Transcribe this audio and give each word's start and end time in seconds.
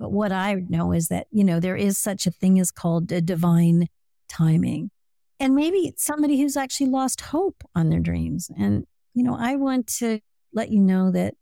But 0.00 0.12
what 0.12 0.32
I 0.32 0.54
know 0.54 0.92
is 0.92 1.08
that, 1.08 1.26
you 1.30 1.44
know, 1.44 1.60
there 1.60 1.76
is 1.76 1.98
such 1.98 2.26
a 2.26 2.30
thing 2.30 2.58
as 2.58 2.70
called 2.70 3.12
a 3.12 3.20
divine 3.20 3.86
timing. 4.30 4.90
And 5.38 5.54
maybe 5.54 5.80
it's 5.80 6.02
somebody 6.02 6.40
who's 6.40 6.56
actually 6.56 6.88
lost 6.88 7.20
hope 7.20 7.62
on 7.74 7.90
their 7.90 8.00
dreams. 8.00 8.50
And, 8.58 8.86
you 9.12 9.22
know, 9.22 9.36
I 9.38 9.56
want 9.56 9.86
to 9.98 10.20
let 10.54 10.70
you 10.70 10.80
know 10.80 11.10
that 11.10 11.34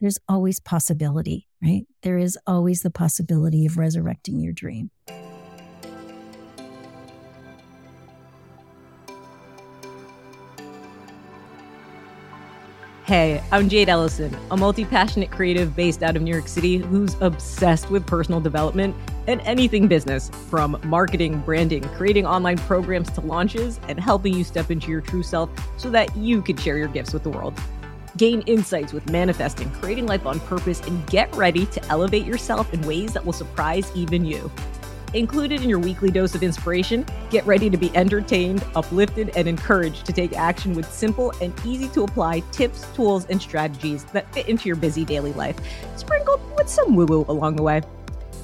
there's 0.00 0.18
always 0.28 0.58
possibility, 0.58 1.46
right? 1.62 1.86
There 2.02 2.18
is 2.18 2.36
always 2.48 2.82
the 2.82 2.90
possibility 2.90 3.64
of 3.64 3.78
resurrecting 3.78 4.40
your 4.40 4.52
dream. 4.52 4.90
Hey, 13.10 13.42
I'm 13.50 13.68
Jade 13.68 13.88
Elysan, 13.88 14.38
a 14.52 14.56
multi 14.56 14.84
passionate 14.84 15.32
creative 15.32 15.74
based 15.74 16.04
out 16.04 16.14
of 16.14 16.22
New 16.22 16.30
York 16.30 16.46
City 16.46 16.76
who's 16.76 17.16
obsessed 17.20 17.90
with 17.90 18.06
personal 18.06 18.40
development 18.40 18.94
and 19.26 19.40
anything 19.40 19.88
business 19.88 20.30
from 20.48 20.80
marketing, 20.84 21.40
branding, 21.40 21.82
creating 21.96 22.24
online 22.24 22.56
programs 22.56 23.10
to 23.10 23.20
launches, 23.20 23.80
and 23.88 23.98
helping 23.98 24.32
you 24.32 24.44
step 24.44 24.70
into 24.70 24.92
your 24.92 25.00
true 25.00 25.24
self 25.24 25.50
so 25.76 25.90
that 25.90 26.16
you 26.16 26.40
can 26.40 26.56
share 26.56 26.78
your 26.78 26.86
gifts 26.86 27.12
with 27.12 27.24
the 27.24 27.30
world. 27.30 27.52
Gain 28.16 28.42
insights 28.42 28.92
with 28.92 29.10
manifesting, 29.10 29.72
creating 29.72 30.06
life 30.06 30.24
on 30.24 30.38
purpose, 30.38 30.80
and 30.82 31.04
get 31.08 31.34
ready 31.34 31.66
to 31.66 31.84
elevate 31.86 32.24
yourself 32.24 32.72
in 32.72 32.80
ways 32.82 33.12
that 33.14 33.26
will 33.26 33.32
surprise 33.32 33.90
even 33.96 34.24
you. 34.24 34.48
Included 35.12 35.60
in 35.60 35.68
your 35.68 35.80
weekly 35.80 36.12
dose 36.12 36.36
of 36.36 36.42
inspiration, 36.44 37.04
get 37.30 37.44
ready 37.44 37.68
to 37.68 37.76
be 37.76 37.94
entertained, 37.96 38.64
uplifted, 38.76 39.36
and 39.36 39.48
encouraged 39.48 40.06
to 40.06 40.12
take 40.12 40.36
action 40.36 40.72
with 40.72 40.90
simple 40.92 41.32
and 41.40 41.52
easy 41.66 41.88
to 41.88 42.04
apply 42.04 42.40
tips, 42.52 42.86
tools, 42.94 43.26
and 43.26 43.42
strategies 43.42 44.04
that 44.04 44.32
fit 44.32 44.48
into 44.48 44.68
your 44.68 44.76
busy 44.76 45.04
daily 45.04 45.32
life, 45.32 45.58
sprinkled 45.96 46.40
with 46.56 46.68
some 46.68 46.94
woo 46.94 47.06
woo 47.06 47.24
along 47.28 47.56
the 47.56 47.62
way. 47.62 47.82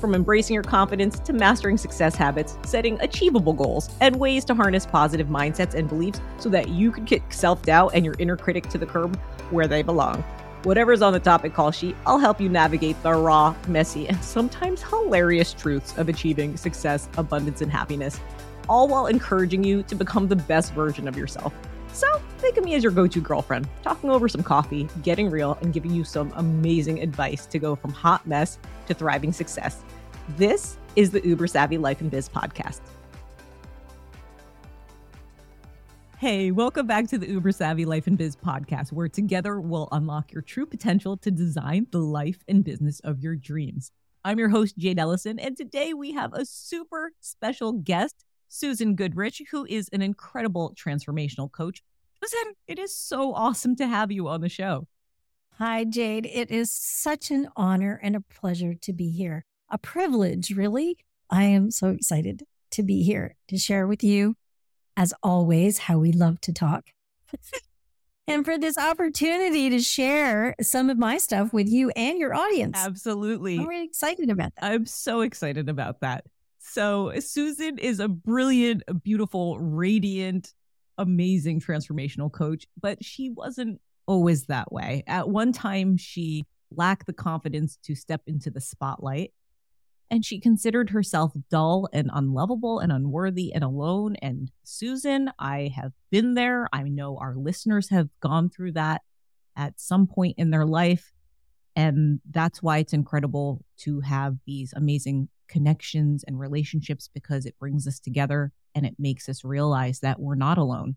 From 0.01 0.13
embracing 0.13 0.55
your 0.55 0.65
confidence 0.65 1.21
to 1.21 1.33
mastering 1.33 1.79
success 1.79 2.17
habits, 2.17 2.59
setting 2.65 3.01
achievable 3.01 3.53
goals, 3.53 3.89
and 4.01 4.17
ways 4.17 4.45
to 4.47 4.55
harness 4.55 4.87
positive 4.87 5.29
mindsets 5.29 5.75
and 5.75 5.89
beliefs 5.89 6.21
so 6.39 6.49
that 6.49 6.69
you 6.69 6.91
can 6.91 7.05
kick 7.05 7.33
self 7.33 7.63
doubt 7.63 7.93
and 7.95 8.05
your 8.05 8.17
inner 8.19 8.37
critic 8.37 8.69
to 8.71 8.79
the 8.79 8.87
curb 8.87 9.17
where 9.51 9.69
they 9.69 9.83
belong. 9.83 10.25
Whatever's 10.67 11.01
on 11.01 11.13
the 11.13 11.21
topic 11.21 11.55
call 11.55 11.71
sheet, 11.71 11.95
I'll 12.07 12.19
help 12.19 12.41
you 12.41 12.49
navigate 12.49 13.01
the 13.05 13.13
raw, 13.13 13.55
messy, 13.69 14.09
and 14.09 14.21
sometimes 14.21 14.83
hilarious 14.83 15.53
truths 15.53 15.97
of 15.97 16.09
achieving 16.09 16.57
success, 16.57 17.09
abundance, 17.17 17.61
and 17.61 17.71
happiness, 17.71 18.19
all 18.69 18.89
while 18.89 19.07
encouraging 19.07 19.63
you 19.63 19.85
to 19.85 19.95
become 19.95 20.27
the 20.27 20.35
best 20.35 20.75
version 20.75 21.07
of 21.07 21.17
yourself. 21.17 21.55
So, 21.93 22.09
think 22.39 22.57
of 22.57 22.65
me 22.65 22.75
as 22.75 22.83
your 22.83 22.91
go 22.91 23.07
to 23.07 23.21
girlfriend, 23.21 23.69
talking 23.85 24.11
over 24.11 24.29
some 24.29 24.43
coffee, 24.43 24.89
getting 25.05 25.31
real, 25.31 25.57
and 25.63 25.73
giving 25.73 25.93
you 25.93 26.03
some 26.03 26.33
amazing 26.35 27.01
advice 27.01 27.47
to 27.47 27.61
go 27.61 27.77
from 27.77 27.93
hot 27.93 28.27
mess 28.27 28.59
to 28.89 28.95
thriving 28.95 29.33
success. 29.33 29.85
This 30.31 30.79
is 30.97 31.13
the 31.13 31.25
Uber 31.25 31.47
Savvy 31.47 31.79
Life 31.79 32.01
and 32.01 32.11
Biz 32.11 32.29
podcast. 32.29 32.81
Hey, 36.27 36.51
welcome 36.51 36.89
back 36.89 37.07
to 37.11 37.19
the 37.19 37.29
Uber 37.29 37.53
Savvy 37.53 37.85
Life 37.85 38.09
and 38.09 38.19
Biz 38.19 38.35
podcast, 38.35 38.91
where 38.91 39.07
together 39.07 39.61
we'll 39.61 39.87
unlock 39.93 40.33
your 40.33 40.43
true 40.43 40.67
potential 40.67 41.17
to 41.19 41.31
design 41.31 41.87
the 41.93 42.01
life 42.01 42.39
and 42.49 42.65
business 42.65 42.99
of 43.05 43.21
your 43.21 43.37
dreams. 43.37 43.93
I'm 44.25 44.37
your 44.37 44.49
host, 44.49 44.77
Jade 44.77 44.99
Elysan, 44.99 45.39
and 45.41 45.57
today 45.57 45.95
we 45.95 46.15
have 46.15 46.35
a 46.35 46.45
super 46.45 47.13
special 47.21 47.75
guest, 47.75 48.25
Susan 48.49 48.97
Goodrich, 48.97 49.41
who 49.53 49.67
is 49.67 49.89
an 49.93 50.03
incredible 50.03 50.75
transformational 50.75 51.49
coach. 51.49 51.85
Susan, 52.21 52.55
it 52.67 52.81
is 52.81 52.93
so 52.93 53.33
awesome 53.33 53.77
to 53.77 53.87
have 53.87 54.11
you 54.11 54.27
on 54.27 54.41
the 54.41 54.49
show. 54.49 54.89
Hi, 55.59 55.85
Jade. 55.85 56.27
It 56.27 56.51
is 56.51 56.73
such 56.73 57.31
an 57.31 57.51
honor 57.55 58.01
and 58.03 58.17
a 58.17 58.21
pleasure 58.21 58.75
to 58.75 58.93
be 58.93 59.11
here. 59.11 59.45
A 59.71 59.79
privilege, 59.79 60.51
really. 60.51 60.97
I 61.31 61.45
am 61.45 61.71
so 61.71 61.91
excited 61.91 62.43
to 62.73 62.83
be 62.83 63.05
here 63.05 63.37
to 63.47 63.57
share 63.57 63.87
with 63.87 64.03
you 64.03 64.35
as 64.97 65.13
always, 65.23 65.79
how 65.79 65.99
we 65.99 66.13
love 66.13 66.41
to 66.43 66.53
talk. 66.53 66.91
and 68.27 68.45
for 68.45 68.59
this 68.59 68.79
opportunity 68.79 69.71
to 69.71 69.81
share 69.81 70.55
some 70.61 70.91
of 70.91 70.99
my 70.99 71.19
stuff 71.19 71.53
with 71.53 71.69
you 71.69 71.91
and 71.91 72.19
your 72.19 72.35
audience. 72.35 72.79
Absolutely. 72.79 73.59
I'm 73.59 73.67
really 73.67 73.85
excited 73.85 74.31
about 74.31 74.53
that. 74.57 74.65
I'm 74.65 74.87
so 74.87 75.21
excited 75.21 75.69
about 75.69 76.01
that. 76.01 76.25
So, 76.59 77.13
Susan 77.21 77.79
is 77.79 78.01
a 78.01 78.09
brilliant, 78.09 78.83
beautiful, 79.05 79.59
radiant, 79.61 80.53
amazing 80.99 81.61
transformational 81.61 82.33
coach, 82.33 82.67
but 82.81 83.05
she 83.05 83.31
wasn't 83.31 83.81
always 84.07 84.47
that 84.47 84.73
way. 84.73 85.05
At 85.07 85.29
one 85.29 85.53
time, 85.53 85.97
she 85.97 86.45
lacked 86.71 87.07
the 87.07 87.13
confidence 87.13 87.79
to 87.85 87.95
step 87.95 88.23
into 88.27 88.51
the 88.51 88.61
spotlight 88.61 89.33
and 90.11 90.25
she 90.25 90.39
considered 90.39 90.91
herself 90.91 91.33
dull 91.51 91.89
and 91.93 92.11
unlovable 92.13 92.79
and 92.79 92.93
unworthy 92.93 93.53
and 93.53 93.65
alone. 93.65 94.17
And 94.23 94.51
Susan, 94.63 95.31
I 95.39 95.73
have 95.75 95.93
been 96.11 96.35
there. 96.35 96.69
I 96.73 96.85
know 96.85 97.19
our 97.19 97.35
listeners 97.35 97.89
have 97.91 98.09
gone 98.21 98.49
through 98.49 98.73
that 98.73 99.03
at 99.57 99.81
some 99.81 100.07
point 100.07 100.37
in 100.39 100.51
their 100.51 100.67
life. 100.67 101.13
And 101.75 102.21
that's 102.31 102.63
why 102.63 102.79
it's 102.79 102.93
incredible 102.93 103.65
to 103.79 104.01
have 104.01 104.37
these 104.47 104.73
amazing 104.75 105.29
connections 105.49 106.25
and 106.27 106.39
relationships 106.39 107.11
because 107.13 107.45
it 107.45 107.59
brings 107.59 107.87
us 107.87 107.99
together 107.99 108.53
and 108.75 108.87
it 108.87 108.95
makes 108.99 109.29
us 109.29 109.45
realize 109.45 110.01
that 110.01 110.21
we're 110.21 110.35
not 110.35 110.59
alone. 110.59 110.97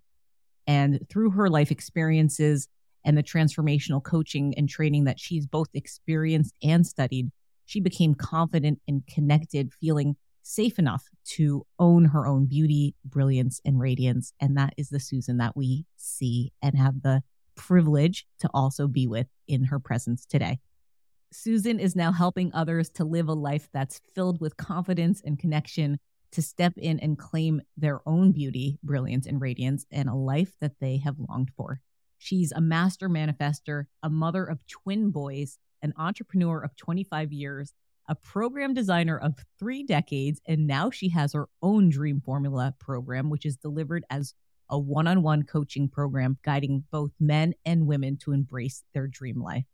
And 0.68 1.00
through 1.10 1.32
her 1.32 1.50
life 1.50 1.72
experiences 1.72 2.68
and 3.04 3.18
the 3.18 3.24
transformational 3.24 4.04
coaching 4.04 4.54
and 4.56 4.70
training 4.70 5.06
that 5.06 5.20
she's 5.20 5.48
both 5.48 5.70
experienced 5.74 6.56
and 6.62 6.86
studied, 6.86 7.32
she 7.70 7.80
became 7.80 8.16
confident 8.16 8.80
and 8.88 9.06
connected, 9.06 9.72
feeling 9.72 10.16
safe 10.42 10.80
enough 10.80 11.04
to 11.24 11.68
own 11.78 12.06
her 12.06 12.26
own 12.26 12.48
beauty, 12.48 12.96
brilliance, 13.06 13.62
and 13.64 13.80
radiance. 13.80 14.34
And 14.42 14.58
that 14.58 14.74
is 14.76 14.90
the 14.90 15.00
Susan 15.00 15.38
that 15.38 15.56
we 15.56 15.86
see 15.96 16.52
and 16.64 16.76
have 16.76 17.04
the 17.04 17.22
privilege 17.54 18.26
to 18.40 18.50
also 18.56 18.88
be 18.88 19.06
with 19.06 19.28
in 19.48 19.66
her 19.66 19.78
presence 19.78 20.26
today. 20.26 20.58
Susan 21.32 21.80
is 21.80 21.96
now 21.96 22.12
helping 22.12 22.52
others 22.56 22.90
to 22.90 23.06
live 23.06 23.28
a 23.28 23.34
life 23.34 23.70
that's 23.72 24.02
filled 24.16 24.42
with 24.42 24.58
confidence 24.58 25.22
and 25.24 25.38
connection, 25.38 26.00
to 26.32 26.42
step 26.42 26.74
in 26.76 27.00
and 27.00 27.20
claim 27.20 27.62
their 27.78 28.02
own 28.08 28.32
beauty, 28.32 28.80
brilliance, 28.82 29.28
and 29.28 29.40
radiance, 29.40 29.86
and 29.92 30.10
a 30.10 30.16
life 30.16 30.54
that 30.60 30.80
they 30.82 30.98
have 30.98 31.18
longed 31.30 31.52
for. 31.56 31.82
She's 32.18 32.52
a 32.52 32.62
master 32.62 33.08
manifester, 33.08 33.84
a 34.02 34.10
mother 34.10 34.44
of 34.44 34.66
twin 34.66 35.12
boys, 35.12 35.60
an 35.82 35.94
entrepreneur 35.98 36.62
of 36.62 36.76
25 36.76 37.32
years, 37.32 37.74
a 38.08 38.16
program 38.16 38.74
designer 38.74 39.18
of 39.18 39.36
three 39.60 39.84
decades, 39.84 40.42
and 40.48 40.66
now 40.68 40.90
she 40.90 41.10
has 41.10 41.34
her 41.34 41.48
own 41.62 41.90
Dream 41.90 42.22
Formula 42.22 42.74
program, 42.80 43.30
which 43.30 43.46
is 43.46 43.56
delivered 43.58 44.04
as 44.10 44.34
a 44.70 44.78
one 44.78 45.08
on 45.08 45.22
one 45.22 45.44
coaching 45.44 45.90
program 45.90 46.38
guiding 46.44 46.84
both 46.92 47.12
men 47.20 47.54
and 47.66 47.88
women 47.88 48.18
to 48.18 48.32
embrace 48.32 48.84
their 48.94 49.08
dream 49.08 49.42
life. 49.42 49.66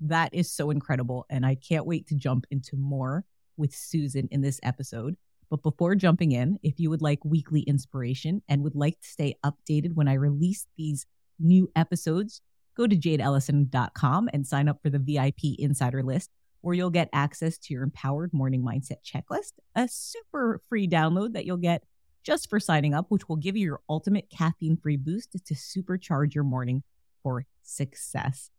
That 0.00 0.32
is 0.32 0.50
so 0.50 0.70
incredible. 0.70 1.26
And 1.30 1.44
I 1.44 1.56
can't 1.56 1.86
wait 1.86 2.06
to 2.08 2.14
jump 2.14 2.46
into 2.50 2.76
more 2.76 3.24
with 3.56 3.74
Susan 3.74 4.28
in 4.30 4.40
this 4.40 4.60
episode. 4.62 5.16
But 5.50 5.62
before 5.62 5.94
jumping 5.94 6.32
in, 6.32 6.58
if 6.62 6.78
you 6.78 6.90
would 6.90 7.02
like 7.02 7.24
weekly 7.24 7.60
inspiration 7.62 8.42
and 8.48 8.62
would 8.62 8.74
like 8.74 9.00
to 9.00 9.08
stay 9.08 9.34
updated 9.44 9.94
when 9.94 10.06
I 10.06 10.14
release 10.14 10.66
these 10.76 11.06
new 11.38 11.70
episodes, 11.74 12.42
go 12.78 12.86
to 12.86 12.96
jadeelysan.com 12.96 14.30
and 14.32 14.46
sign 14.46 14.68
up 14.68 14.80
for 14.82 14.88
the 14.88 14.98
VIP 14.98 15.58
insider 15.58 16.02
list 16.02 16.30
where 16.60 16.74
you'll 16.74 16.90
get 16.90 17.08
access 17.12 17.58
to 17.58 17.74
your 17.74 17.82
empowered 17.82 18.32
morning 18.32 18.62
mindset 18.62 18.98
checklist, 19.04 19.52
a 19.74 19.88
super 19.88 20.60
free 20.68 20.88
download 20.88 21.32
that 21.34 21.44
you'll 21.44 21.56
get 21.56 21.82
just 22.24 22.48
for 22.48 22.58
signing 22.58 22.94
up, 22.94 23.06
which 23.08 23.28
will 23.28 23.36
give 23.36 23.56
you 23.56 23.64
your 23.64 23.80
ultimate 23.88 24.28
caffeine 24.30 24.76
free 24.76 24.96
boost 24.96 25.32
to 25.32 25.54
supercharge 25.54 26.34
your 26.34 26.44
morning 26.44 26.82
for 27.22 27.44
success. 27.62 28.50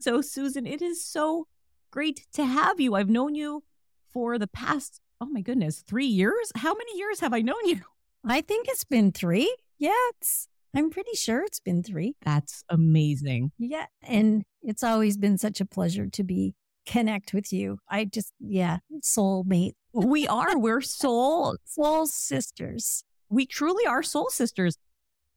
So, 0.00 0.20
Susan, 0.20 0.66
it 0.66 0.82
is 0.82 1.04
so 1.04 1.46
great 1.90 2.26
to 2.34 2.44
have 2.44 2.80
you. 2.80 2.94
I've 2.94 3.10
known 3.10 3.34
you 3.34 3.64
for 4.12 4.38
the 4.38 4.46
past, 4.46 5.00
oh 5.20 5.26
my 5.26 5.40
goodness, 5.40 5.82
three 5.86 6.06
years. 6.06 6.52
How 6.56 6.74
many 6.74 6.98
years 6.98 7.20
have 7.20 7.32
I 7.32 7.40
known 7.40 7.64
you? 7.64 7.80
I 8.24 8.42
think 8.42 8.68
it's 8.68 8.84
been 8.84 9.12
three. 9.12 9.54
Yeah, 9.78 9.92
it's 10.10 10.46
I'm 10.74 10.90
pretty 10.90 11.14
sure 11.14 11.42
it's 11.42 11.60
been 11.60 11.82
three. 11.82 12.14
That's 12.22 12.64
amazing. 12.68 13.52
Yeah. 13.58 13.86
And 14.02 14.44
it's 14.62 14.82
always 14.82 15.16
been 15.16 15.38
such 15.38 15.60
a 15.60 15.66
pleasure 15.66 16.06
to 16.06 16.22
be 16.22 16.54
connect 16.86 17.34
with 17.34 17.52
you. 17.52 17.78
I 17.88 18.04
just, 18.04 18.32
yeah, 18.38 18.78
soulmate. 19.02 19.72
We 19.92 20.26
are. 20.28 20.58
We're 20.58 20.80
soul, 20.80 21.56
soul 21.64 22.06
sisters. 22.06 23.04
We 23.28 23.46
truly 23.46 23.86
are 23.86 24.02
soul 24.02 24.30
sisters. 24.30 24.76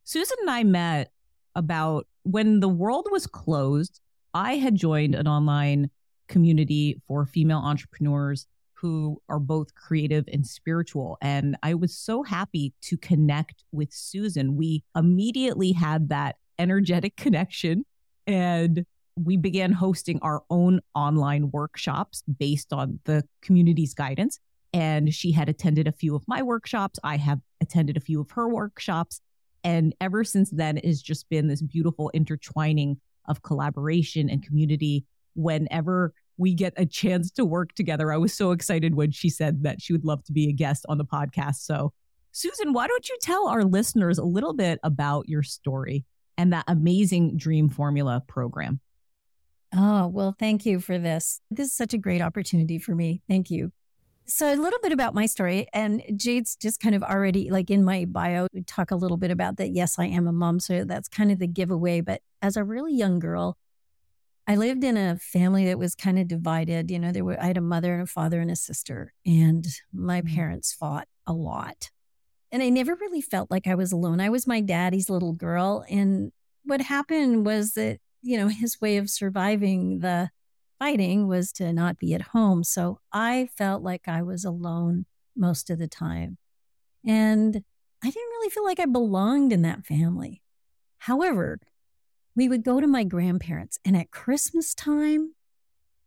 Susan 0.03 0.38
and 0.41 0.50
I 0.50 0.63
met 0.63 1.12
about 1.56 2.07
when 2.24 2.59
the 2.59 2.69
world 2.69 3.07
was 3.12 3.27
closed. 3.27 4.00
I 4.33 4.56
had 4.56 4.75
joined 4.75 5.15
an 5.15 5.27
online 5.27 5.89
community 6.27 7.01
for 7.07 7.25
female 7.25 7.59
entrepreneurs 7.59 8.47
who 8.83 9.21
are 9.30 9.39
both 9.39 9.74
creative 9.75 10.25
and 10.31 10.45
spiritual. 10.45 11.18
And 11.21 11.56
I 11.63 11.74
was 11.74 11.97
so 11.97 12.21
happy 12.21 12.74
to 12.81 12.97
connect 12.97 13.63
with 13.71 13.94
Susan. 13.94 14.57
We 14.57 14.83
immediately 14.94 15.71
had 15.71 16.09
that 16.09 16.35
energetic 16.59 17.15
connection. 17.18 17.85
And 18.27 18.85
we 19.15 19.38
began 19.38 19.71
hosting 19.71 20.19
our 20.21 20.44
own 20.50 20.81
online 20.94 21.50
workshops 21.51 22.24
based 22.38 22.74
on 22.74 23.00
the 23.06 23.24
community's 23.41 23.94
guidance. 23.94 24.38
And 24.74 25.13
she 25.13 25.31
had 25.31 25.47
attended 25.47 25.88
a 25.88 25.94
few 25.94 26.13
of 26.13 26.24
my 26.27 26.41
workshops. 26.41 27.00
I 27.06 27.15
have 27.15 27.39
attended 27.62 27.95
a 27.95 28.01
few 28.01 28.19
of 28.19 28.31
her 28.31 28.50
workshops. 28.50 29.21
And 29.63 29.95
ever 30.01 30.25
since 30.25 30.50
then, 30.50 30.77
it 30.77 30.86
has 30.86 31.01
just 31.01 31.29
been 31.29 31.47
this 31.47 31.62
beautiful 31.62 32.09
intertwining 32.13 33.00
of 33.29 33.44
collaboration 33.44 34.29
and 34.29 34.45
community. 34.45 35.06
Whenever 35.36 36.13
we 36.38 36.53
get 36.53 36.74
a 36.77 36.85
chance 36.85 37.31
to 37.31 37.45
work 37.45 37.74
together, 37.74 38.12
I 38.12 38.18
was 38.18 38.33
so 38.33 38.51
excited 38.51 38.95
when 38.95 39.12
she 39.12 39.30
said 39.30 39.63
that 39.63 39.81
she 39.81 39.94
would 39.94 40.06
love 40.06 40.24
to 40.25 40.31
be 40.31 40.50
a 40.50 40.53
guest 40.53 40.85
on 40.89 40.97
the 40.97 41.06
podcast. 41.06 41.57
So, 41.57 41.94
Susan, 42.31 42.74
why 42.74 42.88
don't 42.88 43.07
you 43.07 43.18
tell 43.21 43.47
our 43.47 43.63
listeners 43.63 44.18
a 44.18 44.24
little 44.24 44.53
bit 44.53 44.80
about 44.83 45.30
your 45.30 45.44
story 45.44 46.06
and 46.38 46.51
that 46.51 46.65
amazing 46.68 47.38
Dream 47.38 47.69
Formula 47.69 48.24
program? 48.27 48.80
Oh, 49.75 50.07
well, 50.07 50.35
thank 50.38 50.65
you 50.65 50.80
for 50.80 50.97
this. 50.97 51.41
This 51.50 51.68
is 51.68 51.74
such 51.74 51.94
a 51.94 51.97
great 51.97 52.21
opportunity 52.21 52.77
for 52.77 52.94
me. 52.95 53.21
Thank 53.27 53.50
you. 53.50 53.71
So, 54.25 54.53
a 54.53 54.56
little 54.56 54.79
bit 54.81 54.94
about 54.94 55.13
my 55.13 55.25
story, 55.25 55.68
and 55.74 56.01
Jade's 56.15 56.56
just 56.56 56.79
kind 56.79 56.95
of 56.95 57.03
already 57.03 57.51
like 57.51 57.69
in 57.69 57.83
my 57.83 58.06
bio, 58.06 58.47
we 58.53 58.63
talk 58.63 58.91
a 58.91 58.95
little 58.95 59.18
bit 59.18 59.31
about 59.31 59.57
that. 59.57 59.71
Yes, 59.71 60.00
I 60.00 60.06
am 60.06 60.27
a 60.27 60.31
mom. 60.31 60.59
So, 60.59 60.86
that's 60.86 61.09
kind 61.09 61.31
of 61.31 61.39
the 61.39 61.47
giveaway. 61.47 62.01
But 62.01 62.21
as 62.41 62.56
a 62.56 62.63
really 62.63 62.94
young 62.94 63.19
girl, 63.19 63.57
I 64.47 64.55
lived 64.55 64.83
in 64.83 64.97
a 64.97 65.17
family 65.17 65.65
that 65.65 65.79
was 65.79 65.95
kind 65.95 66.19
of 66.19 66.27
divided. 66.27 66.91
You 66.91 66.99
know, 66.99 67.11
there 67.11 67.23
were, 67.23 67.41
I 67.41 67.45
had 67.45 67.57
a 67.57 67.61
mother 67.61 67.93
and 67.93 68.03
a 68.03 68.07
father 68.07 68.41
and 68.41 68.51
a 68.51 68.55
sister, 68.55 69.13
and 69.25 69.65
my 69.93 70.21
mm-hmm. 70.21 70.35
parents 70.35 70.73
fought 70.73 71.07
a 71.25 71.33
lot. 71.33 71.89
And 72.51 72.61
I 72.61 72.69
never 72.69 72.95
really 72.95 73.21
felt 73.21 73.49
like 73.49 73.67
I 73.67 73.75
was 73.75 73.91
alone. 73.91 74.19
I 74.19 74.29
was 74.29 74.45
my 74.45 74.61
daddy's 74.61 75.09
little 75.09 75.33
girl. 75.33 75.83
And 75.89 76.31
what 76.65 76.81
happened 76.81 77.45
was 77.45 77.73
that 77.73 77.99
you 78.23 78.37
know, 78.37 78.47
his 78.47 78.81
way 78.81 78.97
of 78.97 79.09
surviving 79.09 79.99
the 79.99 80.31
fighting 80.79 81.27
was 81.27 81.51
to 81.53 81.71
not 81.71 81.99
be 81.99 82.13
at 82.13 82.21
home. 82.21 82.63
So 82.63 82.99
I 83.11 83.49
felt 83.55 83.83
like 83.83 84.07
I 84.07 84.23
was 84.23 84.43
alone 84.43 85.05
most 85.35 85.69
of 85.69 85.77
the 85.77 85.87
time. 85.87 86.37
And 87.05 87.63
I 88.03 88.07
didn't 88.07 88.29
really 88.31 88.49
feel 88.49 88.63
like 88.63 88.79
I 88.79 88.85
belonged 88.85 89.53
in 89.53 89.61
that 89.61 89.85
family. 89.85 90.41
However, 90.99 91.59
we 92.35 92.50
would 92.50 92.63
go 92.63 92.80
to 92.80 92.88
my 92.88 93.03
grandparents, 93.03 93.80
and 93.85 93.95
at 93.95 94.12
Christmas 94.12 94.74
time, 94.74 95.35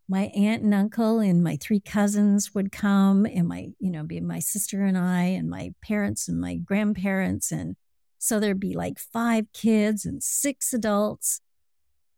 my 0.08 0.30
aunt 0.36 0.62
and 0.62 0.72
uncle 0.74 1.18
and 1.18 1.42
my 1.42 1.56
three 1.60 1.80
cousins 1.80 2.54
would 2.54 2.70
come, 2.70 3.26
and 3.26 3.48
my, 3.48 3.68
you 3.78 3.90
know, 3.90 4.04
be 4.04 4.20
my 4.20 4.38
sister 4.38 4.84
and 4.84 4.96
I, 4.96 5.24
and 5.24 5.50
my 5.50 5.72
parents 5.82 6.28
and 6.28 6.40
my 6.40 6.56
grandparents. 6.56 7.50
And 7.50 7.76
so 8.18 8.38
there'd 8.38 8.60
be 8.60 8.74
like 8.74 8.98
five 8.98 9.46
kids 9.52 10.04
and 10.04 10.22
six 10.22 10.72
adults. 10.72 11.40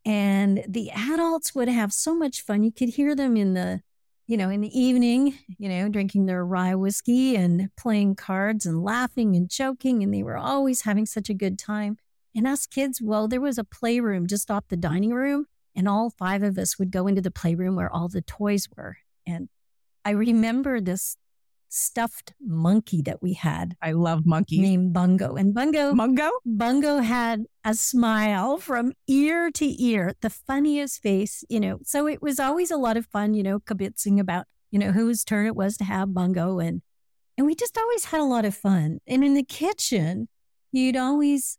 And 0.05 0.65
the 0.69 0.91
adults 0.91 1.55
would 1.55 1.69
have 1.69 1.93
so 1.93 2.15
much 2.15 2.43
fun. 2.43 2.63
You 2.63 2.73
could 2.73 2.91
hear 2.91 3.15
them 3.15 3.37
in 3.37 3.55
the, 3.55 3.83
you 4.27 4.37
know, 4.37 4.51
in 4.51 4.61
the 4.61 4.79
evening, 4.79 5.39
you 5.59 5.69
know, 5.69 5.89
drinking 5.89 6.27
their 6.27 6.45
rye 6.45 6.75
whiskey 6.75 7.37
and 7.37 7.71
playing 7.77 8.17
cards 8.17 8.67
and 8.67 8.83
laughing 8.83 9.35
and 9.35 9.49
joking. 9.51 10.03
And 10.03 10.13
they 10.13 10.23
were 10.23 10.37
always 10.37 10.83
having 10.83 11.07
such 11.07 11.31
a 11.31 11.35
good 11.35 11.59
time. 11.59 11.99
And 12.35 12.47
us 12.47 12.67
kids, 12.67 13.01
well, 13.03 13.29
there 13.29 13.41
was 13.41 13.59
a 13.59 13.65
playroom 13.65 14.27
just 14.27 14.51
off 14.51 14.69
the 14.69 14.77
dining 14.77 15.13
room. 15.13 15.47
And 15.75 15.89
all 15.89 16.11
five 16.11 16.43
of 16.43 16.59
us 16.59 16.79
would 16.79 16.91
go 16.91 17.07
into 17.07 17.21
the 17.21 17.31
playroom 17.31 17.77
where 17.77 17.93
all 17.93 18.09
the 18.09 18.23
toys 18.23 18.69
were. 18.77 18.97
And 19.27 19.49
I 20.05 20.11
remember 20.11 20.81
this 20.81 21.17
stuffed 21.69 22.33
monkey 22.41 23.03
that 23.03 23.23
we 23.23 23.35
had. 23.35 23.77
I 23.83 23.93
love 23.93 24.27
monkeys. 24.27 24.61
Named 24.61 24.93
Bungo. 24.93 25.37
And 25.37 25.55
Bungo 25.55 25.95
Bungo? 25.95 26.31
Bungo 26.45 26.99
had 26.99 27.45
a 27.65 27.75
smile 27.75 28.59
from 28.59 28.93
ear 29.07 29.51
to 29.53 29.83
ear, 29.83 30.15
the 30.21 30.31
funniest 30.31 31.03
face, 31.03 31.45
you 31.49 31.61
know. 31.61 31.79
So 31.85 32.09
it 32.09 32.23
was 32.23 32.41
always 32.41 32.71
a 32.71 32.77
lot 32.77 32.97
of 32.97 33.07
fun, 33.07 33.35
you 33.35 33.43
know, 33.43 33.61
kibitzing 33.61 34.19
about, 34.19 34.47
you 34.71 34.79
know, 34.79 34.93
whose 34.93 35.25
turn 35.25 35.47
it 35.47 35.57
was 35.57 35.77
to 35.79 35.85
have 35.85 36.15
Bungo 36.15 36.59
and 36.59 36.83
and 37.37 37.47
we 37.47 37.55
just 37.55 37.79
always 37.79 38.07
had 38.07 38.21
a 38.21 38.25
lot 38.25 38.45
of 38.45 38.55
fun. 38.55 38.99
And 39.07 39.23
in 39.23 39.35
the 39.35 39.45
kitchen, 39.45 40.27
you'd 40.73 40.97
always 40.97 41.57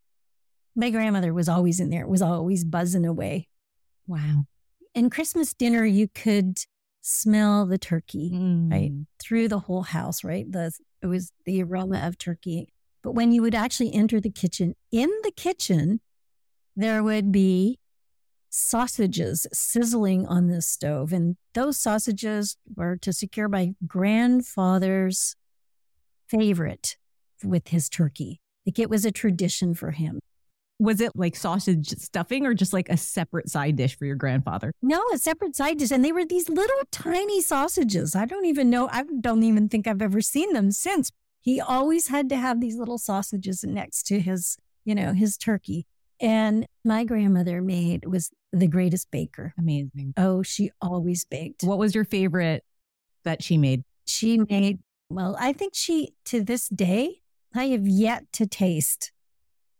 my 0.80 0.90
grandmother 0.90 1.32
was 1.34 1.48
always 1.48 1.78
in 1.78 1.90
there. 1.90 2.02
It 2.02 2.08
was 2.08 2.22
always 2.22 2.64
buzzing 2.64 3.04
away. 3.04 3.48
Wow. 4.06 4.46
And 4.94 5.12
Christmas 5.12 5.52
dinner, 5.52 5.84
you 5.84 6.08
could 6.08 6.58
smell 7.02 7.66
the 7.66 7.78
turkey, 7.78 8.32
mm. 8.34 8.70
right? 8.70 8.90
Through 9.20 9.48
the 9.48 9.60
whole 9.60 9.82
house, 9.82 10.24
right? 10.24 10.50
The 10.50 10.72
it 11.02 11.06
was 11.06 11.32
the 11.46 11.62
aroma 11.62 12.06
of 12.06 12.18
turkey. 12.18 12.72
But 13.02 13.12
when 13.12 13.32
you 13.32 13.42
would 13.42 13.54
actually 13.54 13.94
enter 13.94 14.20
the 14.20 14.30
kitchen, 14.30 14.74
in 14.90 15.08
the 15.22 15.30
kitchen, 15.30 16.00
there 16.76 17.02
would 17.02 17.30
be 17.30 17.78
sausages 18.50 19.46
sizzling 19.52 20.26
on 20.26 20.48
the 20.48 20.60
stove. 20.60 21.12
And 21.12 21.36
those 21.54 21.78
sausages 21.78 22.56
were 22.74 22.96
to 22.98 23.12
secure 23.12 23.48
my 23.48 23.74
grandfather's 23.86 25.36
favorite 26.28 26.96
with 27.42 27.68
his 27.68 27.88
turkey. 27.88 28.40
Like 28.66 28.78
it 28.78 28.90
was 28.90 29.04
a 29.04 29.12
tradition 29.12 29.74
for 29.74 29.92
him 29.92 30.20
was 30.80 31.00
it 31.00 31.12
like 31.14 31.36
sausage 31.36 31.90
stuffing 31.90 32.46
or 32.46 32.54
just 32.54 32.72
like 32.72 32.88
a 32.88 32.96
separate 32.96 33.50
side 33.50 33.76
dish 33.76 33.96
for 33.96 34.06
your 34.06 34.16
grandfather? 34.16 34.72
No, 34.80 35.00
a 35.12 35.18
separate 35.18 35.54
side 35.54 35.78
dish. 35.78 35.90
And 35.90 36.02
they 36.02 36.10
were 36.10 36.24
these 36.24 36.48
little 36.48 36.80
tiny 36.90 37.42
sausages. 37.42 38.16
I 38.16 38.24
don't 38.24 38.46
even 38.46 38.70
know. 38.70 38.88
I 38.90 39.04
don't 39.20 39.42
even 39.42 39.68
think 39.68 39.86
I've 39.86 40.00
ever 40.00 40.22
seen 40.22 40.54
them 40.54 40.70
since. 40.70 41.12
He 41.42 41.60
always 41.60 42.08
had 42.08 42.30
to 42.30 42.36
have 42.36 42.60
these 42.60 42.76
little 42.76 42.96
sausages 42.96 43.62
next 43.62 44.04
to 44.04 44.20
his, 44.20 44.56
you 44.84 44.94
know, 44.94 45.12
his 45.12 45.36
turkey. 45.36 45.86
And 46.18 46.66
my 46.84 47.04
grandmother 47.04 47.60
made 47.60 48.06
was 48.06 48.30
the 48.52 48.66
greatest 48.66 49.10
baker. 49.10 49.52
Amazing. 49.58 50.14
Oh, 50.16 50.42
she 50.42 50.70
always 50.80 51.24
baked. 51.26 51.62
What 51.62 51.78
was 51.78 51.94
your 51.94 52.04
favorite 52.04 52.64
that 53.24 53.42
she 53.42 53.58
made? 53.58 53.84
She 54.06 54.38
made, 54.38 54.78
well, 55.10 55.36
I 55.38 55.52
think 55.52 55.74
she, 55.74 56.14
to 56.26 56.42
this 56.42 56.68
day, 56.68 57.20
I 57.54 57.68
have 57.68 57.86
yet 57.86 58.32
to 58.34 58.46
taste 58.46 59.12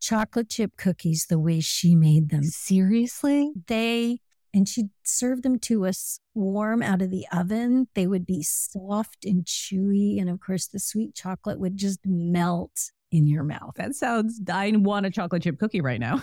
chocolate 0.01 0.49
chip 0.49 0.75
cookies 0.77 1.27
the 1.29 1.39
way 1.39 1.59
she 1.59 1.95
made 1.95 2.29
them. 2.29 2.43
Seriously? 2.43 3.51
They, 3.67 4.19
and 4.53 4.67
she 4.67 4.85
served 5.03 5.43
them 5.43 5.59
to 5.59 5.85
us 5.85 6.19
warm 6.33 6.81
out 6.81 7.01
of 7.01 7.11
the 7.11 7.25
oven. 7.31 7.87
They 7.93 8.07
would 8.07 8.25
be 8.25 8.43
soft 8.43 9.23
and 9.23 9.45
chewy. 9.45 10.19
And 10.19 10.29
of 10.29 10.39
course, 10.41 10.67
the 10.67 10.79
sweet 10.79 11.15
chocolate 11.15 11.59
would 11.59 11.77
just 11.77 11.99
melt 12.05 12.91
in 13.11 13.27
your 13.27 13.43
mouth. 13.43 13.73
That 13.75 13.95
sounds, 13.95 14.41
I 14.51 14.71
want 14.75 15.05
a 15.05 15.11
chocolate 15.11 15.43
chip 15.43 15.59
cookie 15.59 15.81
right 15.81 15.99
now 15.99 16.21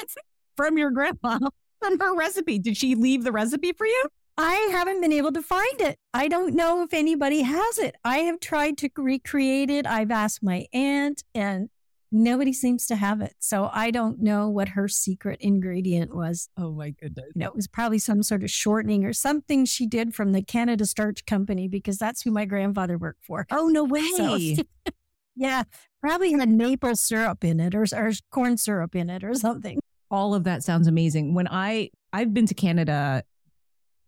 from 0.56 0.76
your 0.76 0.90
grandma 0.90 1.38
on 1.84 1.98
her 2.00 2.16
recipe. 2.16 2.58
Did 2.58 2.76
she 2.76 2.94
leave 2.94 3.24
the 3.24 3.32
recipe 3.32 3.72
for 3.72 3.86
you? 3.86 4.04
I 4.38 4.70
haven't 4.72 5.02
been 5.02 5.12
able 5.12 5.32
to 5.32 5.42
find 5.42 5.80
it. 5.80 5.98
I 6.14 6.28
don't 6.28 6.54
know 6.54 6.82
if 6.82 6.94
anybody 6.94 7.42
has 7.42 7.78
it. 7.78 7.96
I 8.02 8.18
have 8.18 8.40
tried 8.40 8.78
to 8.78 8.88
recreate 8.96 9.68
it. 9.68 9.86
I've 9.86 10.10
asked 10.10 10.42
my 10.42 10.66
aunt 10.72 11.22
and 11.34 11.68
Nobody 12.14 12.52
seems 12.52 12.86
to 12.86 12.96
have 12.96 13.22
it. 13.22 13.34
So 13.38 13.70
I 13.72 13.90
don't 13.90 14.20
know 14.20 14.46
what 14.48 14.68
her 14.68 14.86
secret 14.86 15.40
ingredient 15.40 16.14
was. 16.14 16.50
Oh 16.58 16.70
my 16.72 16.90
goodness. 16.90 17.24
You 17.34 17.40
know, 17.40 17.46
it 17.46 17.56
was 17.56 17.66
probably 17.66 17.98
some 17.98 18.22
sort 18.22 18.42
of 18.42 18.50
shortening 18.50 19.06
or 19.06 19.14
something 19.14 19.64
she 19.64 19.86
did 19.86 20.14
from 20.14 20.32
the 20.32 20.42
Canada 20.42 20.84
Starch 20.84 21.24
Company 21.24 21.68
because 21.68 21.96
that's 21.96 22.20
who 22.20 22.30
my 22.30 22.44
grandfather 22.44 22.98
worked 22.98 23.24
for. 23.24 23.46
Oh, 23.50 23.68
no 23.68 23.84
way. 23.84 24.06
So, 24.14 24.38
yeah, 25.36 25.62
probably 26.02 26.32
had 26.32 26.50
maple 26.50 26.94
syrup 26.96 27.44
in 27.44 27.60
it 27.60 27.74
or, 27.74 27.86
or 27.94 28.12
corn 28.30 28.58
syrup 28.58 28.94
in 28.94 29.08
it 29.08 29.24
or 29.24 29.32
something. 29.32 29.80
All 30.10 30.34
of 30.34 30.44
that 30.44 30.62
sounds 30.62 30.88
amazing. 30.88 31.32
When 31.32 31.48
I 31.48 31.88
I've 32.12 32.34
been 32.34 32.46
to 32.46 32.54
Canada, 32.54 33.22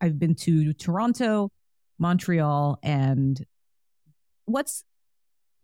I've 0.03 0.19
been 0.19 0.35
to 0.35 0.75
Toronto, 0.75 1.51
Montreal, 1.99 2.79
and 2.83 3.43
what's 4.45 4.85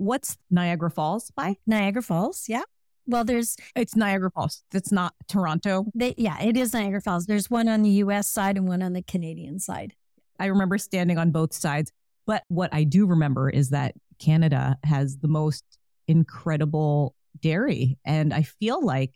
what's 0.01 0.39
Niagara 0.51 0.91
Falls 0.91 1.31
by? 1.31 1.57
Niagara 1.67 2.03
Falls, 2.03 2.47
yeah. 2.49 2.63
Well, 3.07 3.25
there's 3.25 3.57
it's 3.77 3.95
Niagara 3.95 4.31
Falls. 4.31 4.63
That's 4.71 4.91
not 4.91 5.15
Toronto. 5.29 5.87
They, 5.95 6.15
yeah, 6.17 6.41
it 6.43 6.57
is 6.57 6.73
Niagara 6.73 7.01
Falls. 7.01 7.27
There's 7.27 7.51
one 7.51 7.69
on 7.69 7.83
the 7.83 7.91
U.S. 7.91 8.29
side 8.29 8.57
and 8.57 8.67
one 8.67 8.83
on 8.83 8.95
the 8.95 9.03
Canadian 9.03 9.59
side. 9.59 9.95
I 10.39 10.47
remember 10.47 10.79
standing 10.79 11.19
on 11.19 11.31
both 11.31 11.53
sides. 11.53 11.93
But 12.27 12.45
what 12.49 12.73
I 12.73 12.85
do 12.85 13.07
remember 13.07 13.51
is 13.51 13.71
that 13.71 13.95
Canada 14.19 14.77
has 14.85 15.19
the 15.19 15.29
most 15.29 15.65
incredible 16.09 17.15
dairy, 17.41 17.99
and 18.05 18.33
I 18.33 18.43
feel 18.43 18.85
like 18.85 19.15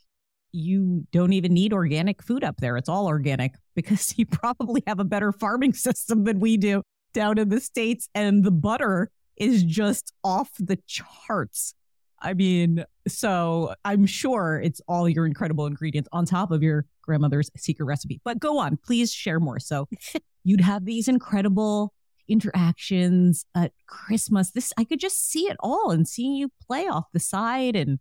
you 0.52 1.06
don't 1.12 1.32
even 1.32 1.52
need 1.52 1.72
organic 1.72 2.22
food 2.22 2.44
up 2.44 2.58
there. 2.58 2.76
It's 2.76 2.88
all 2.88 3.06
organic 3.06 3.54
because 3.74 4.18
you 4.18 4.26
probably 4.26 4.82
have 4.86 5.00
a 5.00 5.04
better 5.04 5.32
farming 5.32 5.72
system 5.74 6.24
than 6.24 6.40
we 6.40 6.56
do 6.56 6.82
down 7.14 7.38
in 7.38 7.48
the 7.48 7.60
states, 7.60 8.08
and 8.14 8.44
the 8.44 8.50
butter 8.50 9.10
is 9.36 9.62
just 9.62 10.12
off 10.22 10.50
the 10.58 10.78
charts. 10.86 11.74
I 12.20 12.32
mean, 12.32 12.84
so 13.06 13.74
I'm 13.84 14.06
sure 14.06 14.60
it's 14.62 14.80
all 14.88 15.08
your 15.08 15.26
incredible 15.26 15.66
ingredients 15.66 16.08
on 16.12 16.24
top 16.24 16.50
of 16.50 16.62
your 16.62 16.86
grandmother's 17.02 17.50
secret 17.56 17.84
recipe. 17.84 18.20
But 18.24 18.38
go 18.38 18.58
on, 18.58 18.78
please 18.78 19.12
share 19.12 19.40
more. 19.40 19.58
So 19.60 19.88
you'd 20.44 20.62
have 20.62 20.86
these 20.86 21.06
incredible 21.06 21.92
interactions 22.28 23.44
at 23.54 23.72
Christmas. 23.86 24.52
This 24.52 24.72
I 24.78 24.84
could 24.84 25.00
just 25.00 25.30
see 25.30 25.48
it 25.48 25.56
all 25.60 25.90
and 25.90 26.08
seeing 26.08 26.34
you 26.34 26.50
play 26.66 26.86
off 26.86 27.04
the 27.12 27.20
side 27.20 27.76
and 27.76 27.98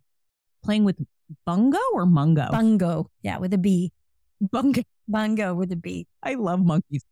playing 0.62 0.84
with 0.84 0.96
bungo 1.44 1.78
or 1.92 2.06
mungo. 2.06 2.48
Bungo, 2.50 3.10
yeah, 3.22 3.38
with 3.38 3.52
a 3.52 3.58
B. 3.58 3.92
Bungo. 4.40 4.82
Bungo 5.06 5.54
with 5.54 5.70
a 5.72 5.76
B. 5.76 6.06
I 6.22 6.34
love 6.34 6.64
monkeys. 6.64 7.04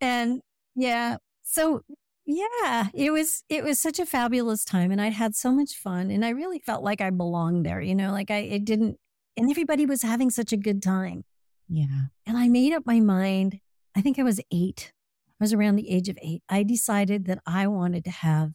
And 0.00 0.40
yeah, 0.74 1.16
so 1.42 1.82
yeah, 2.26 2.88
it 2.92 3.12
was 3.12 3.44
it 3.48 3.62
was 3.62 3.78
such 3.78 4.00
a 4.00 4.06
fabulous 4.06 4.64
time 4.64 4.90
and 4.90 5.00
I 5.00 5.10
had 5.10 5.36
so 5.36 5.52
much 5.52 5.74
fun 5.74 6.10
and 6.10 6.24
I 6.24 6.30
really 6.30 6.58
felt 6.58 6.82
like 6.82 7.00
I 7.00 7.10
belonged 7.10 7.64
there, 7.64 7.80
you 7.80 7.94
know, 7.94 8.10
like 8.10 8.30
I 8.30 8.38
it 8.38 8.64
didn't 8.64 8.98
and 9.36 9.48
everybody 9.48 9.86
was 9.86 10.02
having 10.02 10.30
such 10.30 10.52
a 10.52 10.56
good 10.56 10.82
time. 10.82 11.24
Yeah. 11.68 12.06
And 12.26 12.36
I 12.36 12.48
made 12.48 12.72
up 12.72 12.84
my 12.84 13.00
mind. 13.00 13.60
I 13.94 14.00
think 14.00 14.18
I 14.18 14.24
was 14.24 14.40
8. 14.50 14.92
I 15.40 15.44
was 15.44 15.52
around 15.52 15.76
the 15.76 15.90
age 15.90 16.08
of 16.08 16.18
8. 16.20 16.42
I 16.48 16.62
decided 16.62 17.26
that 17.26 17.38
I 17.46 17.66
wanted 17.68 18.04
to 18.04 18.10
have 18.10 18.52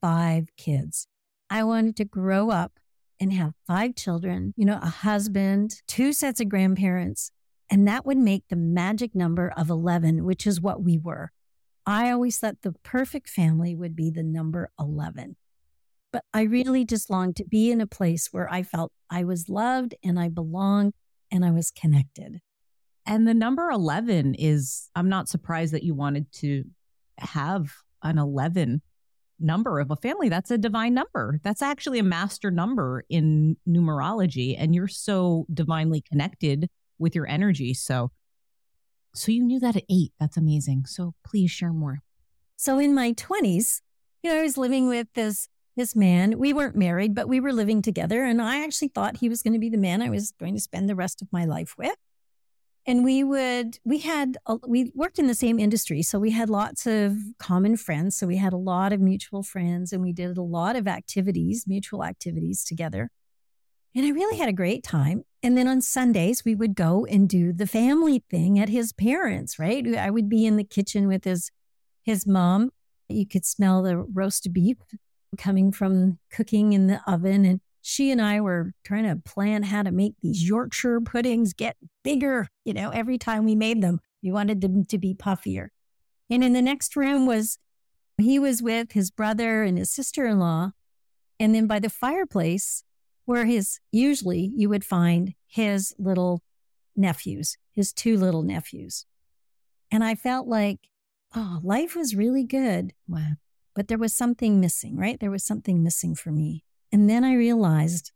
5 0.00 0.48
kids. 0.56 1.08
I 1.50 1.64
wanted 1.64 1.96
to 1.96 2.04
grow 2.04 2.50
up 2.50 2.78
and 3.20 3.32
have 3.32 3.54
5 3.66 3.96
children, 3.96 4.54
you 4.56 4.64
know, 4.64 4.78
a 4.80 4.88
husband, 4.88 5.82
two 5.86 6.12
sets 6.12 6.40
of 6.40 6.48
grandparents, 6.48 7.32
and 7.70 7.86
that 7.88 8.06
would 8.06 8.18
make 8.18 8.44
the 8.48 8.56
magic 8.56 9.14
number 9.14 9.52
of 9.56 9.68
11, 9.68 10.24
which 10.24 10.46
is 10.46 10.60
what 10.60 10.82
we 10.82 10.96
were. 10.96 11.32
I 11.88 12.10
always 12.10 12.38
thought 12.38 12.60
the 12.60 12.74
perfect 12.82 13.30
family 13.30 13.74
would 13.74 13.96
be 13.96 14.10
the 14.10 14.22
number 14.22 14.70
11. 14.78 15.36
But 16.12 16.22
I 16.34 16.42
really 16.42 16.84
just 16.84 17.08
longed 17.08 17.36
to 17.36 17.46
be 17.46 17.70
in 17.70 17.80
a 17.80 17.86
place 17.86 18.28
where 18.30 18.46
I 18.52 18.62
felt 18.62 18.92
I 19.08 19.24
was 19.24 19.48
loved 19.48 19.94
and 20.04 20.20
I 20.20 20.28
belonged 20.28 20.92
and 21.32 21.46
I 21.46 21.50
was 21.50 21.70
connected. 21.70 22.40
And 23.06 23.26
the 23.26 23.32
number 23.32 23.70
11 23.70 24.34
is, 24.34 24.90
I'm 24.94 25.08
not 25.08 25.30
surprised 25.30 25.72
that 25.72 25.82
you 25.82 25.94
wanted 25.94 26.30
to 26.32 26.64
have 27.20 27.72
an 28.02 28.18
11 28.18 28.82
number 29.40 29.80
of 29.80 29.90
a 29.90 29.96
family. 29.96 30.28
That's 30.28 30.50
a 30.50 30.58
divine 30.58 30.92
number. 30.92 31.40
That's 31.42 31.62
actually 31.62 32.00
a 32.00 32.04
master 32.04 32.50
number 32.50 33.04
in 33.08 33.56
numerology. 33.66 34.56
And 34.58 34.74
you're 34.74 34.88
so 34.88 35.46
divinely 35.54 36.02
connected 36.02 36.68
with 36.98 37.14
your 37.14 37.26
energy. 37.26 37.72
So 37.72 38.10
so 39.18 39.32
you 39.32 39.42
knew 39.42 39.60
that 39.60 39.76
at 39.76 39.84
eight. 39.90 40.12
That's 40.20 40.36
amazing. 40.36 40.86
So 40.86 41.14
please 41.24 41.50
share 41.50 41.72
more. 41.72 42.00
So 42.56 42.78
in 42.78 42.94
my 42.94 43.12
20s, 43.12 43.80
you 44.22 44.30
know, 44.30 44.38
I 44.38 44.42
was 44.42 44.56
living 44.56 44.88
with 44.88 45.08
this 45.14 45.48
this 45.76 45.94
man. 45.94 46.38
We 46.40 46.52
weren't 46.52 46.74
married, 46.74 47.14
but 47.14 47.28
we 47.28 47.38
were 47.38 47.52
living 47.52 47.82
together 47.82 48.24
and 48.24 48.42
I 48.42 48.64
actually 48.64 48.88
thought 48.88 49.18
he 49.18 49.28
was 49.28 49.42
going 49.42 49.52
to 49.52 49.60
be 49.60 49.68
the 49.68 49.78
man 49.78 50.02
I 50.02 50.10
was 50.10 50.32
going 50.32 50.54
to 50.54 50.60
spend 50.60 50.88
the 50.88 50.96
rest 50.96 51.22
of 51.22 51.28
my 51.32 51.44
life 51.44 51.76
with. 51.78 51.94
And 52.84 53.04
we 53.04 53.22
would 53.22 53.78
we 53.84 53.98
had 53.98 54.38
we 54.66 54.90
worked 54.94 55.18
in 55.18 55.26
the 55.28 55.34
same 55.34 55.58
industry, 55.58 56.02
so 56.02 56.18
we 56.18 56.30
had 56.32 56.50
lots 56.50 56.86
of 56.86 57.16
common 57.38 57.76
friends, 57.76 58.16
so 58.16 58.26
we 58.26 58.38
had 58.38 58.52
a 58.52 58.56
lot 58.56 58.92
of 58.92 59.00
mutual 59.00 59.42
friends 59.42 59.92
and 59.92 60.02
we 60.02 60.12
did 60.12 60.36
a 60.36 60.42
lot 60.42 60.74
of 60.74 60.88
activities, 60.88 61.64
mutual 61.66 62.02
activities 62.02 62.64
together. 62.64 63.10
And 63.94 64.06
I 64.06 64.10
really 64.10 64.36
had 64.36 64.48
a 64.48 64.52
great 64.52 64.84
time. 64.84 65.24
And 65.42 65.56
then 65.56 65.68
on 65.68 65.80
Sundays, 65.80 66.44
we 66.44 66.54
would 66.54 66.74
go 66.74 67.06
and 67.06 67.28
do 67.28 67.52
the 67.52 67.66
family 67.66 68.24
thing 68.30 68.58
at 68.58 68.68
his 68.68 68.92
parents', 68.92 69.58
right? 69.58 69.86
I 69.96 70.10
would 70.10 70.28
be 70.28 70.46
in 70.46 70.56
the 70.56 70.64
kitchen 70.64 71.08
with 71.08 71.24
his 71.24 71.50
his 72.02 72.26
mom. 72.26 72.70
You 73.08 73.26
could 73.26 73.44
smell 73.44 73.82
the 73.82 73.96
roast 73.98 74.52
beef 74.52 74.78
coming 75.36 75.72
from 75.72 76.18
cooking 76.30 76.72
in 76.72 76.86
the 76.86 77.00
oven. 77.06 77.44
And 77.44 77.60
she 77.82 78.10
and 78.10 78.20
I 78.20 78.40
were 78.40 78.72
trying 78.84 79.04
to 79.04 79.16
plan 79.16 79.64
how 79.64 79.82
to 79.82 79.92
make 79.92 80.14
these 80.22 80.46
Yorkshire 80.46 81.00
puddings 81.02 81.52
get 81.52 81.76
bigger. 82.02 82.48
You 82.64 82.74
know, 82.74 82.90
every 82.90 83.18
time 83.18 83.44
we 83.44 83.54
made 83.54 83.82
them, 83.82 84.00
we 84.22 84.32
wanted 84.32 84.60
them 84.60 84.84
to 84.86 84.98
be 84.98 85.14
puffier. 85.14 85.68
And 86.30 86.42
in 86.42 86.52
the 86.52 86.62
next 86.62 86.96
room 86.96 87.26
was 87.26 87.58
he 88.18 88.38
was 88.38 88.62
with 88.62 88.92
his 88.92 89.10
brother 89.10 89.62
and 89.62 89.78
his 89.78 89.90
sister 89.90 90.26
in 90.26 90.38
law. 90.38 90.72
And 91.38 91.54
then 91.54 91.66
by 91.66 91.78
the 91.78 91.90
fireplace 91.90 92.82
where 93.28 93.44
his 93.44 93.78
usually 93.92 94.50
you 94.56 94.70
would 94.70 94.82
find 94.82 95.34
his 95.46 95.94
little 95.98 96.42
nephews, 96.96 97.58
his 97.74 97.92
two 97.92 98.16
little 98.16 98.42
nephews. 98.42 99.04
And 99.90 100.02
I 100.02 100.14
felt 100.14 100.48
like, 100.48 100.88
oh, 101.36 101.60
life 101.62 101.94
was 101.94 102.16
really 102.16 102.42
good. 102.42 102.94
Wow. 103.06 103.32
But 103.74 103.88
there 103.88 103.98
was 103.98 104.14
something 104.14 104.60
missing, 104.60 104.96
right? 104.96 105.20
There 105.20 105.30
was 105.30 105.44
something 105.44 105.82
missing 105.82 106.14
for 106.14 106.30
me. 106.30 106.64
And 106.90 107.10
then 107.10 107.22
I 107.22 107.34
realized, 107.34 108.12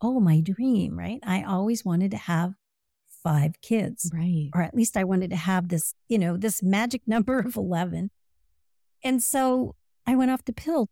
oh, 0.00 0.18
my 0.18 0.40
dream, 0.40 0.98
right? 0.98 1.20
I 1.24 1.44
always 1.44 1.84
wanted 1.84 2.10
to 2.10 2.16
have 2.16 2.54
five 3.06 3.60
kids. 3.60 4.10
Right. 4.12 4.50
Or 4.56 4.62
at 4.62 4.74
least 4.74 4.96
I 4.96 5.04
wanted 5.04 5.30
to 5.30 5.36
have 5.36 5.68
this, 5.68 5.94
you 6.08 6.18
know, 6.18 6.36
this 6.36 6.64
magic 6.64 7.02
number 7.06 7.38
of 7.38 7.54
11. 7.54 8.10
And 9.04 9.22
so 9.22 9.76
I 10.04 10.16
went 10.16 10.32
off 10.32 10.44
the 10.44 10.52
pill 10.52 10.88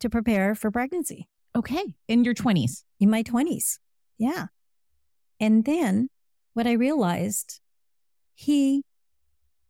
to 0.00 0.10
prepare 0.10 0.54
for 0.54 0.70
pregnancy. 0.70 1.30
Okay. 1.56 1.94
In 2.06 2.22
your 2.22 2.34
20s? 2.34 2.84
In 3.00 3.10
my 3.10 3.22
20s. 3.22 3.78
Yeah. 4.18 4.46
And 5.40 5.64
then 5.64 6.08
what 6.54 6.66
I 6.66 6.72
realized, 6.72 7.60
he 8.34 8.82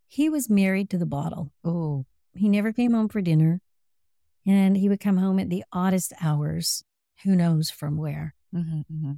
he 0.08 0.28
was 0.28 0.50
married 0.50 0.90
to 0.90 0.98
the 0.98 1.06
bottle. 1.06 1.52
Oh. 1.64 2.04
He 2.34 2.48
never 2.48 2.72
came 2.72 2.92
home 2.92 3.08
for 3.08 3.20
dinner. 3.20 3.60
And 4.44 4.76
he 4.76 4.88
would 4.88 5.00
come 5.00 5.16
home 5.16 5.38
at 5.38 5.50
the 5.50 5.64
oddest 5.72 6.12
hours, 6.22 6.84
who 7.24 7.34
knows 7.34 7.70
from 7.70 7.96
where. 7.96 8.34
Mm-hmm, 8.54 8.80
mm-hmm. 8.80 9.12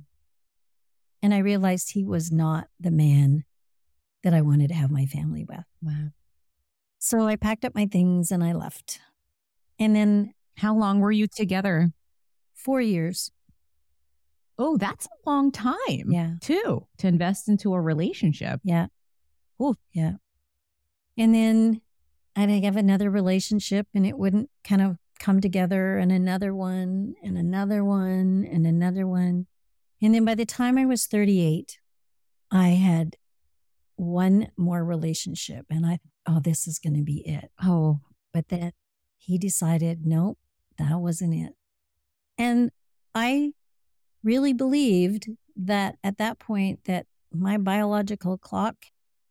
And 1.22 1.34
I 1.34 1.38
realized 1.38 1.90
he 1.90 2.04
was 2.04 2.32
not 2.32 2.68
the 2.78 2.90
man 2.90 3.44
that 4.22 4.32
I 4.32 4.40
wanted 4.40 4.68
to 4.68 4.74
have 4.74 4.90
my 4.90 5.06
family 5.06 5.44
with. 5.48 5.64
Wow. 5.82 6.10
So 6.98 7.26
I 7.26 7.36
packed 7.36 7.64
up 7.64 7.74
my 7.74 7.86
things 7.86 8.30
and 8.30 8.42
I 8.44 8.52
left. 8.52 9.00
And 9.78 9.94
then. 9.94 10.34
How 10.56 10.74
long 10.74 10.98
were 10.98 11.12
you 11.12 11.28
together? 11.28 11.92
Four 12.58 12.80
years. 12.80 13.30
Oh, 14.58 14.76
that's 14.76 15.06
a 15.06 15.30
long 15.30 15.52
time. 15.52 16.10
Yeah. 16.10 16.32
Too, 16.40 16.86
to 16.98 17.06
invest 17.06 17.48
into 17.48 17.72
a 17.72 17.80
relationship. 17.80 18.60
Yeah. 18.64 18.88
Oh, 19.60 19.76
yeah. 19.92 20.14
And 21.16 21.34
then 21.34 21.80
I'd 22.34 22.64
have 22.64 22.76
another 22.76 23.10
relationship 23.10 23.86
and 23.94 24.04
it 24.04 24.18
wouldn't 24.18 24.50
kind 24.64 24.82
of 24.82 24.96
come 25.20 25.40
together 25.40 25.98
and 25.98 26.10
another 26.10 26.54
one 26.54 27.14
and 27.22 27.38
another 27.38 27.84
one 27.84 28.46
and 28.50 28.66
another 28.66 29.06
one. 29.06 29.46
And 30.02 30.14
then 30.14 30.24
by 30.24 30.34
the 30.34 30.46
time 30.46 30.78
I 30.78 30.86
was 30.86 31.06
38, 31.06 31.78
I 32.50 32.68
had 32.68 33.16
one 33.96 34.48
more 34.56 34.84
relationship 34.84 35.66
and 35.70 35.86
I, 35.86 35.98
oh, 36.26 36.40
this 36.40 36.66
is 36.66 36.78
going 36.78 36.94
to 36.94 37.02
be 37.02 37.26
it. 37.26 37.50
Oh, 37.62 38.00
but 38.32 38.48
then 38.48 38.72
he 39.16 39.38
decided, 39.38 40.06
nope, 40.06 40.38
that 40.78 40.98
wasn't 40.98 41.34
it. 41.34 41.54
And 42.38 42.70
I 43.14 43.52
really 44.22 44.52
believed 44.52 45.28
that 45.56 45.96
at 46.04 46.18
that 46.18 46.38
point 46.38 46.84
that 46.84 47.06
my 47.32 47.58
biological 47.58 48.38
clock 48.38 48.76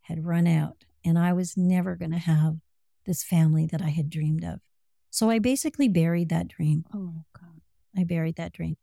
had 0.01 0.25
run 0.25 0.45
out 0.45 0.85
and 1.03 1.17
I 1.17 1.33
was 1.33 1.55
never 1.57 1.95
going 1.95 2.11
to 2.11 2.17
have 2.17 2.57
this 3.05 3.23
family 3.23 3.65
that 3.67 3.81
I 3.81 3.89
had 3.89 4.09
dreamed 4.09 4.43
of. 4.43 4.59
So 5.09 5.29
I 5.29 5.39
basically 5.39 5.87
buried 5.87 6.29
that 6.29 6.47
dream. 6.47 6.85
Oh 6.93 7.23
God. 7.33 7.61
I 7.97 8.03
buried 8.03 8.35
that 8.35 8.53
dream. 8.53 8.75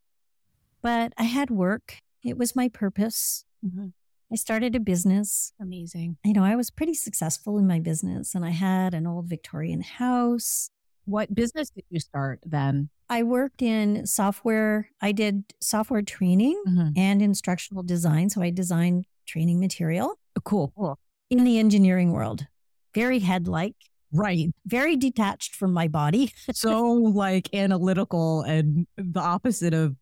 But 0.83 1.13
I 1.17 1.25
had 1.25 1.51
work. 1.51 1.99
It 2.25 2.37
was 2.37 2.57
my 2.57 2.69
purpose. 2.69 3.45
Mm-hmm. 3.65 3.89
I 4.33 4.37
started 4.37 4.75
a 4.75 4.81
business. 4.81 5.53
Amazing. 5.61 6.17
You 6.25 6.33
know, 6.33 6.45
I 6.45 6.57
was 6.57 6.71
pretty 6.71 6.95
successful 6.95 7.59
in 7.59 7.67
my 7.67 7.79
business 7.79 8.35
and 8.35 8.45
I 8.45 8.51
had 8.51 8.95
an 8.95 9.07
old 9.07 9.27
Victorian 9.27 9.83
house. 9.83 10.71
What 11.07 11.35
business 11.35 11.71
did 11.71 11.85
you 11.91 12.01
start 12.01 12.41
then? 12.45 12.89
I 13.11 13.23
worked 13.23 13.61
in 13.63 14.07
software. 14.07 14.89
I 15.01 15.13
did 15.13 15.45
software 15.61 16.03
training 16.03 16.63
Mhm. 16.67 16.93
and 16.97 17.21
instructional 17.23 17.83
design. 17.83 18.31
So 18.31 18.41
I 18.43 18.51
designed 18.51 19.05
training 19.27 19.61
material 19.61 20.19
Oh, 20.37 20.41
Cool. 20.45 20.73
Cool. 20.77 20.99
in 21.31 21.45
the 21.45 21.59
engineering 21.59 22.13
world. 22.13 22.47
Very 22.95 23.19
head 23.21 23.47
like, 23.47 23.77
Right. 24.13 24.51
very 24.67 24.97
detached 24.97 25.55
from 25.55 25.73
my 25.73 25.89
body. 25.89 26.33
So 26.55 26.93
like 26.93 27.53
analytical 27.55 28.43
and 28.43 28.87
the 28.97 29.21
opposite 29.21 29.75
of 29.75 29.97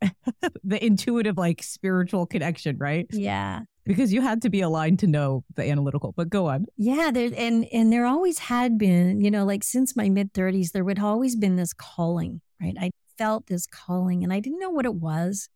the 0.64 0.84
intuitive, 0.84 1.38
like 1.38 1.62
spiritual 1.62 2.26
connection, 2.26 2.76
right? 2.78 3.06
yeah. 3.12 3.62
Because 3.86 4.12
you 4.12 4.22
had 4.22 4.40
to 4.42 4.50
be 4.50 4.62
aligned 4.62 4.98
to 5.00 5.06
know 5.06 5.44
the 5.56 5.70
analytical, 5.70 6.14
but 6.16 6.30
go 6.30 6.46
on. 6.46 6.66
Yeah, 6.76 7.10
there 7.10 7.30
and 7.36 7.66
and 7.72 7.92
there 7.92 8.06
always 8.06 8.38
had 8.38 8.78
been, 8.78 9.20
you 9.20 9.30
know, 9.30 9.44
like 9.44 9.62
since 9.62 9.94
my 9.94 10.08
mid 10.08 10.32
30s 10.32 10.72
there 10.72 10.84
would 10.84 10.98
always 10.98 11.36
been 11.36 11.56
this 11.56 11.74
calling, 11.74 12.40
right? 12.60 12.74
I 12.80 12.90
felt 13.18 13.46
this 13.46 13.66
calling 13.66 14.24
and 14.24 14.32
I 14.32 14.40
didn't 14.40 14.58
know 14.58 14.70
what 14.70 14.86
it 14.86 14.94
was. 14.94 15.48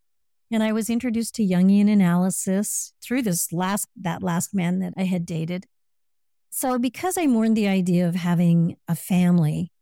And 0.51 0.63
I 0.63 0.73
was 0.73 0.89
introduced 0.89 1.35
to 1.37 1.43
Jungian 1.43 1.91
analysis 1.91 2.93
through 3.03 3.23
this 3.23 3.53
last 3.53 3.89
that 3.97 4.23
last 4.23 4.55
man 4.55 4.79
that 4.81 4.95
I 4.97 5.05
had 5.05 5.27
dated. 5.27 5.67
So 6.51 6.79
because 6.79 7.19
I 7.19 7.27
mourned 7.27 7.57
the 7.57 7.69
idea 7.69 8.09
of 8.09 8.15
having 8.15 8.77
a 8.87 8.95
family, 8.95 9.73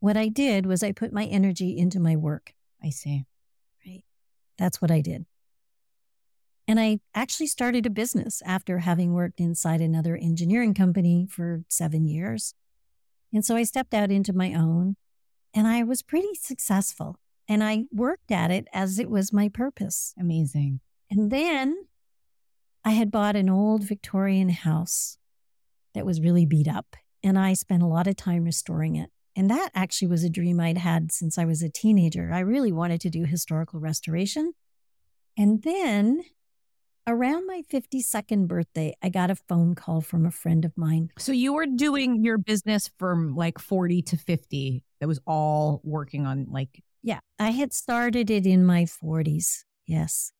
what 0.00 0.16
I 0.16 0.28
did 0.28 0.66
was 0.66 0.82
I 0.82 0.92
put 0.92 1.12
my 1.12 1.24
energy 1.24 1.76
into 1.76 1.98
my 1.98 2.16
work. 2.16 2.52
I 2.82 2.90
see. 2.90 3.24
Right. 3.86 4.02
That's 4.58 4.80
what 4.80 4.90
I 4.90 5.00
did. 5.00 5.26
And 6.68 6.80
I 6.80 6.98
actually 7.14 7.46
started 7.46 7.86
a 7.86 7.90
business 7.90 8.42
after 8.44 8.80
having 8.80 9.12
worked 9.12 9.40
inside 9.40 9.80
another 9.80 10.16
engineering 10.16 10.74
company 10.74 11.26
for 11.30 11.62
seven 11.68 12.06
years. 12.06 12.54
And 13.32 13.44
so 13.44 13.54
I 13.56 13.62
stepped 13.62 13.94
out 13.94 14.10
into 14.10 14.32
my 14.32 14.52
own 14.52 14.96
and 15.54 15.66
I 15.66 15.84
was 15.84 16.02
pretty 16.02 16.34
successful. 16.34 17.16
And 17.48 17.62
I 17.62 17.84
worked 17.92 18.32
at 18.32 18.50
it 18.50 18.66
as 18.72 18.98
it 18.98 19.08
was 19.08 19.32
my 19.32 19.48
purpose. 19.48 20.12
Amazing. 20.18 20.80
And 21.10 21.30
then 21.30 21.76
I 22.84 22.90
had 22.90 23.10
bought 23.10 23.36
an 23.36 23.48
old 23.48 23.84
Victorian 23.84 24.48
house 24.48 25.18
that 25.94 26.06
was 26.06 26.20
really 26.20 26.46
beat 26.46 26.68
up, 26.68 26.94
and 27.22 27.38
I 27.38 27.54
spent 27.54 27.82
a 27.82 27.86
lot 27.86 28.06
of 28.06 28.16
time 28.16 28.44
restoring 28.44 28.96
it. 28.96 29.10
And 29.34 29.50
that 29.50 29.70
actually 29.74 30.08
was 30.08 30.24
a 30.24 30.30
dream 30.30 30.60
I'd 30.60 30.78
had 30.78 31.10
since 31.10 31.38
I 31.38 31.44
was 31.44 31.62
a 31.62 31.68
teenager. 31.68 32.30
I 32.32 32.40
really 32.40 32.72
wanted 32.72 33.00
to 33.02 33.10
do 33.10 33.24
historical 33.24 33.80
restoration. 33.80 34.52
And 35.36 35.62
then 35.62 36.22
around 37.06 37.46
my 37.46 37.62
52nd 37.72 38.48
birthday, 38.48 38.94
I 39.02 39.08
got 39.08 39.30
a 39.30 39.36
phone 39.36 39.74
call 39.74 40.00
from 40.00 40.26
a 40.26 40.30
friend 40.30 40.64
of 40.64 40.72
mine. 40.76 41.10
So 41.18 41.32
you 41.32 41.54
were 41.54 41.66
doing 41.66 42.22
your 42.24 42.38
business 42.38 42.90
from 42.98 43.34
like 43.34 43.58
40 43.58 44.02
to 44.02 44.16
50. 44.16 44.82
That 45.00 45.06
was 45.06 45.20
all 45.26 45.80
working 45.84 46.26
on 46.26 46.46
like. 46.50 46.82
Yeah, 47.02 47.20
I 47.38 47.50
had 47.50 47.72
started 47.72 48.30
it 48.30 48.46
in 48.46 48.64
my 48.64 48.84
40s. 48.84 49.64
Yes. 49.86 50.32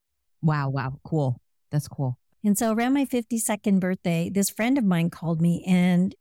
Wow. 0.43 0.71
Wow. 0.71 1.01
Cool. 1.05 1.41
That's 1.71 1.89
cool. 1.89 2.19
And 2.45 2.57
so 2.57 2.73
around 2.73 2.95
my 2.95 3.05
52nd 3.05 3.81
birthday, 3.81 4.31
this 4.31 4.51
friend 4.51 4.79
of 4.79 4.85
mine 4.85 5.11
called 5.11 5.41
me 5.41 5.65
and 5.67 6.15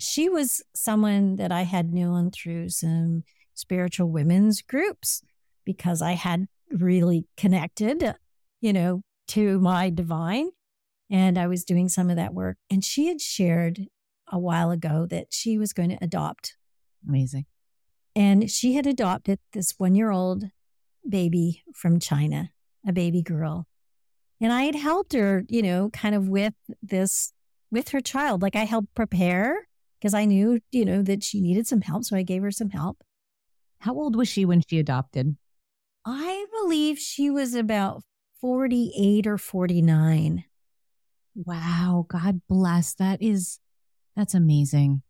she 0.00 0.28
was 0.28 0.62
someone 0.74 1.36
that 1.36 1.52
I 1.52 1.62
had 1.62 1.92
known 1.92 2.30
through 2.30 2.70
some 2.70 3.24
spiritual 3.54 4.10
women's 4.10 4.62
groups 4.62 5.22
because 5.64 6.00
I 6.00 6.12
had 6.12 6.46
really 6.70 7.26
connected, 7.36 8.14
you 8.60 8.72
know, 8.72 9.02
to 9.28 9.58
my 9.60 9.90
divine. 9.90 10.50
And 11.10 11.38
I 11.38 11.46
was 11.46 11.64
doing 11.64 11.88
some 11.88 12.10
of 12.10 12.16
that 12.16 12.34
work. 12.34 12.58
And 12.70 12.84
she 12.84 13.06
had 13.06 13.20
shared 13.20 13.86
a 14.30 14.38
while 14.38 14.70
ago 14.70 15.06
that 15.08 15.28
she 15.30 15.56
was 15.56 15.72
going 15.72 15.90
to 15.90 15.98
adopt. 16.02 16.56
Amazing. 17.08 17.46
And 18.14 18.50
she 18.50 18.74
had 18.74 18.86
adopted 18.86 19.38
this 19.52 19.74
one 19.78 19.94
year 19.94 20.10
old 20.10 20.44
baby 21.08 21.62
from 21.74 22.00
China, 22.00 22.50
a 22.86 22.92
baby 22.92 23.22
girl. 23.22 23.66
And 24.40 24.52
I 24.52 24.62
had 24.64 24.74
helped 24.74 25.14
her, 25.14 25.44
you 25.48 25.62
know, 25.62 25.90
kind 25.90 26.14
of 26.14 26.28
with 26.28 26.54
this, 26.82 27.32
with 27.70 27.90
her 27.90 28.00
child. 28.00 28.42
Like 28.42 28.56
I 28.56 28.64
helped 28.64 28.94
prepare 28.94 29.68
because 29.98 30.14
I 30.14 30.24
knew, 30.26 30.60
you 30.70 30.84
know, 30.84 31.02
that 31.02 31.22
she 31.22 31.40
needed 31.40 31.66
some 31.66 31.80
help. 31.80 32.04
So 32.04 32.16
I 32.16 32.22
gave 32.22 32.42
her 32.42 32.50
some 32.50 32.70
help. 32.70 33.02
How 33.80 33.94
old 33.94 34.16
was 34.16 34.28
she 34.28 34.44
when 34.44 34.62
she 34.68 34.78
adopted? 34.78 35.36
I 36.04 36.46
believe 36.62 36.98
she 36.98 37.30
was 37.30 37.54
about 37.54 38.02
48 38.40 39.26
or 39.26 39.38
49. 39.38 40.44
Wow. 41.34 42.06
God 42.08 42.40
bless. 42.48 42.94
That 42.94 43.22
is, 43.22 43.58
that's 44.16 44.34
amazing. 44.34 45.02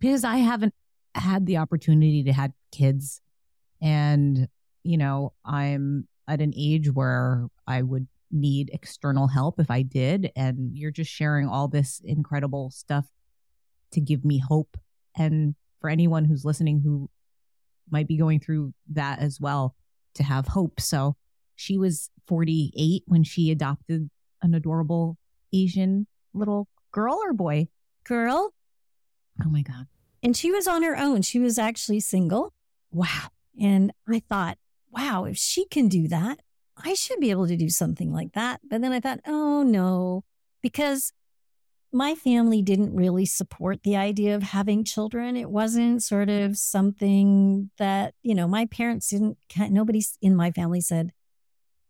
Because 0.00 0.24
I 0.24 0.36
haven't 0.36 0.74
had 1.14 1.46
the 1.46 1.58
opportunity 1.58 2.24
to 2.24 2.32
have 2.32 2.52
kids. 2.72 3.20
And, 3.80 4.48
you 4.82 4.98
know, 4.98 5.32
I'm 5.44 6.08
at 6.28 6.40
an 6.40 6.52
age 6.56 6.90
where 6.90 7.48
I 7.66 7.82
would 7.82 8.06
need 8.30 8.70
external 8.72 9.28
help 9.28 9.60
if 9.60 9.70
I 9.70 9.82
did. 9.82 10.30
And 10.36 10.76
you're 10.76 10.90
just 10.90 11.10
sharing 11.10 11.48
all 11.48 11.68
this 11.68 12.00
incredible 12.04 12.70
stuff 12.70 13.06
to 13.92 14.00
give 14.00 14.24
me 14.24 14.38
hope. 14.38 14.76
And 15.16 15.54
for 15.80 15.88
anyone 15.88 16.24
who's 16.24 16.44
listening 16.44 16.80
who 16.80 17.08
might 17.90 18.08
be 18.08 18.16
going 18.16 18.40
through 18.40 18.74
that 18.92 19.20
as 19.20 19.40
well, 19.40 19.76
to 20.14 20.22
have 20.22 20.46
hope. 20.48 20.80
So 20.80 21.16
she 21.56 21.76
was 21.76 22.10
48 22.26 23.02
when 23.06 23.24
she 23.24 23.50
adopted 23.50 24.10
an 24.42 24.54
adorable 24.54 25.16
Asian 25.52 26.06
little 26.32 26.68
girl 26.92 27.18
or 27.22 27.32
boy? 27.32 27.68
Girl. 28.04 28.52
Oh 29.44 29.48
my 29.48 29.62
God. 29.62 29.86
And 30.22 30.36
she 30.36 30.50
was 30.50 30.66
on 30.66 30.82
her 30.82 30.96
own. 30.96 31.22
She 31.22 31.38
was 31.38 31.58
actually 31.58 32.00
single. 32.00 32.52
Wow. 32.90 33.28
And 33.60 33.92
I 34.08 34.20
thought, 34.20 34.58
wow, 34.90 35.24
if 35.24 35.36
she 35.36 35.66
can 35.66 35.88
do 35.88 36.08
that, 36.08 36.40
I 36.76 36.94
should 36.94 37.20
be 37.20 37.30
able 37.30 37.46
to 37.46 37.56
do 37.56 37.68
something 37.68 38.12
like 38.12 38.32
that. 38.32 38.60
But 38.68 38.80
then 38.80 38.92
I 38.92 39.00
thought, 39.00 39.20
oh 39.26 39.62
no, 39.62 40.24
because 40.62 41.12
my 41.92 42.14
family 42.16 42.60
didn't 42.60 42.94
really 42.94 43.24
support 43.24 43.82
the 43.84 43.96
idea 43.96 44.34
of 44.34 44.42
having 44.42 44.82
children. 44.82 45.36
It 45.36 45.50
wasn't 45.50 46.02
sort 46.02 46.28
of 46.28 46.56
something 46.56 47.70
that, 47.78 48.14
you 48.22 48.34
know, 48.34 48.48
my 48.48 48.66
parents 48.66 49.10
didn't, 49.10 49.38
nobody 49.56 50.02
in 50.20 50.34
my 50.34 50.50
family 50.50 50.80
said, 50.80 51.12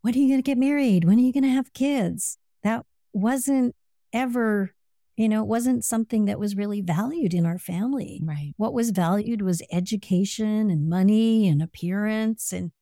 when 0.04 0.14
are 0.14 0.18
you 0.18 0.28
going 0.28 0.38
to 0.38 0.42
get 0.42 0.58
married? 0.58 1.04
When 1.04 1.18
are 1.18 1.22
you 1.22 1.32
going 1.32 1.44
to 1.44 1.48
have 1.48 1.72
kids? 1.72 2.36
That 2.62 2.84
wasn't 3.14 3.74
ever, 4.12 4.74
you 5.16 5.30
know, 5.30 5.40
it 5.40 5.48
wasn't 5.48 5.82
something 5.82 6.26
that 6.26 6.38
was 6.38 6.54
really 6.54 6.82
valued 6.82 7.32
in 7.32 7.46
our 7.46 7.58
family. 7.58 8.20
Right. 8.22 8.52
What 8.58 8.74
was 8.74 8.90
valued 8.90 9.40
was 9.40 9.62
education 9.72 10.68
and 10.68 10.90
money 10.90 11.48
and 11.48 11.62
appearance 11.62 12.52
and, 12.52 12.72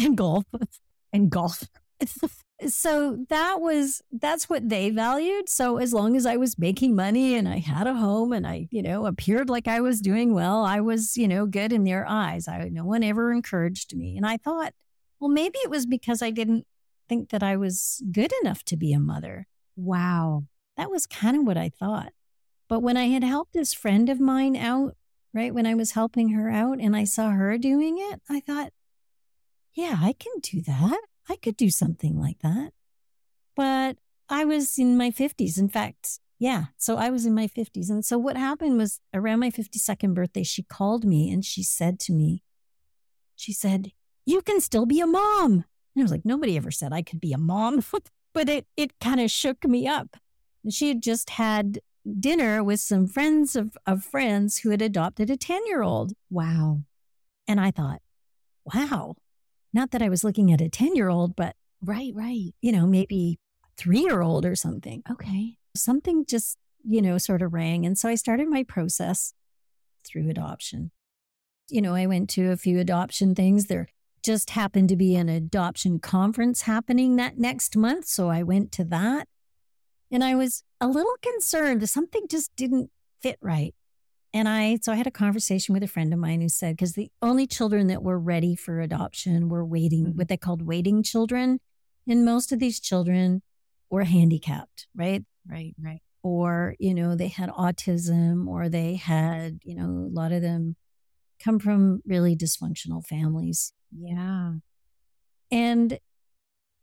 and 0.00 0.16
golf 0.16 0.44
and 1.12 1.30
golf. 1.30 1.64
so 2.68 3.24
that 3.28 3.60
was 3.60 4.00
that's 4.12 4.48
what 4.48 4.66
they 4.68 4.88
valued 4.88 5.46
so 5.46 5.76
as 5.76 5.92
long 5.92 6.16
as 6.16 6.24
i 6.24 6.36
was 6.36 6.58
making 6.58 6.96
money 6.96 7.34
and 7.34 7.46
i 7.46 7.58
had 7.58 7.86
a 7.86 7.92
home 7.92 8.32
and 8.32 8.46
i 8.46 8.66
you 8.70 8.82
know 8.82 9.04
appeared 9.04 9.50
like 9.50 9.68
i 9.68 9.78
was 9.78 10.00
doing 10.00 10.32
well 10.32 10.64
i 10.64 10.80
was 10.80 11.18
you 11.18 11.28
know 11.28 11.44
good 11.44 11.70
in 11.70 11.84
their 11.84 12.06
eyes 12.08 12.48
i 12.48 12.66
no 12.70 12.84
one 12.84 13.02
ever 13.02 13.30
encouraged 13.30 13.94
me 13.94 14.16
and 14.16 14.26
i 14.26 14.38
thought 14.38 14.72
well 15.20 15.30
maybe 15.30 15.58
it 15.58 15.70
was 15.70 15.86
because 15.86 16.22
i 16.22 16.30
didn't 16.30 16.66
think 17.08 17.30
that 17.30 17.42
i 17.42 17.56
was 17.56 18.02
good 18.12 18.32
enough 18.42 18.62
to 18.64 18.76
be 18.76 18.92
a 18.92 19.00
mother 19.00 19.46
wow 19.76 20.44
that 20.76 20.90
was 20.90 21.06
kind 21.06 21.36
of 21.36 21.46
what 21.46 21.56
i 21.56 21.68
thought 21.68 22.12
but 22.68 22.80
when 22.80 22.96
i 22.96 23.06
had 23.06 23.24
helped 23.24 23.52
this 23.52 23.72
friend 23.72 24.08
of 24.08 24.20
mine 24.20 24.56
out 24.56 24.96
right 25.32 25.54
when 25.54 25.66
i 25.66 25.74
was 25.74 25.92
helping 25.92 26.30
her 26.30 26.50
out 26.50 26.78
and 26.80 26.96
i 26.96 27.04
saw 27.04 27.30
her 27.30 27.56
doing 27.58 27.96
it 27.98 28.20
i 28.28 28.40
thought 28.40 28.72
yeah 29.74 29.96
i 30.00 30.12
can 30.12 30.32
do 30.40 30.60
that 30.60 30.98
I 31.28 31.36
could 31.36 31.56
do 31.56 31.70
something 31.70 32.20
like 32.20 32.40
that. 32.40 32.72
But 33.54 33.96
I 34.28 34.44
was 34.44 34.78
in 34.78 34.96
my 34.96 35.10
50s. 35.10 35.58
In 35.58 35.68
fact, 35.68 36.20
yeah. 36.38 36.66
So 36.76 36.96
I 36.96 37.10
was 37.10 37.26
in 37.26 37.34
my 37.34 37.46
50s. 37.46 37.90
And 37.90 38.04
so 38.04 38.18
what 38.18 38.36
happened 38.36 38.76
was 38.76 39.00
around 39.14 39.40
my 39.40 39.50
52nd 39.50 40.14
birthday, 40.14 40.42
she 40.42 40.62
called 40.62 41.04
me 41.04 41.30
and 41.30 41.44
she 41.44 41.62
said 41.62 41.98
to 42.00 42.12
me, 42.12 42.42
she 43.34 43.52
said, 43.52 43.92
You 44.26 44.42
can 44.42 44.60
still 44.60 44.84
be 44.84 45.00
a 45.00 45.06
mom. 45.06 45.64
And 45.94 46.02
I 46.02 46.02
was 46.02 46.10
like, 46.10 46.24
Nobody 46.24 46.56
ever 46.56 46.70
said 46.70 46.92
I 46.92 47.02
could 47.02 47.20
be 47.20 47.32
a 47.32 47.38
mom. 47.38 47.82
but 48.34 48.48
it, 48.50 48.66
it 48.76 48.98
kind 49.00 49.20
of 49.20 49.30
shook 49.30 49.64
me 49.64 49.88
up. 49.88 50.16
And 50.62 50.74
she 50.74 50.88
had 50.88 51.02
just 51.02 51.30
had 51.30 51.80
dinner 52.20 52.62
with 52.62 52.80
some 52.80 53.06
friends 53.06 53.56
of, 53.56 53.76
of 53.86 54.04
friends 54.04 54.58
who 54.58 54.70
had 54.70 54.82
adopted 54.82 55.30
a 55.30 55.36
10 55.36 55.66
year 55.66 55.82
old. 55.82 56.12
Wow. 56.28 56.80
And 57.48 57.60
I 57.60 57.70
thought, 57.70 58.02
wow, 58.74 59.14
not 59.72 59.90
that 59.92 60.02
I 60.02 60.08
was 60.08 60.24
looking 60.24 60.52
at 60.52 60.60
a 60.60 60.68
10 60.68 60.96
year 60.96 61.08
old, 61.08 61.36
but 61.36 61.56
right, 61.82 62.12
right. 62.14 62.52
You 62.60 62.72
know, 62.72 62.86
maybe 62.86 63.38
three 63.76 64.00
year 64.00 64.20
old 64.20 64.44
or 64.44 64.54
something. 64.54 65.02
Okay. 65.10 65.56
Something 65.74 66.24
just, 66.26 66.58
you 66.84 67.02
know, 67.02 67.18
sort 67.18 67.42
of 67.42 67.52
rang. 67.52 67.86
And 67.86 67.96
so 67.96 68.08
I 68.08 68.14
started 68.14 68.48
my 68.48 68.64
process 68.64 69.32
through 70.06 70.28
adoption. 70.30 70.90
You 71.68 71.82
know, 71.82 71.94
I 71.94 72.06
went 72.06 72.30
to 72.30 72.50
a 72.50 72.56
few 72.56 72.78
adoption 72.78 73.34
things. 73.34 73.66
There 73.66 73.88
just 74.26 74.50
happened 74.50 74.88
to 74.88 74.96
be 74.96 75.14
an 75.14 75.28
adoption 75.28 76.00
conference 76.00 76.62
happening 76.62 77.14
that 77.16 77.38
next 77.38 77.76
month. 77.76 78.06
So 78.06 78.28
I 78.28 78.42
went 78.42 78.72
to 78.72 78.84
that. 78.84 79.28
And 80.10 80.22
I 80.22 80.34
was 80.34 80.64
a 80.80 80.88
little 80.88 81.16
concerned. 81.22 81.88
Something 81.88 82.26
just 82.28 82.54
didn't 82.56 82.90
fit 83.22 83.38
right. 83.40 83.74
And 84.34 84.48
I, 84.48 84.78
so 84.82 84.92
I 84.92 84.96
had 84.96 85.06
a 85.06 85.12
conversation 85.12 85.72
with 85.72 85.82
a 85.82 85.88
friend 85.88 86.12
of 86.12 86.18
mine 86.18 86.40
who 86.40 86.48
said, 86.48 86.76
because 86.76 86.92
the 86.92 87.10
only 87.22 87.46
children 87.46 87.86
that 87.86 88.02
were 88.02 88.18
ready 88.18 88.54
for 88.54 88.80
adoption 88.80 89.48
were 89.48 89.64
waiting, 89.64 90.06
mm-hmm. 90.06 90.18
what 90.18 90.28
they 90.28 90.36
called 90.36 90.62
waiting 90.62 91.02
children. 91.02 91.60
And 92.08 92.24
most 92.24 92.52
of 92.52 92.58
these 92.58 92.78
children 92.80 93.42
were 93.90 94.04
handicapped, 94.04 94.88
right? 94.94 95.24
Right, 95.48 95.74
right. 95.80 96.02
Or, 96.22 96.74
you 96.78 96.94
know, 96.94 97.14
they 97.14 97.28
had 97.28 97.48
autism 97.50 98.48
or 98.48 98.68
they 98.68 98.96
had, 98.96 99.60
you 99.62 99.76
know, 99.76 99.86
a 99.86 100.12
lot 100.12 100.32
of 100.32 100.42
them 100.42 100.76
come 101.42 101.58
from 101.58 102.02
really 102.04 102.36
dysfunctional 102.36 103.04
families. 103.06 103.72
Yeah. 103.98 104.52
And 105.50 105.98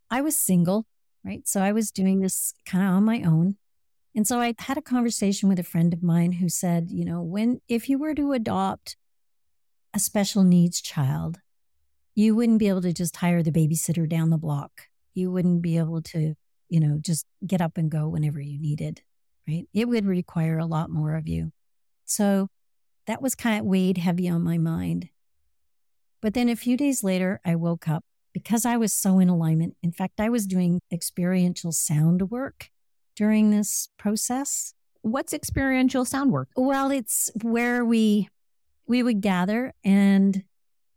I 0.10 0.22
was 0.22 0.38
single, 0.38 0.86
right? 1.24 1.48
So 1.48 1.62
I 1.62 1.72
was 1.72 1.92
doing 1.92 2.22
this 2.22 2.54
kind 2.66 2.84
of 2.84 2.94
on 2.94 3.04
my 3.04 3.24
own. 3.24 3.58
And 4.16 4.28
so 4.28 4.40
I 4.40 4.54
had 4.60 4.78
a 4.78 4.82
conversation 4.82 5.50
with 5.50 5.60
a 5.60 5.64
friend 5.64 5.92
of 5.94 6.04
mine 6.04 6.34
who 6.34 6.48
said, 6.48 6.92
you 6.92 7.04
know, 7.04 7.22
when, 7.22 7.62
if 7.68 7.90
you 7.90 7.98
were 7.98 8.14
to 8.14 8.34
adopt 8.34 8.96
a 9.94 10.00
special 10.00 10.44
needs 10.44 10.82
child, 10.82 11.40
you 12.16 12.36
wouldn't 12.36 12.60
be 12.60 12.68
able 12.68 12.82
to 12.84 12.94
just 12.94 13.18
hire 13.18 13.42
the 13.42 13.52
babysitter 13.52 14.08
down 14.08 14.30
the 14.30 14.38
block. 14.38 14.84
You 15.16 15.32
wouldn't 15.32 15.62
be 15.62 15.78
able 15.78 16.02
to, 16.04 16.36
you 16.70 16.80
know, 16.80 17.00
just 17.02 17.26
get 17.46 17.62
up 17.62 17.78
and 17.78 17.90
go 17.90 18.08
whenever 18.08 18.40
you 18.40 18.60
needed, 18.60 19.02
right? 19.48 19.66
It 19.74 19.88
would 19.88 20.06
require 20.06 20.60
a 20.60 20.66
lot 20.66 20.92
more 20.92 21.16
of 21.16 21.28
you. 21.28 21.52
So 22.06 22.50
that 23.08 23.22
was 23.22 23.34
kind 23.36 23.60
of 23.60 23.66
weighed 23.66 23.98
heavy 23.98 24.30
on 24.30 24.44
my 24.44 24.58
mind. 24.58 25.10
But 26.24 26.34
then 26.36 26.48
a 26.48 26.56
few 26.56 26.78
days 26.78 27.04
later, 27.04 27.42
I 27.46 27.56
woke 27.56 27.90
up 27.90 28.06
because 28.32 28.66
I 28.66 28.78
was 28.78 28.94
so 28.94 29.20
in 29.20 29.28
alignment. 29.28 29.76
In 29.84 29.92
fact, 29.92 30.22
I 30.22 30.30
was 30.30 30.48
doing 30.48 30.80
experiential 30.90 31.74
sound 31.74 32.32
work 32.32 32.70
during 33.18 33.52
this 33.52 33.90
process. 34.00 34.74
What's 35.02 35.34
experiential 35.34 36.06
sound 36.06 36.32
work? 36.32 36.48
Well, 36.56 36.92
it's 36.92 37.30
where 37.42 37.84
we 37.84 38.30
we 38.88 39.04
would 39.04 39.20
gather 39.20 39.74
and 39.84 40.46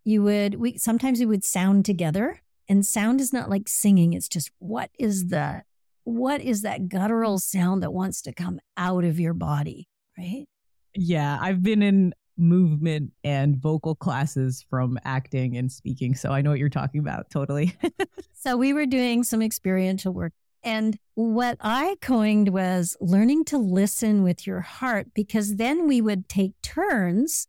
you 0.05 0.23
would 0.23 0.55
we 0.55 0.79
sometimes 0.79 1.19
we 1.19 1.27
would 1.27 1.45
sound 1.45 1.85
together 1.85 2.41
and 2.69 2.87
sound 2.87 3.21
is 3.21 3.33
not 3.33 3.51
like 3.51 3.69
singing 3.69 4.13
it's 4.13 4.29
just 4.29 4.51
what 4.59 4.91
is 4.99 5.29
the 5.29 5.63
what 6.05 6.41
is 6.41 6.63
that 6.63 6.89
guttural 6.89 7.39
sound 7.39 7.83
that 7.83 7.93
wants 7.93 8.23
to 8.23 8.33
come 8.33 8.61
out 8.77 9.05
of 9.05 9.19
your 9.19 9.35
body, 9.35 9.89
right? 10.17 10.47
Yeah, 10.95 11.37
I've 11.41 11.65
been 11.65 11.83
in 11.83 12.15
movement 12.39 13.13
and 13.25 13.57
vocal 13.57 13.95
classes 13.95 14.65
from 14.69 14.99
acting 15.05 15.57
and 15.57 15.71
speaking. 15.71 16.15
So 16.15 16.31
I 16.31 16.43
know 16.43 16.51
what 16.51 16.59
you're 16.59 16.69
talking 16.69 17.01
about 17.01 17.31
totally. 17.31 17.77
so 18.35 18.57
we 18.57 18.73
were 18.73 18.87
doing 18.87 19.25
some 19.25 19.43
experiential 19.43 20.13
work. 20.13 20.33
And 20.63 20.99
what 21.15 21.59
I 21.61 21.97
coined 22.01 22.49
was 22.49 22.97
learning 23.01 23.45
to 23.47 23.59
listen 23.59 24.23
with 24.25 24.47
your 24.47 24.61
heart, 24.61 25.09
because 25.15 25.57
then 25.57 25.87
we 25.87 26.01
would 26.01 26.29
take 26.29 26.61
turns 26.61 27.47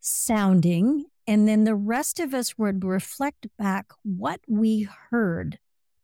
sounding, 0.00 1.04
and 1.26 1.46
then 1.46 1.64
the 1.64 1.74
rest 1.74 2.18
of 2.20 2.32
us 2.32 2.56
would 2.56 2.84
reflect 2.84 3.46
back 3.58 3.92
what 4.02 4.40
we 4.48 4.88
heard. 5.10 5.58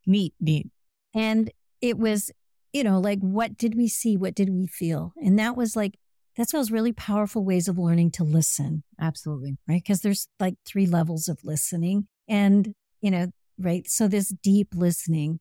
Neat, 0.07 0.35
neat. 0.39 0.69
And 1.15 1.51
it 1.81 1.97
was, 1.97 2.31
you 2.75 2.85
know, 2.85 3.01
like, 3.01 3.21
what 3.21 3.57
did 3.57 3.75
we 3.75 3.89
see? 3.89 4.17
What 4.17 4.35
did 4.35 4.51
we 4.51 4.67
feel? 4.67 5.15
And 5.17 5.39
that 5.39 5.57
was 5.57 5.77
like 5.77 5.99
that's 6.37 6.53
those 6.53 6.71
really 6.71 6.93
powerful 6.93 7.45
ways 7.45 7.69
of 7.69 7.79
learning 7.79 8.11
to 8.13 8.25
listen. 8.25 8.83
Absolutely. 9.01 9.57
Right. 9.69 9.83
Because 9.83 10.01
there's 10.01 10.29
like 10.41 10.55
three 10.67 10.87
levels 10.87 11.29
of 11.29 11.39
listening. 11.45 12.09
And, 12.29 12.75
you 13.01 13.11
know, 13.11 13.29
right. 13.59 13.87
So 13.87 14.09
this 14.09 14.29
deep 14.43 14.69
listening 14.75 15.41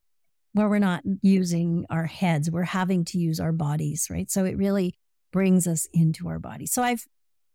where 0.53 0.69
we're 0.69 0.79
not 0.79 1.03
using 1.21 1.85
our 1.89 2.05
heads, 2.05 2.51
we're 2.51 2.63
having 2.63 3.05
to 3.05 3.17
use 3.17 3.39
our 3.39 3.51
bodies. 3.51 4.07
Right. 4.09 4.29
So 4.29 4.45
it 4.45 4.57
really 4.57 4.95
brings 5.31 5.65
us 5.67 5.87
into 5.93 6.27
our 6.27 6.39
body. 6.39 6.67
So 6.67 6.83
I've 6.83 7.05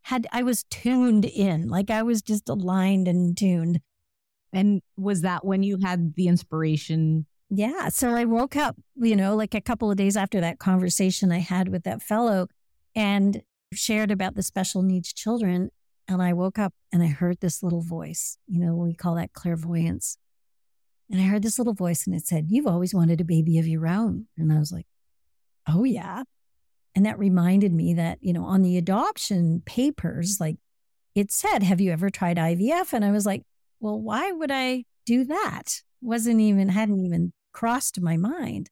had, 0.02 0.26
I 0.32 0.42
was 0.42 0.64
tuned 0.64 1.24
in, 1.24 1.68
like 1.68 1.90
I 1.90 2.02
was 2.02 2.22
just 2.22 2.48
aligned 2.48 3.06
and 3.06 3.36
tuned. 3.36 3.80
And 4.52 4.80
was 4.96 5.20
that 5.22 5.44
when 5.44 5.62
you 5.62 5.78
had 5.82 6.14
the 6.16 6.26
inspiration 6.26 7.26
yeah. 7.50 7.88
So 7.88 8.10
I 8.10 8.24
woke 8.26 8.56
up, 8.56 8.76
you 8.96 9.16
know, 9.16 9.34
like 9.34 9.54
a 9.54 9.60
couple 9.60 9.90
of 9.90 9.96
days 9.96 10.16
after 10.16 10.40
that 10.40 10.58
conversation 10.58 11.32
I 11.32 11.38
had 11.38 11.68
with 11.68 11.84
that 11.84 12.02
fellow, 12.02 12.48
and 12.94 13.42
shared 13.72 14.10
about 14.10 14.34
the 14.34 14.42
special 14.42 14.82
needs 14.82 15.12
children. 15.12 15.70
And 16.06 16.22
I 16.22 16.32
woke 16.32 16.58
up 16.58 16.72
and 16.92 17.02
I 17.02 17.08
heard 17.08 17.40
this 17.40 17.62
little 17.62 17.82
voice, 17.82 18.38
you 18.46 18.58
know, 18.60 18.74
we 18.74 18.94
call 18.94 19.16
that 19.16 19.32
clairvoyance. 19.32 20.16
And 21.10 21.20
I 21.20 21.24
heard 21.24 21.42
this 21.42 21.58
little 21.58 21.74
voice 21.74 22.06
and 22.06 22.14
it 22.14 22.26
said, 22.26 22.46
You've 22.48 22.66
always 22.66 22.94
wanted 22.94 23.20
a 23.20 23.24
baby 23.24 23.58
of 23.58 23.66
your 23.66 23.86
own. 23.86 24.26
And 24.36 24.52
I 24.52 24.58
was 24.58 24.72
like, 24.72 24.86
Oh, 25.66 25.84
yeah. 25.84 26.22
And 26.94 27.06
that 27.06 27.18
reminded 27.18 27.72
me 27.72 27.94
that, 27.94 28.18
you 28.20 28.32
know, 28.32 28.44
on 28.44 28.62
the 28.62 28.76
adoption 28.76 29.62
papers, 29.64 30.38
like 30.40 30.56
it 31.14 31.30
said, 31.30 31.62
Have 31.62 31.80
you 31.80 31.92
ever 31.92 32.10
tried 32.10 32.36
IVF? 32.36 32.92
And 32.92 33.04
I 33.04 33.10
was 33.10 33.26
like, 33.26 33.42
Well, 33.80 33.98
why 33.98 34.32
would 34.32 34.50
I 34.50 34.84
do 35.06 35.24
that? 35.24 35.82
Wasn't 36.00 36.40
even, 36.40 36.68
hadn't 36.68 37.00
even 37.00 37.32
crossed 37.52 38.00
my 38.00 38.16
mind. 38.16 38.68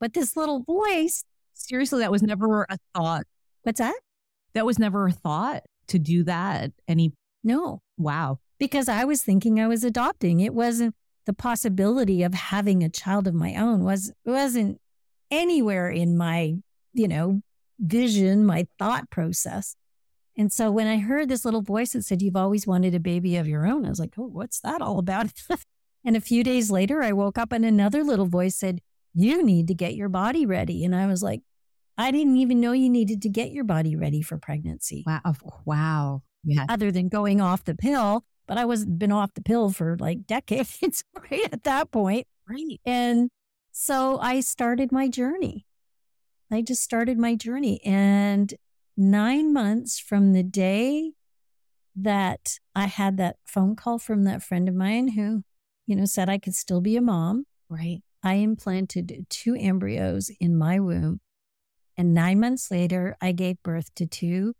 But 0.00 0.12
this 0.12 0.36
little 0.36 0.62
voice, 0.62 1.24
seriously, 1.54 2.00
that 2.00 2.10
was 2.10 2.22
never 2.22 2.66
a 2.68 2.78
thought 2.94 3.24
What's 3.66 3.80
that? 3.80 3.98
That 4.54 4.64
was 4.64 4.78
never 4.78 5.08
a 5.08 5.12
thought 5.12 5.64
to 5.88 5.98
do 5.98 6.22
that. 6.22 6.70
Any 6.86 7.12
no. 7.42 7.80
Wow. 7.98 8.38
Because 8.60 8.88
I 8.88 9.02
was 9.02 9.24
thinking 9.24 9.58
I 9.58 9.66
was 9.66 9.82
adopting. 9.82 10.38
It 10.38 10.54
wasn't 10.54 10.94
the 11.24 11.32
possibility 11.32 12.22
of 12.22 12.32
having 12.32 12.84
a 12.84 12.88
child 12.88 13.26
of 13.26 13.34
my 13.34 13.56
own 13.56 13.82
was 13.82 14.12
wasn't 14.24 14.80
anywhere 15.32 15.90
in 15.90 16.16
my, 16.16 16.54
you 16.92 17.08
know, 17.08 17.42
vision, 17.80 18.46
my 18.46 18.68
thought 18.78 19.10
process. 19.10 19.74
And 20.36 20.52
so 20.52 20.70
when 20.70 20.86
I 20.86 20.98
heard 20.98 21.28
this 21.28 21.44
little 21.44 21.62
voice 21.62 21.94
that 21.94 22.04
said, 22.04 22.22
You've 22.22 22.36
always 22.36 22.68
wanted 22.68 22.94
a 22.94 23.00
baby 23.00 23.34
of 23.34 23.48
your 23.48 23.66
own, 23.66 23.84
I 23.84 23.88
was 23.88 23.98
like, 23.98 24.14
Oh, 24.16 24.28
what's 24.28 24.60
that 24.60 24.80
all 24.80 25.00
about? 25.00 25.32
and 26.04 26.16
a 26.16 26.20
few 26.20 26.44
days 26.44 26.70
later, 26.70 27.02
I 27.02 27.10
woke 27.10 27.36
up 27.36 27.50
and 27.50 27.64
another 27.64 28.04
little 28.04 28.26
voice 28.26 28.54
said, 28.54 28.80
You 29.12 29.42
need 29.42 29.66
to 29.66 29.74
get 29.74 29.96
your 29.96 30.08
body 30.08 30.46
ready. 30.46 30.84
And 30.84 30.94
I 30.94 31.08
was 31.08 31.20
like, 31.20 31.42
I 31.98 32.10
didn't 32.10 32.36
even 32.36 32.60
know 32.60 32.72
you 32.72 32.90
needed 32.90 33.22
to 33.22 33.28
get 33.28 33.52
your 33.52 33.64
body 33.64 33.96
ready 33.96 34.20
for 34.22 34.36
pregnancy. 34.38 35.04
Wow. 35.06 35.34
Wow. 35.64 36.22
Yeah. 36.44 36.66
Other 36.68 36.92
than 36.92 37.08
going 37.08 37.40
off 37.40 37.64
the 37.64 37.74
pill, 37.74 38.24
but 38.46 38.58
I 38.58 38.64
wasn't 38.64 38.98
been 38.98 39.12
off 39.12 39.34
the 39.34 39.42
pill 39.42 39.70
for 39.70 39.96
like 39.98 40.26
decades 40.26 41.04
right 41.30 41.52
at 41.52 41.64
that 41.64 41.90
point. 41.90 42.26
Right. 42.48 42.80
And 42.84 43.30
so 43.72 44.18
I 44.18 44.40
started 44.40 44.92
my 44.92 45.08
journey. 45.08 45.66
I 46.50 46.62
just 46.62 46.82
started 46.82 47.18
my 47.18 47.34
journey. 47.34 47.80
And 47.84 48.54
nine 48.96 49.52
months 49.52 49.98
from 49.98 50.32
the 50.32 50.44
day 50.44 51.12
that 51.96 52.58
I 52.74 52.86
had 52.86 53.16
that 53.16 53.36
phone 53.44 53.74
call 53.74 53.98
from 53.98 54.24
that 54.24 54.42
friend 54.42 54.68
of 54.68 54.74
mine 54.74 55.08
who, 55.08 55.42
you 55.86 55.96
know, 55.96 56.04
said 56.04 56.28
I 56.28 56.38
could 56.38 56.54
still 56.54 56.80
be 56.80 56.96
a 56.96 57.00
mom. 57.00 57.46
Right. 57.68 58.02
I 58.22 58.34
implanted 58.34 59.26
two 59.28 59.56
embryos 59.58 60.30
in 60.40 60.56
my 60.56 60.78
womb 60.78 61.20
and 61.96 62.14
nine 62.14 62.40
months 62.40 62.70
later, 62.70 63.16
I 63.20 63.32
gave 63.32 63.62
birth 63.62 63.94
to 63.96 64.06
two 64.06 64.54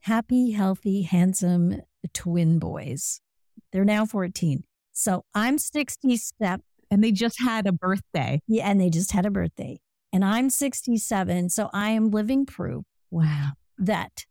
happy, 0.00 0.52
healthy, 0.52 1.02
handsome 1.02 1.82
twin 2.14 2.58
boys. 2.58 3.20
They're 3.72 3.84
now 3.84 4.06
14. 4.06 4.64
So 4.92 5.24
I'm 5.34 5.58
67. 5.58 6.62
And 6.90 7.04
they 7.04 7.12
just 7.12 7.40
had 7.40 7.66
a 7.66 7.72
birthday. 7.72 8.40
Yeah. 8.48 8.68
And 8.68 8.80
they 8.80 8.90
just 8.90 9.12
had 9.12 9.26
a 9.26 9.30
birthday. 9.30 9.78
And 10.12 10.24
I'm 10.24 10.50
67. 10.50 11.50
So 11.50 11.70
I 11.72 11.90
am 11.90 12.10
living 12.10 12.46
proof. 12.46 12.84
Wow. 13.10 13.50
That 13.78 14.24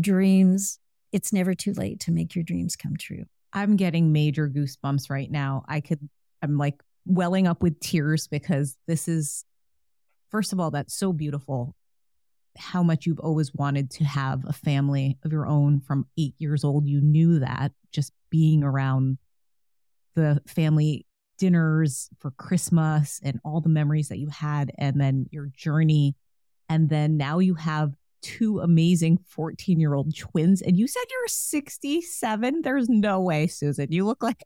dreams, 0.00 0.78
it's 1.12 1.32
never 1.32 1.54
too 1.54 1.72
late 1.72 2.00
to 2.00 2.12
make 2.12 2.34
your 2.34 2.44
dreams 2.44 2.76
come 2.76 2.96
true. 2.96 3.24
I'm 3.52 3.76
getting 3.76 4.12
major 4.12 4.48
goosebumps 4.48 5.10
right 5.10 5.30
now. 5.30 5.64
I 5.68 5.80
could, 5.80 6.08
I'm 6.42 6.56
like 6.56 6.82
welling 7.04 7.46
up 7.46 7.62
with 7.62 7.78
tears 7.80 8.26
because 8.28 8.76
this 8.86 9.08
is 9.08 9.44
First 10.30 10.52
of 10.52 10.60
all, 10.60 10.70
that's 10.70 10.96
so 10.96 11.12
beautiful 11.12 11.74
how 12.58 12.82
much 12.82 13.06
you've 13.06 13.20
always 13.20 13.54
wanted 13.54 13.90
to 13.90 14.04
have 14.04 14.44
a 14.46 14.52
family 14.52 15.18
of 15.24 15.32
your 15.32 15.46
own 15.46 15.80
from 15.80 16.06
eight 16.18 16.34
years 16.38 16.64
old. 16.64 16.86
You 16.86 17.00
knew 17.00 17.38
that 17.40 17.72
just 17.92 18.12
being 18.30 18.62
around 18.62 19.18
the 20.14 20.40
family 20.46 21.06
dinners 21.38 22.08
for 22.18 22.30
Christmas 22.32 23.20
and 23.22 23.40
all 23.44 23.60
the 23.60 23.68
memories 23.68 24.08
that 24.08 24.18
you 24.18 24.28
had, 24.28 24.72
and 24.78 25.00
then 25.00 25.26
your 25.30 25.50
journey. 25.54 26.16
And 26.68 26.88
then 26.88 27.16
now 27.16 27.38
you 27.38 27.54
have 27.54 27.94
two 28.22 28.60
amazing 28.60 29.18
14 29.28 29.78
year 29.78 29.94
old 29.94 30.16
twins. 30.16 30.62
And 30.62 30.76
you 30.76 30.88
said 30.88 31.02
you're 31.10 31.28
67. 31.28 32.62
There's 32.62 32.88
no 32.88 33.20
way, 33.20 33.46
Susan. 33.46 33.92
You 33.92 34.06
look 34.06 34.22
like 34.22 34.42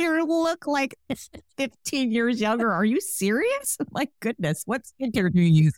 you 0.00 0.24
look 0.24 0.66
like 0.66 0.96
15 1.56 2.12
years 2.12 2.40
younger. 2.40 2.72
Are 2.72 2.84
you 2.84 3.00
serious? 3.00 3.76
My 3.92 4.08
goodness, 4.20 4.62
what 4.66 4.82
skincare 4.82 5.32
do 5.32 5.40
you 5.40 5.64
use? 5.64 5.74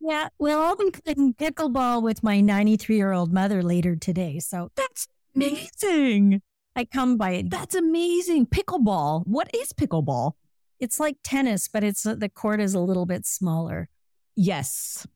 Yeah, 0.00 0.28
well, 0.38 0.62
I'll 0.62 0.76
be 0.76 0.90
playing 0.90 1.34
pickleball 1.34 2.02
with 2.02 2.22
my 2.22 2.40
93 2.40 2.96
year 2.96 3.12
old 3.12 3.34
mother 3.34 3.62
later 3.62 3.96
today. 3.96 4.38
So 4.38 4.70
that's 4.74 5.06
amazing. 5.36 6.40
I 6.74 6.86
come 6.86 7.18
by 7.18 7.32
it. 7.32 7.50
That's 7.50 7.74
amazing. 7.74 8.46
Pickleball. 8.46 9.26
What 9.26 9.54
is 9.54 9.74
pickleball? 9.74 10.32
It's 10.78 10.98
like 10.98 11.18
tennis, 11.22 11.68
but 11.68 11.84
it's 11.84 12.04
the 12.04 12.30
court 12.34 12.60
is 12.62 12.74
a 12.74 12.80
little 12.80 13.04
bit 13.04 13.26
smaller. 13.26 13.90
Yes. 14.36 15.06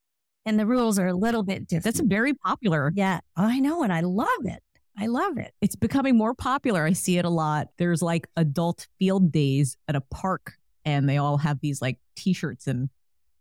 And 0.45 0.61
the 0.61 0.67
rules 0.67 0.99
are 0.99 1.07
a 1.07 1.15
little 1.15 1.43
bit 1.43 1.67
different. 1.67 1.85
That's 1.85 2.01
very 2.01 2.35
popular. 2.35 2.93
Yeah, 2.95 3.21
I 3.35 3.61
know. 3.61 3.83
And 3.83 3.93
I 3.93 4.01
love 4.01 4.29
it. 4.45 4.63
I 4.99 5.07
love 5.07 5.39
it. 5.39 5.53
It's 5.61 5.77
becoming 5.77 6.17
more 6.17 6.35
popular. 6.35 6.85
I 6.85 6.93
see 6.93 7.19
it 7.19 7.25
a 7.25 7.31
lot. 7.31 7.69
There's 7.79 8.01
like 8.01 8.29
adult 8.37 8.87
field 8.99 9.33
days 9.33 9.77
at 9.89 9.97
a 9.97 10.01
park 10.01 10.55
and 10.85 11.09
they 11.09 11.17
all 11.17 11.39
have 11.39 11.61
these 11.61 11.83
like 11.83 11.99
t-shirts 12.17 12.67
and 12.67 12.89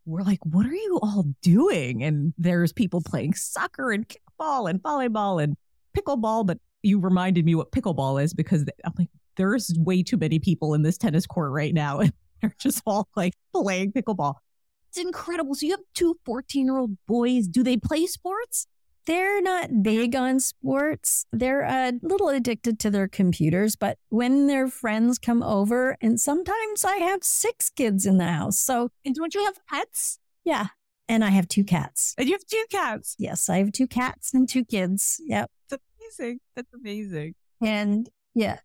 we're 0.06 0.24
like, 0.24 0.40
what 0.44 0.66
are 0.66 0.74
you 0.74 1.00
all 1.02 1.26
doing? 1.42 2.04
And 2.04 2.34
there's 2.38 2.74
people 2.74 3.02
playing 3.02 3.36
soccer 3.36 3.92
and 3.92 4.08
kickball 4.08 4.70
and 4.70 4.82
volleyball 4.82 5.42
and 5.42 5.56
pickleball. 5.98 6.46
But 6.46 6.58
you 6.82 7.00
reminded 7.00 7.46
me 7.46 7.56
what 7.56 7.72
pickleball 7.72 8.22
is 8.22 8.34
because 8.34 8.66
I'm 8.84 8.94
like, 8.98 9.10
there's 9.38 9.74
way 9.78 10.04
too 10.04 10.18
many 10.18 10.40
people 10.40 10.74
in 10.74 10.82
this 10.82 10.98
tennis 10.98 11.26
court 11.26 11.52
right 11.52 11.74
now. 11.74 12.02
And 12.44 12.50
they're 12.50 12.56
just 12.60 12.84
all 12.86 13.08
like 13.16 13.36
playing 13.54 13.94
pickleball. 13.94 14.34
It's 14.90 14.98
incredible. 14.98 15.56
So 15.56 15.66
you 15.66 15.72
have 15.72 15.80
two 15.96 16.18
14 16.26 16.66
year 16.66 16.78
old 16.78 16.98
boys. 17.08 17.48
Do 17.48 17.64
they 17.64 17.78
play 17.78 18.06
sports? 18.06 18.68
They're 19.06 19.42
not 19.42 19.84
big 19.84 20.16
on 20.16 20.40
sports. 20.40 21.26
They're 21.32 21.62
a 21.62 21.94
little 22.02 22.30
addicted 22.30 22.80
to 22.80 22.90
their 22.90 23.08
computers, 23.08 23.76
but 23.76 23.98
when 24.10 24.48
their 24.48 24.68
friends 24.68 25.18
come 25.18 25.44
over, 25.44 25.98
and 26.02 26.20
sometimes 26.20 26.86
I 26.86 26.98
have 26.98 27.24
six 27.24 27.70
kids 27.70 28.06
in 28.06 28.18
the 28.18 28.28
house. 28.28 28.60
So, 28.60 28.90
and 29.06 29.16
don't 29.16 29.34
you 29.34 29.44
have 29.46 29.56
pets? 29.68 30.20
Yeah. 30.44 30.68
And 31.10 31.24
I 31.24 31.30
have 31.30 31.48
two 31.48 31.64
cats. 31.64 32.16
And 32.18 32.28
you 32.28 32.34
have 32.34 32.46
two 32.46 32.66
cats? 32.70 33.16
Yes, 33.20 33.50
I 33.50 33.58
have 33.58 33.74
two 33.74 33.88
cats 33.88 34.34
and 34.34 34.48
two 34.48 34.64
kids. 34.64 35.22
Yep. 35.26 35.52
That's 35.70 35.84
amazing. 36.00 36.40
That's 36.56 36.74
amazing. 36.74 37.36
And 37.62 38.10
yeah. 38.34 38.60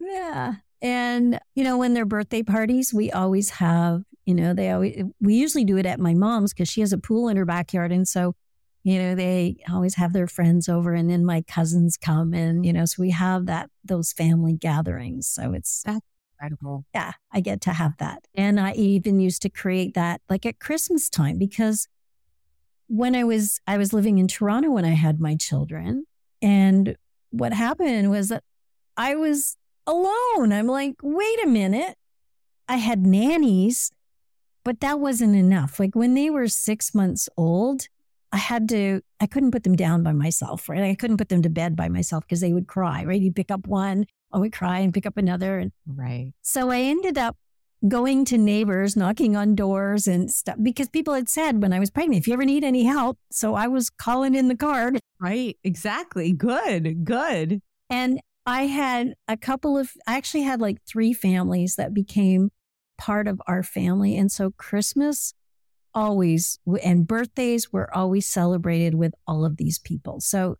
Yeah. 0.00 0.54
And, 0.82 1.40
you 1.54 1.64
know, 1.64 1.78
when 1.78 1.94
their 1.94 2.06
birthday 2.06 2.42
parties, 2.42 2.92
we 2.92 3.10
always 3.10 3.50
have, 3.50 4.02
you 4.26 4.34
know, 4.34 4.54
they 4.54 4.70
always, 4.70 5.02
we 5.20 5.34
usually 5.34 5.64
do 5.64 5.76
it 5.76 5.86
at 5.86 5.98
my 5.98 6.14
mom's 6.14 6.52
because 6.52 6.68
she 6.68 6.80
has 6.80 6.92
a 6.92 6.98
pool 6.98 7.28
in 7.28 7.36
her 7.36 7.44
backyard. 7.44 7.92
And 7.92 8.06
so 8.06 8.34
you 8.84 8.98
know 8.98 9.14
they 9.14 9.56
always 9.70 9.96
have 9.96 10.12
their 10.12 10.26
friends 10.26 10.68
over 10.68 10.94
and 10.94 11.10
then 11.10 11.24
my 11.24 11.42
cousins 11.42 11.96
come 11.96 12.32
and 12.32 12.64
you 12.64 12.72
know 12.72 12.84
so 12.84 13.02
we 13.02 13.10
have 13.10 13.46
that 13.46 13.70
those 13.84 14.12
family 14.12 14.54
gatherings 14.54 15.28
so 15.28 15.52
it's 15.52 15.82
that 15.82 16.02
incredible. 16.38 16.84
Yeah, 16.94 17.12
I 17.32 17.40
get 17.40 17.60
to 17.62 17.72
have 17.72 17.96
that. 17.98 18.26
And 18.34 18.60
I 18.60 18.72
even 18.72 19.20
used 19.20 19.42
to 19.42 19.50
create 19.50 19.94
that 19.94 20.20
like 20.28 20.46
at 20.46 20.60
Christmas 20.60 21.08
time 21.08 21.38
because 21.38 21.88
when 22.86 23.14
I 23.14 23.24
was 23.24 23.60
I 23.66 23.76
was 23.76 23.92
living 23.92 24.18
in 24.18 24.28
Toronto 24.28 24.70
when 24.70 24.84
I 24.84 24.94
had 24.94 25.20
my 25.20 25.36
children 25.36 26.04
and 26.40 26.96
what 27.30 27.52
happened 27.52 28.10
was 28.10 28.28
that 28.28 28.42
I 28.96 29.14
was 29.14 29.56
alone. 29.86 30.52
I'm 30.52 30.66
like, 30.66 30.96
"Wait 31.02 31.44
a 31.44 31.48
minute. 31.48 31.96
I 32.68 32.76
had 32.76 33.06
nannies, 33.06 33.90
but 34.64 34.80
that 34.80 35.00
wasn't 35.00 35.36
enough. 35.36 35.78
Like 35.78 35.94
when 35.94 36.14
they 36.14 36.30
were 36.30 36.48
6 36.48 36.94
months 36.94 37.28
old, 37.36 37.88
I 38.32 38.36
had 38.36 38.68
to, 38.70 39.00
I 39.20 39.26
couldn't 39.26 39.52
put 39.52 39.64
them 39.64 39.76
down 39.76 40.02
by 40.02 40.12
myself, 40.12 40.68
right? 40.68 40.82
I 40.82 40.94
couldn't 40.94 41.16
put 41.16 41.28
them 41.30 41.42
to 41.42 41.48
bed 41.48 41.76
by 41.76 41.88
myself 41.88 42.24
because 42.24 42.40
they 42.40 42.52
would 42.52 42.66
cry, 42.68 43.04
right? 43.04 43.20
You'd 43.20 43.36
pick 43.36 43.50
up 43.50 43.66
one, 43.66 44.06
I 44.32 44.38
would 44.38 44.52
cry 44.52 44.80
and 44.80 44.92
pick 44.92 45.06
up 45.06 45.16
another. 45.16 45.58
And 45.58 45.72
right. 45.86 46.32
So 46.42 46.70
I 46.70 46.80
ended 46.80 47.16
up 47.16 47.36
going 47.86 48.24
to 48.26 48.36
neighbors, 48.36 48.96
knocking 48.96 49.36
on 49.36 49.54
doors 49.54 50.06
and 50.06 50.30
stuff 50.30 50.56
because 50.62 50.88
people 50.88 51.14
had 51.14 51.28
said 51.28 51.62
when 51.62 51.72
I 51.72 51.78
was 51.78 51.90
pregnant, 51.90 52.20
if 52.20 52.26
you 52.26 52.34
ever 52.34 52.44
need 52.44 52.64
any 52.64 52.84
help. 52.84 53.18
So 53.30 53.54
I 53.54 53.68
was 53.68 53.88
calling 53.88 54.34
in 54.34 54.48
the 54.48 54.56
card. 54.56 54.98
Right. 55.20 55.56
Exactly. 55.64 56.32
Good. 56.32 57.04
Good. 57.04 57.60
And 57.88 58.20
I 58.46 58.66
had 58.66 59.14
a 59.26 59.36
couple 59.36 59.78
of, 59.78 59.92
I 60.06 60.16
actually 60.16 60.42
had 60.42 60.60
like 60.60 60.78
three 60.86 61.12
families 61.12 61.76
that 61.76 61.94
became 61.94 62.50
part 62.98 63.28
of 63.28 63.40
our 63.46 63.62
family. 63.62 64.16
And 64.16 64.30
so 64.30 64.50
Christmas 64.50 65.34
always, 65.98 66.60
and 66.84 67.06
birthdays 67.08 67.72
were 67.72 67.92
always 67.94 68.24
celebrated 68.24 68.94
with 68.94 69.14
all 69.26 69.44
of 69.44 69.56
these 69.56 69.80
people. 69.80 70.20
So 70.20 70.56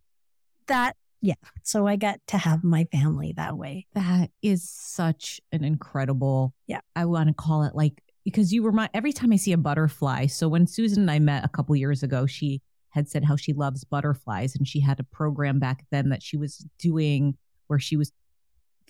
that, 0.67 0.97
yeah. 1.21 1.35
So 1.63 1.87
I 1.87 1.95
got 1.95 2.19
to 2.29 2.39
have 2.39 2.65
my 2.65 2.89
family 2.91 3.35
that 3.37 3.57
way. 3.57 3.87
That 3.95 4.31
is 4.43 4.69
such 4.69 5.41
an 5.53 5.63
incredible, 5.63 6.55
yeah. 6.67 6.81
I 6.97 7.05
want 7.05 7.29
to 7.29 7.35
call 7.35 7.63
it 7.63 7.77
like, 7.77 8.03
because 8.25 8.53
you 8.53 8.65
remind 8.65 8.91
every 8.95 9.13
time 9.13 9.33
I 9.33 9.37
see 9.37 9.53
a 9.53 9.57
butterfly. 9.57 10.27
So 10.27 10.49
when 10.49 10.67
Susan 10.67 11.03
and 11.03 11.11
I 11.11 11.21
met 11.21 11.45
a 11.45 11.49
couple 11.49 11.77
years 11.77 12.03
ago, 12.03 12.27
she 12.27 12.61
had 12.91 13.09
said 13.09 13.25
how 13.25 13.37
she 13.37 13.53
loves 13.53 13.85
butterflies 13.85 14.57
and 14.57 14.67
she 14.67 14.81
had 14.81 14.99
a 14.99 15.05
program 15.05 15.61
back 15.61 15.85
then 15.93 16.09
that 16.09 16.23
she 16.23 16.37
was 16.37 16.67
doing 16.81 17.37
where 17.69 17.79
she 17.79 17.97
was 17.97 18.11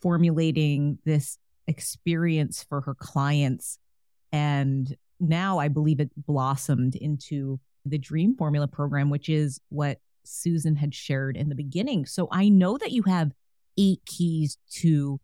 formulating 0.01 0.99
this 1.05 1.37
experience 1.67 2.65
for 2.67 2.81
her 2.81 2.95
clients 2.95 3.79
and 4.33 4.97
now 5.21 5.59
I 5.59 5.69
believe 5.69 6.01
it 6.01 6.11
blossomed 6.17 6.95
into 6.97 7.61
the 7.85 7.99
Dream 7.99 8.37
Formula 8.37 8.69
program, 8.69 9.11
which 9.11 9.29
is 9.29 9.61
what 9.69 9.99
Susan 10.25 10.77
had 10.77 10.95
shared 10.95 11.37
in 11.37 11.49
the 11.49 11.55
beginning. 11.55 12.07
So 12.07 12.29
I 12.31 12.49
know 12.49 12.77
that 12.79 12.93
you 12.93 13.03
have 13.05 13.33
eight 13.79 14.01
keys 14.07 14.59
to 14.81 15.21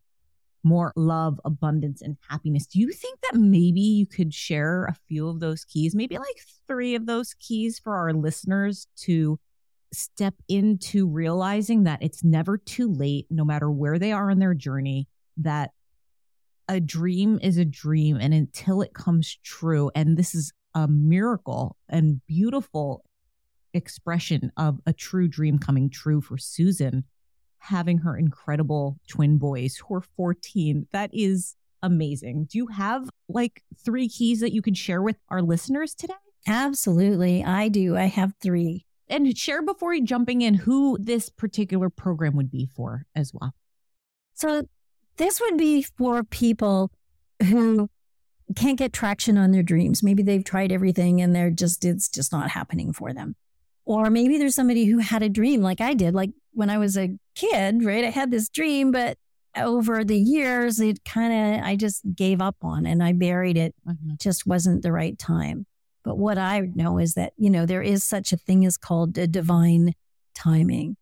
more 0.62 0.92
love, 0.96 1.38
abundance, 1.44 2.00
and 2.00 2.16
happiness. 2.30 2.66
Do 2.66 2.80
you 2.80 2.90
think 2.90 3.20
that 3.20 3.38
maybe 3.38 3.80
you 3.80 4.06
could 4.06 4.32
share 4.32 4.86
a 4.86 4.96
few 5.06 5.28
of 5.28 5.40
those 5.40 5.64
keys, 5.64 5.94
maybe 5.94 6.16
like 6.16 6.40
three 6.66 6.94
of 6.94 7.04
those 7.04 7.34
keys 7.34 7.78
for 7.78 7.94
our 7.94 8.14
listeners 8.14 8.86
to 9.02 9.38
step 9.92 10.34
into 10.48 11.06
realizing 11.06 11.84
that 11.84 12.02
it's 12.02 12.24
never 12.24 12.56
too 12.56 12.90
late, 12.90 13.26
no 13.30 13.44
matter 13.44 13.70
where 13.70 13.98
they 13.98 14.10
are 14.10 14.30
in 14.30 14.38
their 14.38 14.54
journey, 14.54 15.06
that 15.36 15.72
a 16.68 16.80
dream 16.80 17.38
is 17.42 17.58
a 17.58 17.64
dream 17.64 18.16
and 18.20 18.32
until 18.32 18.82
it 18.82 18.94
comes 18.94 19.38
true 19.44 19.90
and 19.94 20.16
this 20.16 20.34
is 20.34 20.52
a 20.74 20.88
miracle 20.88 21.76
and 21.88 22.20
beautiful 22.26 23.04
expression 23.72 24.50
of 24.56 24.80
a 24.86 24.92
true 24.92 25.28
dream 25.28 25.58
coming 25.58 25.90
true 25.90 26.20
for 26.20 26.38
Susan 26.38 27.04
having 27.58 27.98
her 27.98 28.16
incredible 28.16 28.98
twin 29.08 29.38
boys 29.38 29.76
who 29.76 29.94
are 29.94 30.04
14 30.16 30.86
that 30.92 31.10
is 31.12 31.56
amazing. 31.82 32.46
Do 32.50 32.58
you 32.58 32.66
have 32.68 33.08
like 33.28 33.62
three 33.84 34.08
keys 34.08 34.40
that 34.40 34.52
you 34.52 34.62
could 34.62 34.76
share 34.76 35.02
with 35.02 35.16
our 35.28 35.42
listeners 35.42 35.94
today? 35.94 36.14
Absolutely 36.46 37.44
i 37.44 37.68
do. 37.68 37.96
I 37.96 38.06
have 38.06 38.34
three. 38.40 38.86
And 39.08 39.36
share 39.36 39.62
before 39.62 39.96
jumping 40.00 40.42
in 40.42 40.54
who 40.54 40.96
this 40.98 41.28
particular 41.28 41.90
program 41.90 42.36
would 42.36 42.50
be 42.50 42.68
for 42.74 43.04
as 43.14 43.32
well. 43.34 43.54
So 44.34 44.66
this 45.16 45.40
would 45.40 45.56
be 45.56 45.82
for 45.82 46.24
people 46.24 46.90
who 47.42 47.88
can't 48.56 48.78
get 48.78 48.92
traction 48.92 49.38
on 49.38 49.50
their 49.50 49.62
dreams. 49.62 50.02
Maybe 50.02 50.22
they've 50.22 50.44
tried 50.44 50.72
everything 50.72 51.20
and 51.20 51.34
they're 51.34 51.50
just, 51.50 51.84
it's 51.84 52.08
just 52.08 52.32
not 52.32 52.50
happening 52.50 52.92
for 52.92 53.12
them. 53.12 53.36
Or 53.86 54.10
maybe 54.10 54.38
there's 54.38 54.54
somebody 54.54 54.86
who 54.86 54.98
had 54.98 55.22
a 55.22 55.28
dream 55.28 55.60
like 55.60 55.80
I 55.80 55.94
did, 55.94 56.14
like 56.14 56.30
when 56.52 56.70
I 56.70 56.78
was 56.78 56.96
a 56.96 57.16
kid, 57.34 57.84
right? 57.84 58.04
I 58.04 58.10
had 58.10 58.30
this 58.30 58.48
dream, 58.48 58.92
but 58.92 59.18
over 59.56 60.04
the 60.04 60.18
years, 60.18 60.80
it 60.80 61.04
kind 61.04 61.32
of, 61.60 61.64
I 61.64 61.76
just 61.76 62.02
gave 62.14 62.40
up 62.40 62.56
on 62.62 62.86
and 62.86 63.02
I 63.02 63.12
buried 63.12 63.56
it. 63.56 63.74
Mm-hmm. 63.86 64.14
Just 64.18 64.46
wasn't 64.46 64.82
the 64.82 64.92
right 64.92 65.18
time. 65.18 65.66
But 66.02 66.18
what 66.18 66.38
I 66.38 66.60
know 66.74 66.98
is 66.98 67.14
that, 67.14 67.32
you 67.36 67.50
know, 67.50 67.66
there 67.66 67.82
is 67.82 68.04
such 68.04 68.32
a 68.32 68.36
thing 68.36 68.64
as 68.66 68.76
called 68.76 69.16
a 69.16 69.26
divine 69.26 69.94
timing. 70.34 70.96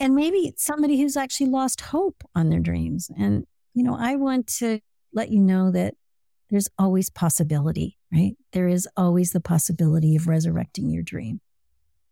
And 0.00 0.14
maybe 0.14 0.38
it's 0.38 0.64
somebody 0.64 1.00
who's 1.00 1.16
actually 1.16 1.50
lost 1.50 1.80
hope 1.80 2.24
on 2.34 2.50
their 2.50 2.60
dreams. 2.60 3.10
And 3.18 3.46
you 3.74 3.82
know, 3.82 3.96
I 3.98 4.16
want 4.16 4.46
to 4.58 4.80
let 5.12 5.30
you 5.30 5.40
know 5.40 5.70
that 5.70 5.94
there's 6.50 6.68
always 6.78 7.10
possibility, 7.10 7.98
right? 8.12 8.36
There 8.52 8.68
is 8.68 8.88
always 8.96 9.32
the 9.32 9.40
possibility 9.40 10.16
of 10.16 10.28
resurrecting 10.28 10.90
your 10.90 11.02
dream. 11.02 11.40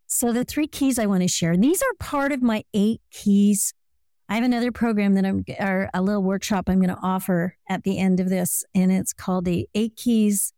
So 0.06 0.32
the 0.32 0.44
three 0.44 0.66
keys 0.68 0.98
I 0.98 1.06
want 1.06 1.22
to 1.22 1.28
share, 1.28 1.56
these 1.56 1.82
are 1.82 1.94
part 1.98 2.32
of 2.32 2.42
my 2.42 2.64
eight 2.72 3.00
keys. 3.10 3.74
I 4.28 4.34
have 4.34 4.44
another 4.44 4.72
program 4.72 5.14
that 5.14 5.24
I'm, 5.24 5.44
or 5.58 5.88
a 5.94 6.02
little 6.02 6.22
workshop 6.22 6.68
I'm 6.68 6.80
going 6.80 6.94
to 6.94 7.02
offer 7.02 7.56
at 7.68 7.84
the 7.84 7.98
end 7.98 8.20
of 8.20 8.28
this, 8.28 8.64
and 8.74 8.92
it's 8.92 9.12
called 9.12 9.44
the 9.44 9.68
eight 9.74 9.96
keys 9.96 10.52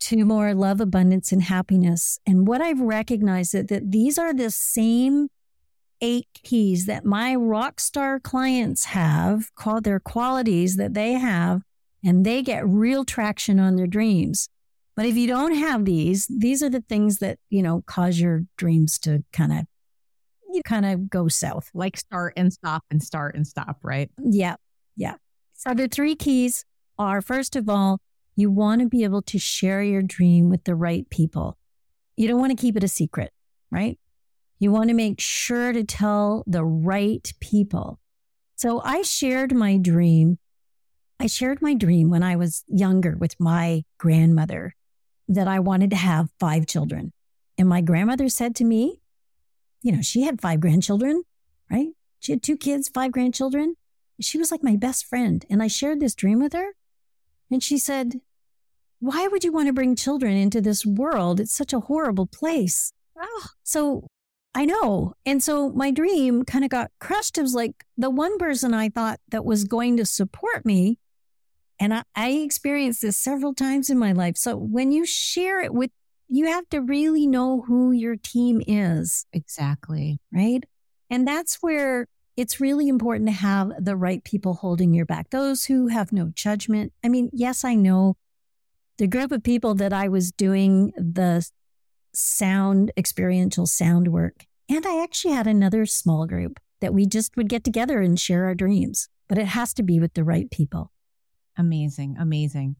to 0.00 0.24
more 0.24 0.54
love, 0.54 0.80
abundance, 0.80 1.32
and 1.32 1.42
happiness. 1.42 2.18
And 2.26 2.46
what 2.46 2.60
I've 2.60 2.80
recognized 2.80 3.54
is 3.54 3.66
that 3.66 3.90
these 3.90 4.18
are 4.18 4.34
the 4.34 4.50
same 4.50 5.28
eight 6.00 6.26
keys 6.42 6.86
that 6.86 7.04
my 7.04 7.34
rock 7.34 7.80
star 7.80 8.20
clients 8.20 8.84
have 8.86 9.54
called 9.54 9.84
their 9.84 10.00
qualities 10.00 10.76
that 10.76 10.94
they 10.94 11.12
have, 11.12 11.62
and 12.04 12.24
they 12.24 12.42
get 12.42 12.66
real 12.66 13.04
traction 13.04 13.58
on 13.58 13.76
their 13.76 13.86
dreams. 13.86 14.48
But 14.96 15.06
if 15.06 15.16
you 15.16 15.26
don't 15.26 15.54
have 15.54 15.84
these, 15.84 16.26
these 16.28 16.62
are 16.62 16.70
the 16.70 16.84
things 16.88 17.18
that, 17.18 17.38
you 17.50 17.62
know, 17.62 17.82
cause 17.86 18.20
your 18.20 18.44
dreams 18.56 18.98
to 19.00 19.24
kind 19.32 19.52
of, 19.52 19.66
you 20.52 20.62
kind 20.62 20.86
of 20.86 21.10
go 21.10 21.26
south. 21.26 21.70
Like 21.74 21.96
start 21.96 22.34
and 22.36 22.52
stop 22.52 22.84
and 22.90 23.02
start 23.02 23.34
and 23.34 23.46
stop, 23.46 23.78
right? 23.82 24.10
Yeah. 24.22 24.54
Yeah. 24.96 25.14
So 25.54 25.74
the 25.74 25.88
three 25.88 26.14
keys 26.14 26.64
are 26.96 27.20
first 27.20 27.56
of 27.56 27.68
all, 27.68 27.98
you 28.36 28.50
want 28.50 28.82
to 28.82 28.88
be 28.88 29.02
able 29.02 29.22
to 29.22 29.38
share 29.38 29.82
your 29.82 30.02
dream 30.02 30.48
with 30.48 30.64
the 30.64 30.74
right 30.74 31.08
people. 31.10 31.56
You 32.16 32.28
don't 32.28 32.40
want 32.40 32.50
to 32.50 32.60
keep 32.60 32.76
it 32.76 32.84
a 32.84 32.88
secret, 32.88 33.32
right? 33.70 33.98
You 34.64 34.70
want 34.70 34.88
to 34.88 34.94
make 34.94 35.20
sure 35.20 35.74
to 35.74 35.84
tell 35.84 36.42
the 36.46 36.64
right 36.64 37.30
people. 37.38 38.00
So 38.56 38.80
I 38.80 39.02
shared 39.02 39.54
my 39.54 39.76
dream. 39.76 40.38
I 41.20 41.26
shared 41.26 41.60
my 41.60 41.74
dream 41.74 42.08
when 42.08 42.22
I 42.22 42.36
was 42.36 42.64
younger 42.66 43.14
with 43.14 43.38
my 43.38 43.84
grandmother 43.98 44.74
that 45.28 45.48
I 45.48 45.60
wanted 45.60 45.90
to 45.90 45.96
have 45.96 46.30
five 46.40 46.64
children. 46.64 47.12
And 47.58 47.68
my 47.68 47.82
grandmother 47.82 48.30
said 48.30 48.56
to 48.56 48.64
me, 48.64 49.02
you 49.82 49.92
know, 49.92 50.00
she 50.00 50.22
had 50.22 50.40
five 50.40 50.60
grandchildren, 50.60 51.24
right? 51.70 51.88
She 52.20 52.32
had 52.32 52.42
two 52.42 52.56
kids, 52.56 52.88
five 52.88 53.12
grandchildren. 53.12 53.74
She 54.18 54.38
was 54.38 54.50
like 54.50 54.62
my 54.62 54.76
best 54.76 55.04
friend. 55.04 55.44
And 55.50 55.62
I 55.62 55.66
shared 55.66 56.00
this 56.00 56.14
dream 56.14 56.40
with 56.40 56.54
her. 56.54 56.70
And 57.50 57.62
she 57.62 57.76
said, 57.76 58.22
Why 58.98 59.28
would 59.28 59.44
you 59.44 59.52
want 59.52 59.66
to 59.66 59.74
bring 59.74 59.94
children 59.94 60.34
into 60.38 60.62
this 60.62 60.86
world? 60.86 61.38
It's 61.38 61.52
such 61.52 61.74
a 61.74 61.80
horrible 61.80 62.24
place. 62.24 62.94
Oh, 63.14 63.48
so 63.62 64.08
I 64.54 64.64
know. 64.64 65.14
And 65.26 65.42
so 65.42 65.70
my 65.70 65.90
dream 65.90 66.44
kind 66.44 66.64
of 66.64 66.70
got 66.70 66.92
crushed. 67.00 67.38
It 67.38 67.42
was 67.42 67.54
like 67.54 67.84
the 67.96 68.10
one 68.10 68.38
person 68.38 68.72
I 68.72 68.88
thought 68.88 69.18
that 69.30 69.44
was 69.44 69.64
going 69.64 69.96
to 69.96 70.06
support 70.06 70.64
me. 70.64 70.98
And 71.80 71.92
I, 71.92 72.04
I 72.14 72.30
experienced 72.30 73.02
this 73.02 73.16
several 73.16 73.52
times 73.52 73.90
in 73.90 73.98
my 73.98 74.12
life. 74.12 74.36
So 74.36 74.56
when 74.56 74.92
you 74.92 75.04
share 75.04 75.60
it 75.60 75.74
with, 75.74 75.90
you 76.28 76.46
have 76.46 76.68
to 76.70 76.80
really 76.80 77.26
know 77.26 77.62
who 77.62 77.90
your 77.90 78.16
team 78.16 78.62
is. 78.66 79.26
Exactly. 79.32 80.20
Right. 80.32 80.64
And 81.10 81.26
that's 81.26 81.56
where 81.56 82.06
it's 82.36 82.60
really 82.60 82.88
important 82.88 83.28
to 83.28 83.34
have 83.34 83.72
the 83.78 83.96
right 83.96 84.22
people 84.24 84.54
holding 84.54 84.94
your 84.94 85.06
back, 85.06 85.30
those 85.30 85.64
who 85.64 85.88
have 85.88 86.12
no 86.12 86.30
judgment. 86.34 86.92
I 87.04 87.08
mean, 87.08 87.30
yes, 87.32 87.64
I 87.64 87.74
know 87.74 88.16
the 88.98 89.06
group 89.06 89.32
of 89.32 89.42
people 89.42 89.74
that 89.76 89.92
I 89.92 90.08
was 90.08 90.30
doing 90.30 90.92
the 90.96 91.48
sound, 92.14 92.92
experiential 92.96 93.66
sound 93.66 94.08
work. 94.08 94.46
And 94.68 94.86
I 94.86 95.02
actually 95.02 95.34
had 95.34 95.46
another 95.46 95.84
small 95.86 96.26
group 96.26 96.58
that 96.80 96.94
we 96.94 97.06
just 97.06 97.36
would 97.36 97.48
get 97.48 97.64
together 97.64 98.00
and 98.00 98.18
share 98.18 98.44
our 98.44 98.54
dreams, 98.54 99.08
but 99.28 99.38
it 99.38 99.46
has 99.46 99.74
to 99.74 99.82
be 99.82 100.00
with 100.00 100.14
the 100.14 100.24
right 100.24 100.50
people. 100.50 100.90
Amazing, 101.56 102.16
amazing. 102.18 102.76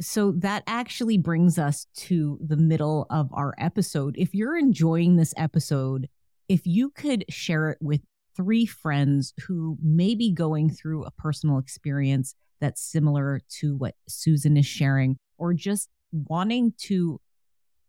So 0.00 0.32
that 0.38 0.64
actually 0.66 1.18
brings 1.18 1.58
us 1.58 1.86
to 1.96 2.38
the 2.44 2.56
middle 2.56 3.06
of 3.10 3.28
our 3.32 3.54
episode. 3.58 4.16
If 4.18 4.34
you're 4.34 4.58
enjoying 4.58 5.16
this 5.16 5.32
episode, 5.36 6.08
if 6.48 6.66
you 6.66 6.90
could 6.90 7.24
share 7.28 7.70
it 7.70 7.78
with 7.80 8.00
three 8.36 8.66
friends 8.66 9.32
who 9.46 9.78
may 9.80 10.14
be 10.16 10.32
going 10.32 10.68
through 10.68 11.04
a 11.04 11.12
personal 11.12 11.58
experience 11.58 12.34
that's 12.60 12.82
similar 12.82 13.40
to 13.60 13.76
what 13.76 13.94
Susan 14.08 14.56
is 14.56 14.66
sharing, 14.66 15.16
or 15.38 15.54
just 15.54 15.88
wanting 16.12 16.72
to 16.78 17.20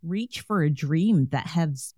reach 0.06 0.42
for 0.42 0.62
a 0.62 0.70
dream 0.70 1.28
that 1.32 1.48
has 1.48 1.94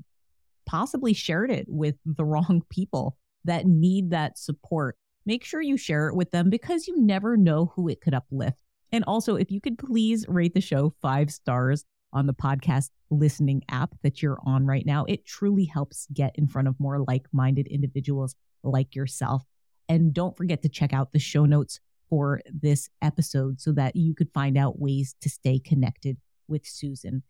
possibly 0.66 1.14
shared 1.14 1.52
it 1.52 1.66
with 1.68 1.96
the 2.06 2.26
wrong 2.26 2.64
people 2.70 3.18
that 3.46 3.66
need 3.66 4.12
that 4.12 4.38
support, 4.38 4.96
make 5.26 5.44
sure 5.44 5.62
you 5.62 5.78
share 5.78 6.08
it 6.08 6.16
with 6.16 6.32
them 6.32 6.50
because 6.50 6.88
you 6.88 7.00
never 7.02 7.38
know 7.38 7.72
who 7.76 7.88
it 7.88 8.02
could 8.02 8.14
uplift. 8.14 8.58
And 8.92 9.04
also, 9.06 9.36
if 9.36 9.52
you 9.52 9.60
could 9.60 9.78
please 9.78 10.26
rate 10.28 10.54
the 10.54 10.62
show 10.62 10.94
five 11.02 11.32
stars 11.32 11.84
on 12.14 12.26
the 12.26 12.34
podcast 12.34 12.90
listening 13.10 13.64
app 13.70 13.94
that 14.04 14.22
you're 14.22 14.40
on 14.46 14.66
right 14.66 14.86
now, 14.86 15.06
it 15.06 15.26
truly 15.26 15.66
helps 15.66 16.08
get 16.14 16.36
in 16.36 16.48
front 16.48 16.68
of 16.68 16.80
more 16.80 17.04
like 17.08 17.26
minded 17.32 17.68
individuals 17.68 18.36
like 18.64 18.96
yourself. 18.96 19.44
And 19.90 20.14
don't 20.14 20.36
forget 20.36 20.62
to 20.64 20.70
check 20.70 20.94
out 20.94 21.12
the 21.12 21.20
show 21.20 21.46
notes 21.46 21.80
for 22.10 22.42
this 22.46 22.90
episode 23.02 23.60
so 23.60 23.72
that 23.74 23.96
you 23.96 24.14
could 24.14 24.32
find 24.34 24.58
out 24.58 24.80
ways 24.80 25.16
to 25.22 25.30
stay 25.30 25.60
connected 25.60 26.18
with 26.48 26.66
Susan. 26.66 27.24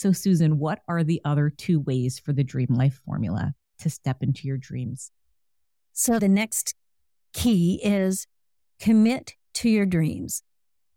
So, 0.00 0.12
Susan, 0.12 0.58
what 0.58 0.80
are 0.88 1.04
the 1.04 1.20
other 1.26 1.50
two 1.50 1.78
ways 1.78 2.18
for 2.18 2.32
the 2.32 2.42
Dream 2.42 2.68
Life 2.70 3.02
formula 3.04 3.52
to 3.80 3.90
step 3.90 4.22
into 4.22 4.48
your 4.48 4.56
dreams? 4.56 5.12
So, 5.92 6.18
the 6.18 6.26
next 6.26 6.74
key 7.34 7.78
is 7.84 8.26
commit 8.78 9.34
to 9.56 9.68
your 9.68 9.84
dreams. 9.84 10.42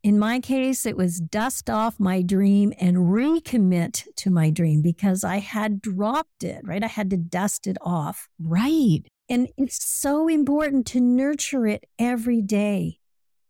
In 0.03 0.17
my 0.17 0.39
case, 0.39 0.85
it 0.85 0.95
was 0.95 1.19
dust 1.19 1.69
off 1.69 1.99
my 1.99 2.21
dream 2.21 2.71
and 2.79 2.95
recommit 2.95 4.05
to 4.15 4.29
my 4.29 4.49
dream 4.49 4.81
because 4.81 5.25
I 5.25 5.39
had 5.39 5.81
dropped 5.81 6.45
it, 6.45 6.61
right? 6.63 6.81
I 6.81 6.87
had 6.87 7.09
to 7.09 7.17
dust 7.17 7.67
it 7.67 7.75
off. 7.81 8.29
Right. 8.39 9.01
And 9.27 9.49
it's 9.57 9.83
so 9.83 10.29
important 10.29 10.87
to 10.87 11.01
nurture 11.01 11.67
it 11.67 11.83
every 11.99 12.41
day. 12.41 12.99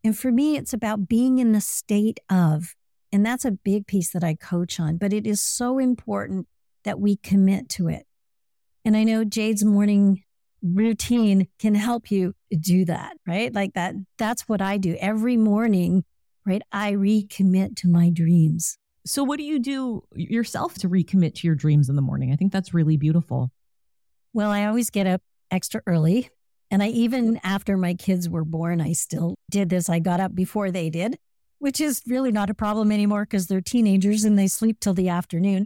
And 0.03 0.17
for 0.17 0.31
me, 0.31 0.57
it's 0.57 0.73
about 0.73 1.07
being 1.07 1.37
in 1.37 1.51
the 1.51 1.61
state 1.61 2.19
of, 2.27 2.73
and 3.13 3.26
that's 3.26 3.45
a 3.45 3.52
big 3.52 3.86
piece 3.86 4.10
that 4.12 4.23
I 4.23 4.34
coach 4.34 4.80
on, 4.80 4.97
but 4.97 5.13
it 5.13 5.28
is 5.28 5.39
so 5.39 5.78
important 5.78 6.47
that 6.84 6.99
we 6.99 7.15
commit 7.15 7.69
to 7.69 7.88
it. 7.88 8.08
And 8.84 8.97
I 8.97 9.04
know 9.04 9.23
Jade's 9.23 9.63
morning 9.63 10.23
routine 10.63 11.47
can 11.60 11.76
help 11.76 12.10
you 12.10 12.34
do 12.60 12.86
that, 12.86 13.15
right? 13.28 13.54
Like 13.54 13.76
that, 13.76 13.93
that's 14.17 14.49
what 14.49 14.62
I 14.62 14.78
do 14.78 14.97
every 14.99 15.38
morning, 15.38 16.04
right? 16.45 16.63
I 16.71 16.93
recommit 16.93 17.76
to 17.78 17.88
my 17.88 18.10
dreams. 18.10 18.78
So, 19.06 19.23
what 19.23 19.38
do 19.38 19.43
you 19.43 19.60
do 19.60 20.04
yourself 20.15 20.76
to 20.76 20.89
recommit 20.89 21.36
to 21.36 21.47
your 21.47 21.56
dreams 21.56 21.89
in 21.89 21.95
the 21.95 22.02
morning? 22.02 22.32
I 22.32 22.36
think 22.36 22.52
that's 22.52 22.73
really 22.73 22.97
beautiful. 22.97 23.52
Well, 24.34 24.49
I 24.49 24.65
always 24.65 24.89
get 24.89 25.08
up 25.08 25.21
extra 25.52 25.82
early. 25.86 26.30
And 26.71 26.82
I 26.82 26.88
even 26.88 27.39
after 27.43 27.78
my 27.78 27.93
kids 27.93 28.28
were 28.28 28.45
born, 28.45 28.82
I 28.82 28.93
still 28.93 29.36
did 29.52 29.69
this. 29.69 29.89
I 29.89 29.99
got 29.99 30.19
up 30.19 30.34
before 30.34 30.71
they 30.71 30.89
did, 30.89 31.19
which 31.63 31.80
is 31.80 32.02
really 32.06 32.30
not 32.30 32.49
a 32.49 32.54
problem 32.54 32.91
anymore 32.91 33.23
because 33.23 33.47
they're 33.47 33.62
teenagers 33.62 34.26
and 34.26 34.38
they 34.38 34.47
sleep 34.47 34.82
till 34.82 34.93
the 34.93 35.08
afternoon. 35.08 35.65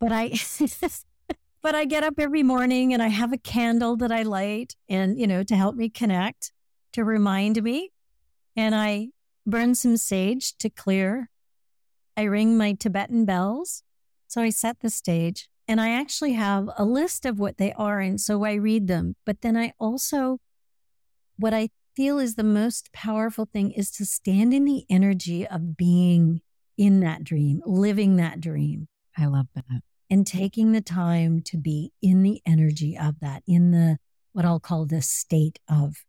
But 0.00 0.10
I 0.10 0.32
but 1.62 1.74
I 1.74 1.84
get 1.84 2.02
up 2.02 2.14
every 2.18 2.42
morning 2.42 2.94
and 2.94 3.02
I 3.02 3.08
have 3.08 3.34
a 3.34 3.36
candle 3.36 3.94
that 3.98 4.10
I 4.10 4.22
light 4.22 4.74
and, 4.88 5.20
you 5.20 5.26
know, 5.26 5.42
to 5.42 5.54
help 5.54 5.76
me 5.76 5.90
connect, 5.90 6.50
to 6.94 7.04
remind 7.04 7.62
me. 7.62 7.90
And 8.56 8.74
I 8.74 9.08
burn 9.44 9.74
some 9.74 9.98
sage 9.98 10.56
to 10.60 10.70
clear. 10.70 11.28
I 12.16 12.22
ring 12.22 12.56
my 12.56 12.72
Tibetan 12.72 13.26
bells. 13.26 13.82
So 14.28 14.40
I 14.40 14.48
set 14.48 14.80
the 14.80 14.88
stage. 14.88 15.50
And 15.70 15.78
I 15.78 15.90
actually 15.90 16.32
have 16.32 16.70
a 16.78 16.86
list 16.86 17.26
of 17.26 17.38
what 17.38 17.58
they 17.58 17.74
are. 17.74 18.00
And 18.00 18.18
so 18.18 18.46
I 18.46 18.54
read 18.54 18.86
them. 18.86 19.14
But 19.26 19.42
then 19.42 19.58
I 19.58 19.74
also, 19.78 20.38
what 21.36 21.52
I 21.52 21.68
feel 21.98 22.20
is 22.20 22.36
the 22.36 22.44
most 22.44 22.92
powerful 22.92 23.44
thing 23.52 23.72
is 23.72 23.90
to 23.90 24.06
stand 24.06 24.54
in 24.54 24.64
the 24.64 24.84
energy 24.88 25.44
of 25.44 25.76
being 25.76 26.40
in 26.76 27.00
that 27.00 27.24
dream, 27.24 27.60
living 27.66 28.14
that 28.14 28.40
dream. 28.40 28.86
I 29.16 29.26
love 29.26 29.48
that. 29.56 29.80
And 30.08 30.24
taking 30.24 30.70
the 30.70 30.80
time 30.80 31.40
to 31.46 31.56
be 31.56 31.90
in 32.00 32.22
the 32.22 32.40
energy 32.46 32.96
of 32.96 33.18
that, 33.18 33.42
in 33.48 33.72
the 33.72 33.98
what 34.32 34.44
I'll 34.44 34.60
call 34.60 34.86
the 34.86 35.02
state 35.02 35.58
of. 35.68 36.04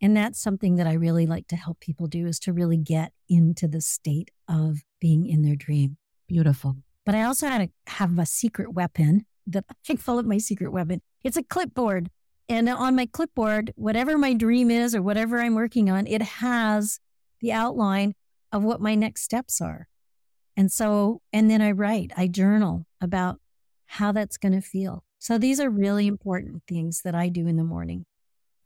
And 0.00 0.16
that's 0.16 0.40
something 0.40 0.76
that 0.76 0.86
I 0.86 0.94
really 0.94 1.26
like 1.26 1.46
to 1.48 1.56
help 1.56 1.78
people 1.78 2.06
do 2.06 2.26
is 2.26 2.38
to 2.40 2.54
really 2.54 2.78
get 2.78 3.12
into 3.28 3.68
the 3.68 3.82
state 3.82 4.30
of 4.48 4.78
being 4.98 5.26
in 5.26 5.42
their 5.42 5.56
dream. 5.56 5.98
Beautiful. 6.26 6.78
But 7.04 7.14
I 7.14 7.24
also 7.24 7.48
had 7.48 7.58
to 7.58 7.92
have 7.92 8.18
a 8.18 8.24
secret 8.24 8.72
weapon 8.72 9.26
that 9.46 9.66
I 9.90 9.94
call 9.96 10.20
it 10.20 10.24
my 10.24 10.38
secret 10.38 10.72
weapon. 10.72 11.02
It's 11.22 11.36
a 11.36 11.42
clipboard. 11.42 12.08
And 12.48 12.68
on 12.68 12.96
my 12.96 13.06
clipboard, 13.06 13.72
whatever 13.76 14.16
my 14.16 14.32
dream 14.32 14.70
is 14.70 14.94
or 14.94 15.02
whatever 15.02 15.40
I'm 15.40 15.54
working 15.54 15.90
on, 15.90 16.06
it 16.06 16.22
has 16.22 16.98
the 17.40 17.52
outline 17.52 18.14
of 18.52 18.64
what 18.64 18.80
my 18.80 18.94
next 18.94 19.22
steps 19.22 19.60
are. 19.60 19.86
And 20.56 20.72
so, 20.72 21.20
and 21.32 21.50
then 21.50 21.60
I 21.60 21.72
write, 21.72 22.12
I 22.16 22.26
journal 22.26 22.86
about 23.00 23.38
how 23.86 24.12
that's 24.12 24.36
going 24.36 24.54
to 24.54 24.60
feel. 24.60 25.04
So 25.18 25.38
these 25.38 25.60
are 25.60 25.70
really 25.70 26.06
important 26.06 26.62
things 26.66 27.02
that 27.02 27.14
I 27.14 27.28
do 27.28 27.46
in 27.46 27.56
the 27.56 27.64
morning. 27.64 28.06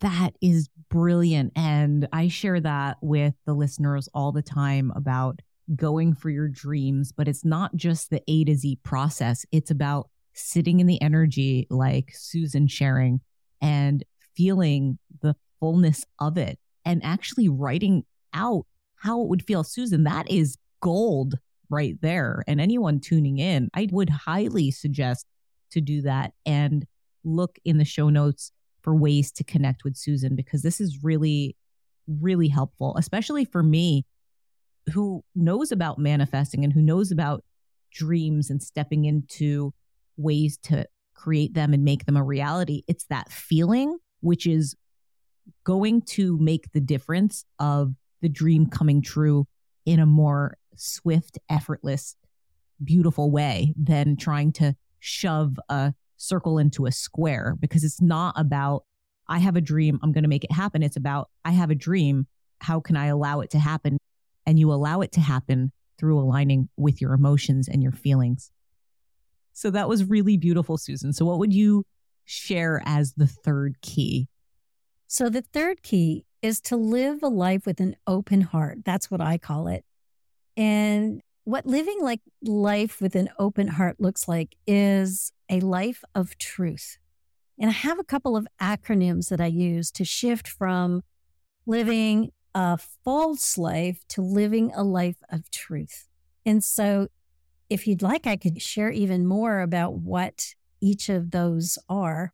That 0.00 0.30
is 0.40 0.68
brilliant. 0.88 1.52
And 1.56 2.08
I 2.12 2.28
share 2.28 2.60
that 2.60 2.98
with 3.00 3.34
the 3.46 3.54
listeners 3.54 4.08
all 4.14 4.32
the 4.32 4.42
time 4.42 4.92
about 4.94 5.40
going 5.74 6.14
for 6.14 6.30
your 6.30 6.48
dreams, 6.48 7.12
but 7.12 7.28
it's 7.28 7.44
not 7.44 7.76
just 7.76 8.10
the 8.10 8.22
A 8.26 8.44
to 8.44 8.54
Z 8.54 8.78
process. 8.82 9.46
It's 9.52 9.70
about 9.70 10.08
sitting 10.34 10.80
in 10.80 10.86
the 10.86 11.00
energy, 11.00 11.66
like 11.70 12.10
Susan 12.14 12.66
sharing, 12.66 13.20
and 13.62 14.04
feeling 14.36 14.98
the 15.22 15.34
fullness 15.60 16.04
of 16.18 16.36
it 16.36 16.58
and 16.84 17.02
actually 17.04 17.48
writing 17.48 18.04
out 18.34 18.66
how 18.96 19.22
it 19.22 19.28
would 19.28 19.46
feel. 19.46 19.64
Susan, 19.64 20.04
that 20.04 20.30
is 20.30 20.56
gold 20.80 21.36
right 21.70 21.96
there. 22.02 22.42
And 22.46 22.60
anyone 22.60 23.00
tuning 23.00 23.38
in, 23.38 23.68
I 23.74 23.88
would 23.90 24.10
highly 24.10 24.70
suggest 24.70 25.26
to 25.70 25.80
do 25.80 26.02
that 26.02 26.32
and 26.44 26.86
look 27.24 27.58
in 27.64 27.78
the 27.78 27.84
show 27.84 28.08
notes 28.08 28.52
for 28.82 28.94
ways 28.94 29.30
to 29.32 29.44
connect 29.44 29.84
with 29.84 29.96
Susan 29.96 30.34
because 30.34 30.62
this 30.62 30.80
is 30.80 31.02
really, 31.02 31.56
really 32.06 32.48
helpful, 32.48 32.96
especially 32.98 33.44
for 33.44 33.62
me 33.62 34.04
who 34.92 35.22
knows 35.34 35.70
about 35.70 35.98
manifesting 35.98 36.64
and 36.64 36.72
who 36.72 36.82
knows 36.82 37.12
about 37.12 37.44
dreams 37.92 38.50
and 38.50 38.62
stepping 38.62 39.04
into 39.04 39.72
ways 40.16 40.58
to 40.64 40.86
create 41.22 41.54
them 41.54 41.72
and 41.72 41.84
make 41.84 42.04
them 42.04 42.16
a 42.16 42.22
reality. 42.22 42.82
It's 42.88 43.04
that 43.04 43.30
feeling, 43.30 43.98
which 44.20 44.44
is 44.46 44.74
going 45.64 46.02
to 46.02 46.36
make 46.38 46.72
the 46.72 46.80
difference 46.80 47.44
of 47.60 47.94
the 48.22 48.28
dream 48.28 48.66
coming 48.66 49.02
true 49.02 49.46
in 49.86 50.00
a 50.00 50.06
more 50.06 50.56
swift, 50.74 51.38
effortless, 51.48 52.16
beautiful 52.82 53.30
way 53.30 53.72
than 53.76 54.16
trying 54.16 54.52
to 54.52 54.74
shove 54.98 55.58
a 55.68 55.94
circle 56.16 56.58
into 56.58 56.86
a 56.86 56.92
square 56.92 57.56
because 57.60 57.84
it's 57.84 58.00
not 58.00 58.34
about, 58.36 58.84
I 59.28 59.38
have 59.38 59.54
a 59.54 59.60
dream, 59.60 60.00
I'm 60.02 60.12
going 60.12 60.24
to 60.24 60.28
make 60.28 60.44
it 60.44 60.52
happen. 60.52 60.82
It's 60.82 60.96
about, 60.96 61.30
I 61.44 61.52
have 61.52 61.70
a 61.70 61.76
dream. 61.76 62.26
How 62.60 62.80
can 62.80 62.96
I 62.96 63.06
allow 63.06 63.40
it 63.40 63.50
to 63.50 63.58
happen 63.60 63.98
and 64.44 64.58
you 64.58 64.72
allow 64.72 65.00
it 65.02 65.12
to 65.12 65.20
happen 65.20 65.70
through 65.98 66.18
aligning 66.18 66.68
with 66.76 67.00
your 67.00 67.12
emotions 67.12 67.68
and 67.68 67.80
your 67.80 67.92
feelings. 67.92 68.50
So 69.52 69.70
that 69.70 69.88
was 69.88 70.04
really 70.04 70.36
beautiful, 70.36 70.78
Susan. 70.78 71.12
So, 71.12 71.24
what 71.24 71.38
would 71.38 71.52
you 71.52 71.84
share 72.24 72.82
as 72.84 73.14
the 73.14 73.26
third 73.26 73.76
key? 73.82 74.28
So, 75.06 75.28
the 75.28 75.42
third 75.42 75.82
key 75.82 76.24
is 76.40 76.60
to 76.62 76.76
live 76.76 77.22
a 77.22 77.28
life 77.28 77.66
with 77.66 77.80
an 77.80 77.96
open 78.06 78.40
heart. 78.40 78.78
That's 78.84 79.10
what 79.10 79.20
I 79.20 79.38
call 79.38 79.68
it. 79.68 79.84
And 80.56 81.22
what 81.44 81.66
living 81.66 81.98
like 82.00 82.20
life 82.42 83.00
with 83.00 83.14
an 83.14 83.28
open 83.38 83.68
heart 83.68 84.00
looks 84.00 84.28
like 84.28 84.56
is 84.66 85.32
a 85.48 85.60
life 85.60 86.04
of 86.14 86.38
truth. 86.38 86.98
And 87.58 87.70
I 87.70 87.74
have 87.74 87.98
a 87.98 88.04
couple 88.04 88.36
of 88.36 88.46
acronyms 88.60 89.28
that 89.28 89.40
I 89.40 89.46
use 89.46 89.90
to 89.92 90.04
shift 90.04 90.48
from 90.48 91.02
living 91.66 92.30
a 92.54 92.78
false 92.78 93.56
life 93.56 94.02
to 94.08 94.22
living 94.22 94.72
a 94.74 94.82
life 94.82 95.22
of 95.30 95.50
truth. 95.50 96.08
And 96.44 96.62
so, 96.62 97.08
if 97.72 97.86
you'd 97.86 98.02
like, 98.02 98.26
I 98.26 98.36
could 98.36 98.60
share 98.60 98.90
even 98.90 99.26
more 99.26 99.60
about 99.60 99.94
what 99.94 100.54
each 100.80 101.08
of 101.08 101.30
those 101.30 101.78
are. 101.88 102.32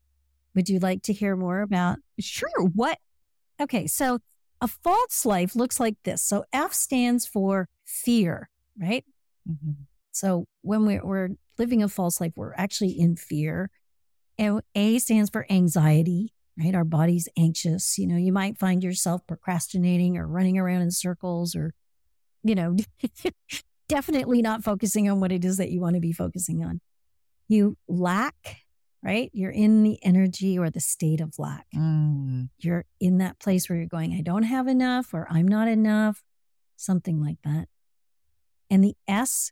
Would 0.54 0.68
you 0.68 0.78
like 0.78 1.02
to 1.02 1.12
hear 1.12 1.36
more 1.36 1.60
about? 1.60 1.98
Sure. 2.18 2.48
What? 2.74 2.98
Okay. 3.60 3.86
So, 3.86 4.18
a 4.60 4.66
false 4.66 5.24
life 5.24 5.54
looks 5.54 5.78
like 5.78 5.96
this. 6.04 6.22
So, 6.22 6.44
F 6.52 6.72
stands 6.72 7.26
for 7.26 7.68
fear, 7.84 8.48
right? 8.80 9.04
Mm-hmm. 9.48 9.82
So, 10.12 10.46
when 10.62 10.84
we're, 10.84 11.04
we're 11.04 11.28
living 11.58 11.82
a 11.82 11.88
false 11.88 12.20
life, 12.20 12.32
we're 12.34 12.54
actually 12.54 12.98
in 12.98 13.16
fear. 13.16 13.70
And 14.36 14.62
A 14.74 14.98
stands 14.98 15.30
for 15.30 15.46
anxiety 15.50 16.32
right? 16.58 16.74
Our 16.74 16.84
body's 16.84 17.28
anxious. 17.36 17.98
You 17.98 18.06
know, 18.06 18.16
you 18.16 18.32
might 18.32 18.58
find 18.58 18.82
yourself 18.82 19.26
procrastinating 19.26 20.16
or 20.16 20.26
running 20.26 20.58
around 20.58 20.82
in 20.82 20.90
circles 20.90 21.54
or, 21.54 21.72
you 22.42 22.54
know, 22.54 22.76
definitely 23.88 24.42
not 24.42 24.62
focusing 24.62 25.08
on 25.10 25.20
what 25.20 25.32
it 25.32 25.44
is 25.44 25.56
that 25.56 25.70
you 25.70 25.80
want 25.80 25.94
to 25.94 26.00
be 26.00 26.12
focusing 26.12 26.64
on. 26.64 26.80
You 27.48 27.76
lack, 27.88 28.58
right? 29.02 29.30
You're 29.32 29.50
in 29.50 29.82
the 29.82 29.98
energy 30.04 30.58
or 30.58 30.70
the 30.70 30.80
state 30.80 31.20
of 31.20 31.38
lack. 31.38 31.66
Mm. 31.74 32.50
You're 32.58 32.84
in 33.00 33.18
that 33.18 33.38
place 33.38 33.68
where 33.68 33.78
you're 33.78 33.86
going, 33.88 34.12
I 34.14 34.20
don't 34.20 34.42
have 34.42 34.68
enough 34.68 35.14
or 35.14 35.26
I'm 35.30 35.48
not 35.48 35.68
enough. 35.68 36.22
something 36.76 37.20
like 37.20 37.38
that. 37.44 37.66
And 38.70 38.84
the 38.84 38.94
S 39.08 39.50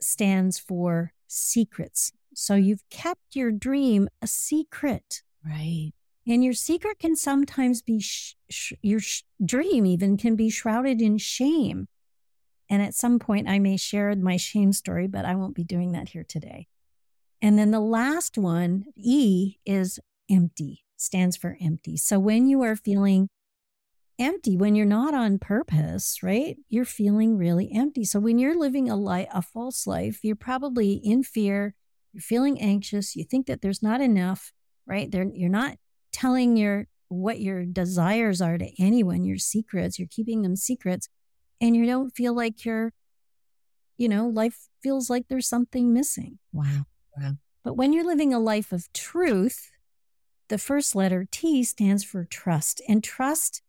stands 0.00 0.58
for 0.58 1.12
secrets. 1.28 2.10
So 2.34 2.54
you've 2.54 2.82
kept 2.90 3.36
your 3.36 3.52
dream 3.52 4.08
a 4.22 4.26
secret. 4.26 5.22
Right. 5.46 5.92
And 6.26 6.42
your 6.42 6.52
secret 6.54 6.98
can 6.98 7.16
sometimes 7.16 7.82
be, 7.82 8.00
sh- 8.00 8.34
sh- 8.50 8.72
your 8.82 9.00
sh- 9.00 9.22
dream 9.44 9.86
even 9.86 10.16
can 10.16 10.36
be 10.36 10.50
shrouded 10.50 11.00
in 11.00 11.18
shame. 11.18 11.86
And 12.70 12.80
at 12.80 12.94
some 12.94 13.18
point, 13.18 13.48
I 13.48 13.58
may 13.58 13.76
share 13.76 14.14
my 14.14 14.36
shame 14.36 14.72
story, 14.72 15.08
but 15.08 15.24
I 15.24 15.34
won't 15.34 15.56
be 15.56 15.64
doing 15.64 15.92
that 15.92 16.10
here 16.10 16.24
today. 16.26 16.68
And 17.42 17.58
then 17.58 17.72
the 17.72 17.80
last 17.80 18.38
one, 18.38 18.84
E, 18.96 19.56
is 19.66 19.98
empty, 20.30 20.84
stands 20.96 21.36
for 21.36 21.58
empty. 21.60 21.96
So 21.96 22.20
when 22.20 22.48
you 22.48 22.62
are 22.62 22.76
feeling 22.76 23.28
empty, 24.20 24.56
when 24.56 24.76
you're 24.76 24.86
not 24.86 25.14
on 25.14 25.38
purpose, 25.38 26.22
right? 26.22 26.56
You're 26.68 26.84
feeling 26.84 27.36
really 27.36 27.72
empty. 27.74 28.04
So 28.04 28.20
when 28.20 28.38
you're 28.38 28.58
living 28.58 28.88
a 28.88 28.96
life, 28.96 29.28
a 29.32 29.42
false 29.42 29.86
life, 29.86 30.20
you're 30.22 30.36
probably 30.36 30.92
in 31.02 31.24
fear, 31.24 31.74
you're 32.12 32.20
feeling 32.20 32.60
anxious, 32.60 33.16
you 33.16 33.24
think 33.24 33.46
that 33.46 33.62
there's 33.62 33.82
not 33.82 34.00
enough, 34.00 34.52
right? 34.86 35.10
They're, 35.10 35.30
you're 35.32 35.48
not 35.48 35.76
telling 36.12 36.56
your 36.56 36.86
what 37.08 37.40
your 37.40 37.64
desires 37.64 38.40
are 38.40 38.58
to 38.58 38.70
anyone, 38.78 39.24
your 39.24 39.38
secrets, 39.38 39.98
you're 39.98 40.06
keeping 40.08 40.42
them 40.42 40.54
secrets, 40.54 41.08
and 41.60 41.76
you 41.76 41.86
don't 41.86 42.14
feel 42.14 42.34
like 42.34 42.64
you're, 42.64 42.92
you 43.98 44.08
know, 44.08 44.28
life 44.28 44.68
feels 44.82 45.10
like 45.10 45.28
there's 45.28 45.48
something 45.48 45.92
missing. 45.92 46.38
Wow. 46.52 46.86
Wow. 47.16 47.32
But 47.62 47.74
when 47.74 47.92
you're 47.92 48.06
living 48.06 48.32
a 48.32 48.38
life 48.38 48.72
of 48.72 48.92
truth, 48.92 49.70
the 50.48 50.58
first 50.58 50.94
letter 50.94 51.26
T 51.30 51.62
stands 51.62 52.02
for 52.02 52.24
trust. 52.24 52.80
And 52.88 53.04
trust 53.04 53.62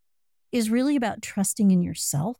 is 0.50 0.70
really 0.70 0.96
about 0.96 1.22
trusting 1.22 1.70
in 1.70 1.82
yourself. 1.82 2.38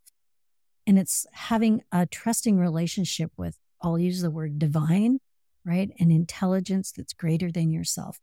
And 0.87 0.99
it's 0.99 1.27
having 1.33 1.83
a 1.93 2.07
trusting 2.07 2.59
relationship 2.59 3.31
with, 3.37 3.57
I'll 3.83 3.99
use 3.99 4.23
the 4.23 4.31
word 4.31 4.59
divine, 4.59 5.19
right? 5.65 5.91
An 5.99 6.11
intelligence 6.11 6.93
that's 6.93 7.13
greater 7.13 7.53
than 7.53 7.71
yourself. 7.71 8.19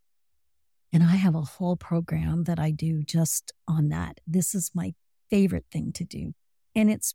And 0.92 1.02
I 1.02 1.16
have 1.16 1.36
a 1.36 1.42
whole 1.42 1.76
program 1.76 2.44
that 2.44 2.58
I 2.58 2.72
do 2.72 3.02
just 3.02 3.52
on 3.68 3.88
that. 3.90 4.18
This 4.26 4.54
is 4.54 4.72
my 4.74 4.94
favorite 5.30 5.66
thing 5.70 5.92
to 5.92 6.04
do. 6.04 6.34
And 6.74 6.90
it's, 6.90 7.14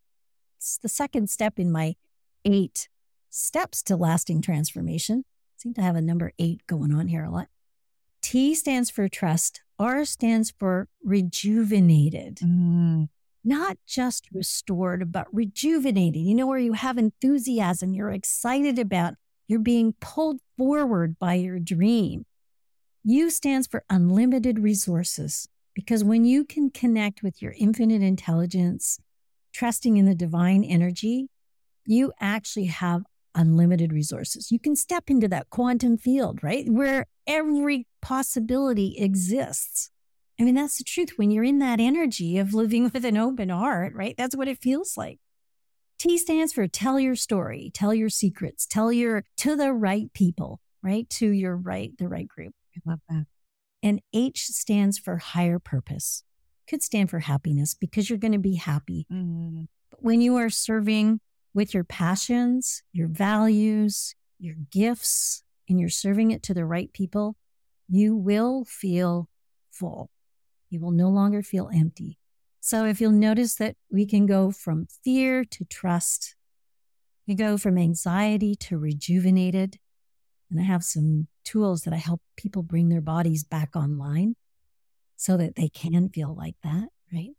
it's 0.66 0.78
the 0.80 0.90
second 0.90 1.30
step 1.30 1.60
in 1.60 1.72
my 1.72 1.96
eight 2.44 2.90
steps 3.30 3.84
to 3.84 3.96
lasting 3.96 4.42
transformation. 4.42 5.24
I 5.28 5.54
seem 5.58 5.74
to 5.76 5.82
have 5.84 5.96
a 5.96 6.02
number 6.02 6.32
eight 6.40 6.66
going 6.66 6.92
on 6.92 7.08
here 7.08 7.24
a 7.24 7.30
lot. 7.30 7.50
T 8.24 8.56
stands 8.56 8.90
for 8.90 9.08
trust. 9.08 9.62
R 9.78 10.06
stands 10.06 10.52
for 10.58 10.88
rejuvenated. 11.04 12.38
Mm. 12.38 13.10
Not 13.44 13.78
just 13.86 14.28
restored, 14.34 15.12
but 15.12 15.28
rejuvenated. 15.32 16.24
You 16.24 16.34
know, 16.34 16.48
where 16.48 16.58
you 16.58 16.74
have 16.74 16.98
enthusiasm, 16.98 17.94
you're 17.94 18.10
excited 18.10 18.80
about, 18.80 19.14
you're 19.48 19.60
being 19.60 19.94
pulled 20.02 20.40
forward 20.58 21.20
by 21.20 21.36
your 21.36 21.60
dream. 21.60 22.26
U 23.04 23.30
stands 23.30 23.68
for 23.68 23.84
unlimited 23.88 24.58
resources 24.58 25.48
because 25.76 26.04
when 26.04 26.26
you 26.26 26.44
can 26.44 26.72
connect 26.72 27.22
with 27.22 27.40
your 27.40 27.54
infinite 27.60 28.02
intelligence, 28.02 28.98
trusting 29.56 29.96
in 29.96 30.06
the 30.06 30.16
divine 30.16 30.64
energy, 30.64 31.30
you 31.86 32.12
actually 32.20 32.66
have 32.66 33.04
unlimited 33.34 33.94
resources. 33.94 34.52
You 34.52 34.60
can 34.60 34.76
step 34.76 35.06
into 35.10 35.28
that 35.30 35.50
quantum 35.50 35.98
field, 35.98 36.44
right? 36.44 36.66
Where 36.68 37.06
every 37.26 37.88
possibility 38.02 38.96
exists. 38.98 39.92
I 40.40 40.44
mean, 40.44 40.56
that's 40.56 40.78
the 40.78 40.84
truth. 40.84 41.14
When 41.16 41.32
you're 41.32 41.46
in 41.46 41.60
that 41.60 41.80
energy 41.80 42.38
of 42.38 42.54
living 42.54 42.84
with 42.94 43.06
an 43.06 43.18
open 43.18 43.50
heart, 43.50 43.94
right? 43.96 44.16
That's 44.18 44.36
what 44.36 44.48
it 44.48 44.62
feels 44.62 44.98
like. 44.98 45.20
T 45.98 46.18
stands 46.18 46.52
for 46.52 46.68
tell 46.68 47.00
your 47.00 47.16
story, 47.16 47.72
tell 47.74 47.94
your 47.94 48.10
secrets, 48.10 48.66
tell 48.66 48.92
your 48.92 49.24
to 49.38 49.56
the 49.56 49.72
right 49.72 50.12
people, 50.14 50.60
right? 50.84 51.10
To 51.12 51.30
your 51.30 51.56
right, 51.56 51.92
the 51.98 52.10
right 52.10 52.28
group. 52.28 52.54
I 52.76 52.90
love 52.90 53.00
that. 53.08 53.26
And 53.82 54.02
H 54.14 54.48
stands 54.48 54.98
for 54.98 55.18
higher 55.18 55.60
purpose. 55.60 56.24
Could 56.68 56.82
stand 56.82 57.10
for 57.10 57.20
happiness 57.20 57.74
because 57.74 58.10
you're 58.10 58.20
going 58.20 58.32
to 58.32 58.40
be 58.40 58.56
happy. 58.56 59.06
Mm. 59.12 59.68
But 59.92 60.04
when 60.04 60.22
you 60.22 60.36
are 60.36 60.50
serving 60.50 61.20
with 61.54 61.74
your 61.74 61.84
passions, 61.84 62.84
your 62.92 63.08
values, 63.08 64.16
your 64.40 64.56
gifts, 64.72 65.44
and 65.70 65.80
you're 65.80 65.90
serving 65.90 66.32
it 66.32 66.44
to 66.44 66.54
the 66.54 66.66
right 66.66 66.92
people, 66.92 67.36
you 67.88 68.16
will 68.16 68.66
feel 68.66 69.30
full. 69.72 70.10
You 70.70 70.80
will 70.82 70.92
no 70.92 71.10
longer 71.10 71.42
feel 71.42 71.70
empty. 71.74 72.18
So 72.60 72.86
if 72.86 73.00
you'll 73.00 73.12
notice 73.12 73.56
that 73.56 73.76
we 73.92 74.06
can 74.06 74.26
go 74.26 74.50
from 74.50 74.88
fear 75.04 75.46
to 75.46 75.66
trust, 75.66 76.36
we 77.28 77.36
go 77.36 77.58
from 77.58 77.78
anxiety 77.78 78.56
to 78.56 78.78
rejuvenated, 78.78 79.78
and 80.50 80.60
I 80.60 80.64
have 80.64 80.84
some 80.84 81.28
tools 81.44 81.84
that 81.84 81.94
I 81.94 81.98
help 81.98 82.22
people 82.36 82.64
bring 82.64 82.90
their 82.90 83.02
bodies 83.02 83.44
back 83.44 83.76
online 83.76 84.36
so 85.16 85.38
that 85.38 85.56
they 85.56 85.70
can 85.70 86.10
feel 86.10 86.36
like 86.36 86.56
that, 86.64 86.90
right? 87.14 87.32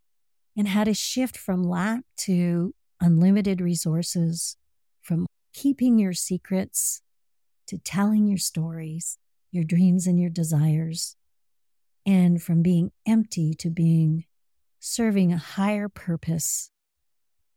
And 0.57 0.69
how 0.69 0.85
to 0.85 0.95
shift 0.95 1.37
from 1.37 1.63
lack 1.63 2.01
to 2.19 2.75
unlimited 3.01 3.61
resources, 3.61 4.57
from 5.03 5.27
keeping 5.53 5.99
your 5.99 6.13
secrets 6.13 7.03
to 7.67 7.79
telling 7.79 8.27
your 8.27 8.39
stories, 8.39 9.19
your 9.51 9.65
dreams 9.65 10.07
and 10.07 10.19
your 10.21 10.31
desires, 10.31 11.17
and 12.05 12.43
from 12.43 12.63
being 12.63 12.93
empty 13.07 13.53
to 13.55 13.69
being 13.69 14.25
serving 14.79 15.33
a 15.33 15.39
higher 15.39 15.89
purpose. 15.89 16.71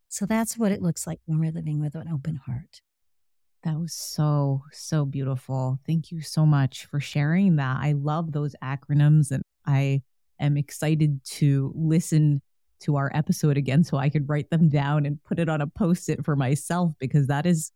So 0.08 0.26
that's 0.26 0.58
what 0.58 0.72
it 0.72 0.82
looks 0.82 1.06
like 1.06 1.20
when 1.26 1.38
we're 1.38 1.52
living 1.52 1.80
with 1.80 1.94
an 1.94 2.08
open 2.12 2.36
heart. 2.36 2.82
That 3.62 3.78
was 3.78 3.92
so, 3.92 4.62
so 4.72 5.04
beautiful. 5.04 5.78
Thank 5.86 6.10
you 6.10 6.22
so 6.22 6.46
much 6.46 6.86
for 6.86 6.98
sharing 6.98 7.56
that. 7.56 7.78
I 7.80 7.92
love 7.92 8.32
those 8.32 8.56
acronyms 8.62 9.30
and 9.30 9.42
I 9.66 10.02
am 10.40 10.56
excited 10.56 11.20
to 11.24 11.72
listen 11.74 12.42
to 12.80 12.96
our 12.96 13.10
episode 13.14 13.56
again 13.56 13.84
so 13.84 13.96
I 13.96 14.08
could 14.08 14.28
write 14.28 14.50
them 14.50 14.68
down 14.68 15.06
and 15.06 15.22
put 15.22 15.38
it 15.38 15.48
on 15.48 15.60
a 15.60 15.66
post 15.66 16.08
it 16.08 16.24
for 16.24 16.34
myself 16.34 16.92
because 16.98 17.26
that 17.26 17.46
is 17.46 17.72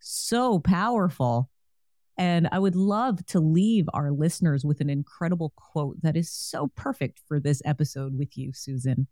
so 0.00 0.58
powerful. 0.58 1.48
And 2.16 2.48
I 2.50 2.58
would 2.58 2.74
love 2.74 3.24
to 3.26 3.40
leave 3.40 3.88
our 3.94 4.10
listeners 4.10 4.64
with 4.64 4.80
an 4.80 4.90
incredible 4.90 5.52
quote 5.56 6.02
that 6.02 6.16
is 6.16 6.30
so 6.30 6.72
perfect 6.74 7.20
for 7.26 7.38
this 7.38 7.62
episode 7.64 8.18
with 8.18 8.36
you, 8.36 8.52
Susan. 8.52 9.06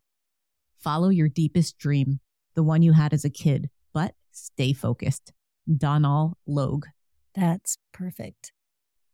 Follow 0.81 1.09
your 1.09 1.29
deepest 1.29 1.79
dream, 1.79 2.19
the 2.55 2.65
one 2.65 2.83
you 2.83 2.93
had 2.93 3.13
as 3.13 3.25
a 3.25 3.31
kid, 3.31 3.71
but 3.95 4.15
stay 4.33 4.73
focused. 4.73 5.33
Donal 5.77 6.37
Logue. 6.47 6.87
That's 7.35 7.79
perfect. 7.93 8.53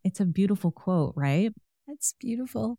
It's 0.05 0.21
a 0.21 0.25
beautiful 0.25 0.71
quote, 0.71 1.13
right? 1.17 1.53
That's 1.87 2.15
beautiful. 2.19 2.79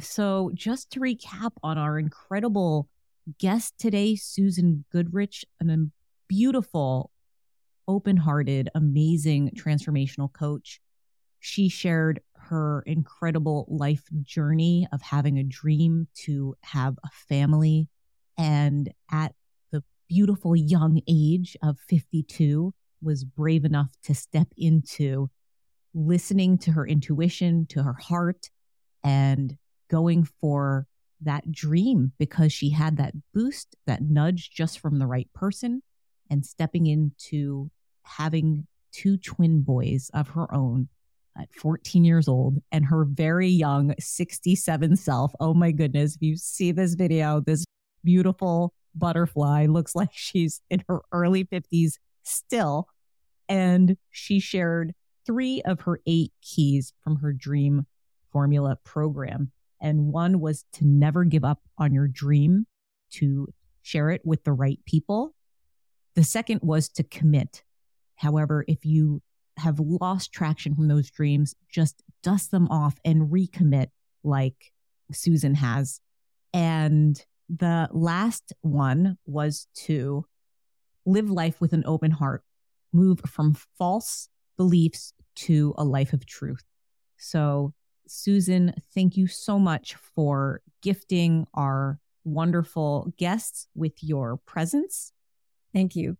So, 0.00 0.50
just 0.54 0.90
to 0.92 1.00
recap 1.00 1.52
on 1.62 1.78
our 1.78 1.98
incredible 1.98 2.88
guest 3.38 3.74
today, 3.78 4.16
Susan 4.16 4.84
Goodrich, 4.90 5.44
an 5.60 5.92
beautiful, 6.28 7.10
open 7.86 8.16
hearted, 8.16 8.70
amazing 8.74 9.50
transformational 9.56 10.32
coach. 10.32 10.80
She 11.40 11.68
shared 11.68 12.20
her 12.36 12.82
incredible 12.86 13.66
life 13.68 14.04
journey 14.22 14.88
of 14.92 15.02
having 15.02 15.38
a 15.38 15.44
dream 15.44 16.08
to 16.24 16.56
have 16.62 16.96
a 17.04 17.08
family. 17.28 17.88
And 18.36 18.92
at 19.12 19.34
the 19.70 19.84
beautiful 20.08 20.56
young 20.56 21.00
age 21.06 21.56
of 21.62 21.78
52, 21.78 22.72
was 23.04 23.22
brave 23.24 23.64
enough 23.64 23.90
to 24.04 24.14
step 24.14 24.48
into 24.56 25.30
listening 25.92 26.58
to 26.58 26.72
her 26.72 26.86
intuition, 26.86 27.66
to 27.66 27.82
her 27.82 27.92
heart, 27.92 28.50
and 29.04 29.56
going 29.90 30.24
for 30.40 30.86
that 31.20 31.50
dream 31.50 32.12
because 32.18 32.52
she 32.52 32.70
had 32.70 32.96
that 32.96 33.14
boost, 33.32 33.76
that 33.86 34.02
nudge 34.02 34.50
just 34.50 34.78
from 34.78 34.98
the 34.98 35.06
right 35.06 35.28
person 35.34 35.82
and 36.30 36.44
stepping 36.44 36.86
into 36.86 37.70
having 38.02 38.66
two 38.92 39.16
twin 39.16 39.62
boys 39.62 40.10
of 40.14 40.28
her 40.28 40.52
own 40.54 40.88
at 41.36 41.52
14 41.54 42.04
years 42.04 42.28
old 42.28 42.58
and 42.70 42.84
her 42.86 43.04
very 43.04 43.48
young 43.48 43.94
67 43.98 44.96
self. 44.96 45.32
Oh 45.40 45.54
my 45.54 45.72
goodness. 45.72 46.16
If 46.16 46.22
you 46.22 46.36
see 46.36 46.72
this 46.72 46.94
video, 46.94 47.40
this 47.40 47.64
beautiful 48.04 48.72
butterfly 48.94 49.66
looks 49.66 49.94
like 49.96 50.10
she's 50.12 50.60
in 50.70 50.84
her 50.88 51.00
early 51.12 51.44
50s 51.44 51.94
still. 52.22 52.88
And 53.48 53.96
she 54.10 54.40
shared 54.40 54.94
three 55.26 55.60
of 55.62 55.82
her 55.82 56.00
eight 56.06 56.32
keys 56.40 56.92
from 57.02 57.16
her 57.16 57.32
dream 57.32 57.86
formula 58.30 58.78
program. 58.84 59.52
And 59.84 60.12
one 60.12 60.40
was 60.40 60.64
to 60.72 60.86
never 60.86 61.24
give 61.24 61.44
up 61.44 61.60
on 61.76 61.92
your 61.92 62.08
dream, 62.08 62.66
to 63.10 63.48
share 63.82 64.08
it 64.08 64.22
with 64.24 64.42
the 64.44 64.52
right 64.52 64.80
people. 64.86 65.34
The 66.14 66.24
second 66.24 66.60
was 66.62 66.88
to 66.88 67.02
commit. 67.02 67.62
However, 68.16 68.64
if 68.66 68.86
you 68.86 69.20
have 69.58 69.78
lost 69.78 70.32
traction 70.32 70.74
from 70.74 70.88
those 70.88 71.10
dreams, 71.10 71.54
just 71.70 72.02
dust 72.22 72.50
them 72.50 72.66
off 72.68 72.96
and 73.04 73.30
recommit 73.30 73.88
like 74.22 74.72
Susan 75.12 75.54
has. 75.56 76.00
And 76.54 77.22
The 77.48 77.88
last 77.92 78.52
one 78.62 79.18
was 79.26 79.68
to 79.84 80.24
live 81.04 81.30
life 81.30 81.60
with 81.60 81.72
an 81.72 81.84
open 81.86 82.10
heart, 82.10 82.42
move 82.92 83.20
from 83.26 83.54
false 83.78 84.28
beliefs 84.56 85.12
to 85.36 85.74
a 85.76 85.84
life 85.84 86.12
of 86.12 86.24
truth. 86.24 86.64
So, 87.18 87.74
Susan, 88.06 88.74
thank 88.94 89.16
you 89.16 89.26
so 89.26 89.58
much 89.58 89.94
for 89.94 90.60
gifting 90.82 91.46
our 91.54 91.98
wonderful 92.24 93.12
guests 93.18 93.68
with 93.74 94.02
your 94.02 94.38
presence. 94.46 95.12
Thank 95.72 95.96
you. 95.96 96.16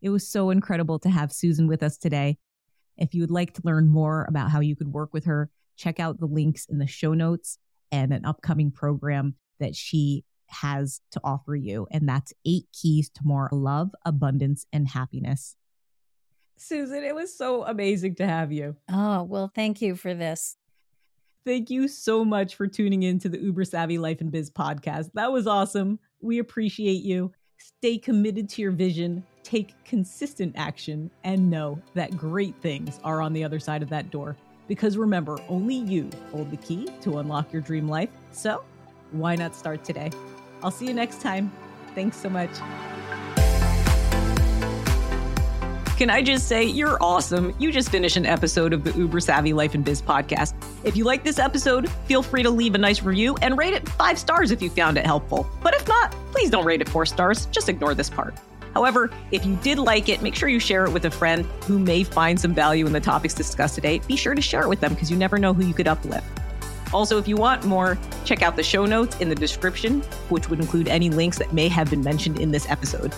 It 0.00 0.10
was 0.10 0.28
so 0.28 0.50
incredible 0.50 0.98
to 1.00 1.10
have 1.10 1.32
Susan 1.32 1.66
with 1.66 1.82
us 1.82 1.96
today. 1.96 2.38
If 2.96 3.14
you 3.14 3.22
would 3.22 3.30
like 3.30 3.54
to 3.54 3.62
learn 3.64 3.88
more 3.88 4.26
about 4.28 4.50
how 4.50 4.60
you 4.60 4.76
could 4.76 4.92
work 4.92 5.12
with 5.12 5.24
her, 5.24 5.50
check 5.76 6.00
out 6.00 6.20
the 6.20 6.26
links 6.26 6.66
in 6.66 6.78
the 6.78 6.86
show 6.86 7.14
notes 7.14 7.58
and 7.90 8.12
an 8.12 8.24
upcoming 8.24 8.70
program 8.70 9.34
that 9.60 9.74
she 9.74 10.24
has 10.48 11.00
to 11.12 11.20
offer 11.24 11.54
you. 11.54 11.86
And 11.90 12.08
that's 12.08 12.32
eight 12.46 12.66
keys 12.72 13.10
to 13.10 13.20
more 13.24 13.48
love, 13.52 13.90
abundance, 14.04 14.66
and 14.72 14.88
happiness. 14.88 15.56
Susan, 16.56 17.04
it 17.04 17.14
was 17.14 17.36
so 17.36 17.64
amazing 17.64 18.16
to 18.16 18.26
have 18.26 18.50
you. 18.50 18.76
Oh, 18.90 19.22
well, 19.22 19.50
thank 19.54 19.80
you 19.80 19.94
for 19.94 20.14
this. 20.14 20.56
Thank 21.48 21.70
you 21.70 21.88
so 21.88 22.26
much 22.26 22.56
for 22.56 22.66
tuning 22.66 23.04
in 23.04 23.18
to 23.20 23.28
the 23.30 23.38
Uber 23.38 23.64
Savvy 23.64 23.96
Life 23.96 24.20
and 24.20 24.30
Biz 24.30 24.50
podcast. 24.50 25.10
That 25.14 25.32
was 25.32 25.46
awesome. 25.46 25.98
We 26.20 26.40
appreciate 26.40 27.02
you. 27.02 27.32
Stay 27.56 27.96
committed 27.96 28.50
to 28.50 28.60
your 28.60 28.70
vision, 28.70 29.24
take 29.44 29.72
consistent 29.86 30.52
action, 30.58 31.10
and 31.24 31.48
know 31.48 31.80
that 31.94 32.18
great 32.18 32.54
things 32.60 33.00
are 33.02 33.22
on 33.22 33.32
the 33.32 33.42
other 33.42 33.58
side 33.58 33.82
of 33.82 33.88
that 33.88 34.10
door. 34.10 34.36
Because 34.66 34.98
remember, 34.98 35.38
only 35.48 35.76
you 35.76 36.10
hold 36.32 36.50
the 36.50 36.58
key 36.58 36.86
to 37.00 37.16
unlock 37.16 37.50
your 37.50 37.62
dream 37.62 37.88
life. 37.88 38.10
So, 38.30 38.62
why 39.12 39.34
not 39.34 39.54
start 39.54 39.84
today? 39.84 40.10
I'll 40.62 40.70
see 40.70 40.84
you 40.84 40.92
next 40.92 41.22
time. 41.22 41.50
Thanks 41.94 42.18
so 42.18 42.28
much. 42.28 42.50
Can 45.98 46.10
I 46.10 46.22
just 46.22 46.46
say, 46.46 46.62
you're 46.62 46.96
awesome. 47.00 47.52
You 47.58 47.72
just 47.72 47.90
finished 47.90 48.16
an 48.16 48.24
episode 48.24 48.72
of 48.72 48.84
the 48.84 48.92
Uber 48.92 49.18
Savvy 49.18 49.52
Life 49.52 49.74
and 49.74 49.84
Biz 49.84 50.00
podcast. 50.00 50.54
If 50.84 50.96
you 50.96 51.02
like 51.02 51.24
this 51.24 51.40
episode, 51.40 51.90
feel 52.06 52.22
free 52.22 52.44
to 52.44 52.50
leave 52.50 52.76
a 52.76 52.78
nice 52.78 53.02
review 53.02 53.36
and 53.42 53.58
rate 53.58 53.74
it 53.74 53.88
five 53.88 54.16
stars 54.16 54.52
if 54.52 54.62
you 54.62 54.70
found 54.70 54.96
it 54.96 55.04
helpful. 55.04 55.50
But 55.60 55.74
if 55.74 55.88
not, 55.88 56.12
please 56.30 56.50
don't 56.50 56.64
rate 56.64 56.80
it 56.80 56.88
four 56.88 57.04
stars. 57.04 57.46
Just 57.46 57.68
ignore 57.68 57.96
this 57.96 58.08
part. 58.08 58.36
However, 58.74 59.10
if 59.32 59.44
you 59.44 59.56
did 59.56 59.80
like 59.80 60.08
it, 60.08 60.22
make 60.22 60.36
sure 60.36 60.48
you 60.48 60.60
share 60.60 60.84
it 60.84 60.92
with 60.92 61.04
a 61.06 61.10
friend 61.10 61.44
who 61.64 61.80
may 61.80 62.04
find 62.04 62.38
some 62.38 62.54
value 62.54 62.86
in 62.86 62.92
the 62.92 63.00
topics 63.00 63.34
discussed 63.34 63.74
today. 63.74 63.98
Be 64.06 64.14
sure 64.14 64.36
to 64.36 64.40
share 64.40 64.62
it 64.62 64.68
with 64.68 64.78
them 64.78 64.94
because 64.94 65.10
you 65.10 65.16
never 65.16 65.36
know 65.36 65.52
who 65.52 65.66
you 65.66 65.74
could 65.74 65.88
uplift. 65.88 66.24
Also, 66.94 67.18
if 67.18 67.26
you 67.26 67.34
want 67.34 67.64
more, 67.64 67.98
check 68.24 68.42
out 68.42 68.54
the 68.54 68.62
show 68.62 68.86
notes 68.86 69.16
in 69.18 69.28
the 69.28 69.34
description, 69.34 70.02
which 70.28 70.48
would 70.48 70.60
include 70.60 70.86
any 70.86 71.10
links 71.10 71.38
that 71.38 71.52
may 71.52 71.66
have 71.66 71.90
been 71.90 72.04
mentioned 72.04 72.38
in 72.38 72.52
this 72.52 72.70
episode. 72.70 73.12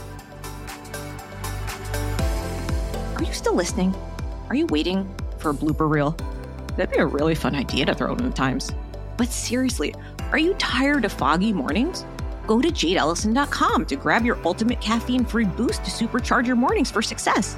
You 3.30 3.36
still 3.36 3.54
listening? 3.54 3.94
Are 4.48 4.56
you 4.56 4.66
waiting 4.66 5.08
for 5.38 5.50
a 5.50 5.54
blooper 5.54 5.88
reel? 5.88 6.16
That'd 6.76 6.90
be 6.90 6.98
a 6.98 7.06
really 7.06 7.36
fun 7.36 7.54
idea 7.54 7.86
to 7.86 7.94
throw 7.94 8.12
in 8.16 8.24
the 8.24 8.30
times. 8.30 8.72
But 9.16 9.28
seriously, 9.28 9.94
are 10.32 10.38
you 10.38 10.54
tired 10.54 11.04
of 11.04 11.12
foggy 11.12 11.52
mornings? 11.52 12.04
Go 12.48 12.60
to 12.60 12.66
jadeelysan.com 12.66 13.86
to 13.86 13.94
grab 13.94 14.24
your 14.24 14.36
ultimate 14.44 14.80
caffeine 14.80 15.24
free 15.24 15.44
boost 15.44 15.84
to 15.84 15.92
supercharge 15.92 16.44
your 16.44 16.56
mornings 16.56 16.90
for 16.90 17.02
success. 17.02 17.56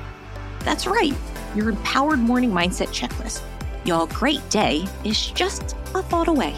That's 0.59 0.87
right, 0.87 1.14
your 1.57 1.70
empowered 1.70 2.18
morning 2.18 2.51
mindset 2.51 2.89
checklist. 2.89 3.41
Your 3.87 4.07
great 4.09 4.47
day 4.51 4.85
is 5.05 5.29
just 5.29 5.75
a 5.95 6.03
thought 6.03 6.29
away. 6.29 6.55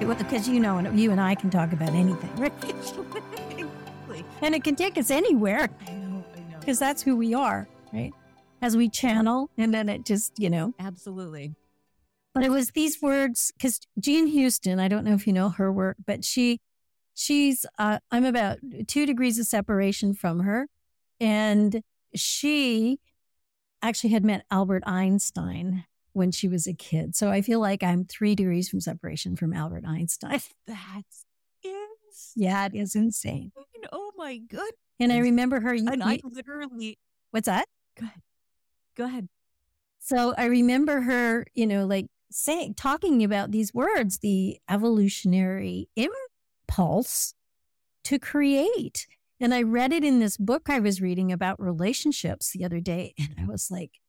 Because 0.00 0.48
you 0.48 0.58
know, 0.58 0.80
you 0.90 1.12
and 1.12 1.20
I 1.20 1.36
can 1.36 1.50
talk 1.50 1.72
about 1.72 1.90
anything, 1.90 2.34
right? 2.34 2.52
and 4.42 4.54
it 4.54 4.64
can 4.64 4.76
take 4.76 4.98
us 4.98 5.10
anywhere. 5.10 5.68
I 5.86 5.92
know, 5.92 6.24
I 6.34 6.40
know. 6.40 6.58
Because 6.60 6.78
that's 6.78 7.02
who 7.02 7.16
we 7.16 7.34
are, 7.34 7.68
right? 7.92 8.12
As 8.60 8.76
we 8.76 8.88
channel, 8.88 9.50
and 9.56 9.72
then 9.72 9.88
it 9.88 10.04
just, 10.04 10.38
you 10.38 10.50
know. 10.50 10.74
Absolutely. 10.78 11.54
But 12.34 12.44
it 12.44 12.50
was 12.50 12.70
these 12.70 13.00
words 13.02 13.52
because 13.56 13.80
Jean 13.98 14.26
Houston, 14.28 14.78
I 14.78 14.88
don't 14.88 15.04
know 15.04 15.14
if 15.14 15.26
you 15.26 15.32
know 15.32 15.48
her 15.48 15.72
work, 15.72 15.96
but 16.06 16.24
she, 16.24 16.60
she's, 17.14 17.66
uh, 17.78 17.98
I'm 18.10 18.24
about 18.24 18.58
two 18.86 19.06
degrees 19.06 19.38
of 19.38 19.46
separation 19.46 20.14
from 20.14 20.40
her. 20.40 20.68
And 21.20 21.82
she 22.14 23.00
actually 23.82 24.10
had 24.10 24.24
met 24.24 24.44
Albert 24.50 24.84
Einstein 24.86 25.84
when 26.12 26.30
she 26.30 26.48
was 26.48 26.66
a 26.66 26.74
kid. 26.74 27.16
So 27.16 27.30
I 27.30 27.42
feel 27.42 27.60
like 27.60 27.82
I'm 27.82 28.04
three 28.04 28.34
degrees 28.34 28.68
from 28.68 28.80
separation 28.80 29.36
from 29.36 29.52
Albert 29.52 29.84
Einstein. 29.86 30.40
That's 30.66 31.24
Yeah, 32.36 32.66
it 32.66 32.74
is 32.74 32.94
insane. 32.94 33.52
Oh 33.92 34.12
my 34.16 34.38
god! 34.38 34.70
And 35.00 35.12
I 35.12 35.18
remember 35.18 35.60
her. 35.60 35.72
And 35.72 36.02
I 36.02 36.20
literally. 36.24 36.98
What's 37.30 37.46
that? 37.46 37.66
Go 37.98 38.06
ahead. 38.06 38.22
Go 38.96 39.04
ahead. 39.04 39.28
So 39.98 40.34
I 40.38 40.46
remember 40.46 41.02
her, 41.02 41.46
you 41.54 41.66
know, 41.66 41.86
like 41.86 42.06
saying, 42.30 42.74
talking 42.74 43.22
about 43.22 43.50
these 43.50 43.74
words, 43.74 44.18
the 44.18 44.58
evolutionary 44.68 45.88
impulse 45.96 47.34
to 48.04 48.18
create. 48.18 49.06
And 49.40 49.54
I 49.54 49.62
read 49.62 49.92
it 49.92 50.04
in 50.04 50.18
this 50.18 50.36
book 50.36 50.68
I 50.68 50.80
was 50.80 51.00
reading 51.00 51.30
about 51.30 51.60
relationships 51.60 52.50
the 52.52 52.64
other 52.64 52.80
day. 52.80 53.14
And 53.18 53.34
I 53.38 53.44
was 53.44 53.70
like, 53.70 54.00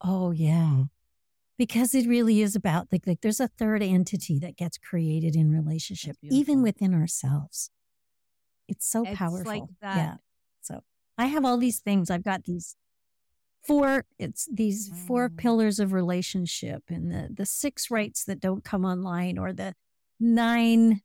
oh, 0.00 0.30
yeah. 0.30 0.84
Because 1.58 1.94
it 1.94 2.06
really 2.06 2.42
is 2.42 2.54
about 2.54 2.88
like, 2.92 3.06
like 3.06 3.20
there's 3.22 3.40
a 3.40 3.48
third 3.48 3.82
entity 3.82 4.38
that 4.40 4.56
gets 4.56 4.76
created 4.78 5.34
in 5.34 5.50
relationship, 5.50 6.16
even 6.22 6.62
within 6.62 6.92
ourselves. 6.94 7.70
It's 8.68 8.86
so 8.86 9.04
It's 9.04 9.16
powerful. 9.16 9.44
like 9.50 9.62
that. 9.80 9.96
Yeah. 9.96 10.16
So 10.60 10.80
I 11.16 11.26
have 11.26 11.44
all 11.44 11.56
these 11.56 11.78
things. 11.80 12.10
I've 12.10 12.24
got 12.24 12.44
these 12.44 12.76
four 13.64 14.04
it's 14.18 14.46
these 14.52 14.92
four 15.08 15.28
Mm. 15.28 15.36
pillars 15.38 15.80
of 15.80 15.92
relationship 15.92 16.84
and 16.88 17.10
the 17.10 17.28
the 17.34 17.44
six 17.46 17.90
rights 17.90 18.24
that 18.24 18.38
don't 18.38 18.62
come 18.62 18.84
online 18.84 19.38
or 19.38 19.52
the 19.52 19.74
nine 20.20 21.00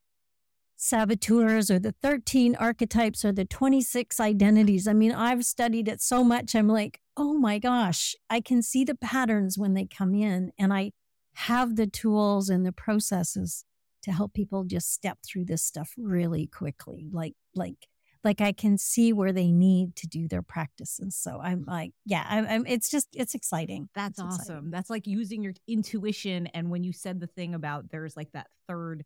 saboteurs 0.76 1.72
or 1.72 1.80
the 1.80 1.92
13 2.04 2.56
archetypes 2.56 3.26
or 3.26 3.32
the 3.32 3.46
26 3.46 4.20
identities 4.20 4.88
i 4.88 4.94
mean 4.94 5.12
i've 5.12 5.44
studied 5.44 5.88
it 5.88 6.02
so 6.02 6.24
much 6.24 6.56
i'm 6.56 6.68
like 6.68 7.01
oh 7.18 7.34
my 7.34 7.60
gosh 7.60 8.16
i 8.30 8.40
can 8.40 8.62
see 8.62 8.84
the 8.84 8.96
patterns 8.96 9.58
when 9.58 9.74
they 9.74 9.86
come 9.86 10.14
in 10.14 10.52
and 10.58 10.74
i 10.74 10.92
have 11.34 11.76
the 11.76 11.88
tools 11.88 12.50
and 12.50 12.66
the 12.66 12.72
processes 12.72 13.66
to 14.04 14.12
help 14.12 14.34
people 14.34 14.64
just 14.64 14.92
step 14.92 15.20
through 15.26 15.46
this 15.46 15.64
stuff 15.64 15.94
really 15.98 16.48
quickly 16.48 17.08
like 17.12 17.36
like 17.56 17.88
like 18.24 18.42
I 18.42 18.52
can 18.52 18.78
see 18.78 19.14
where 19.14 19.32
they 19.32 19.52
need 19.52 19.96
to 19.98 20.08
do 20.08 20.28
their 20.28 20.42
practices. 20.44 21.16
So 21.16 21.40
I'm 21.42 21.64
like, 21.66 21.92
yeah, 22.06 22.26
I'm, 22.30 22.46
I'm 22.48 22.66
it's 22.68 22.90
just 22.90 23.08
it's 23.14 23.34
exciting. 23.34 23.90
That's 23.96 24.20
It's 24.20 24.22
awesome. 24.22 24.42
exciting. 24.42 24.72
That's 24.72 24.90
like 24.90 25.08
using 25.08 25.44
your 25.44 25.54
intuition. 25.68 26.48
And 26.48 26.70
when 26.70 26.84
you 26.84 26.94
said 26.94 27.20
the 27.20 27.28
thing 27.28 27.56
about 27.56 27.90
there's 27.90 28.16
like 28.16 28.32
that 28.34 28.48
third 28.68 29.04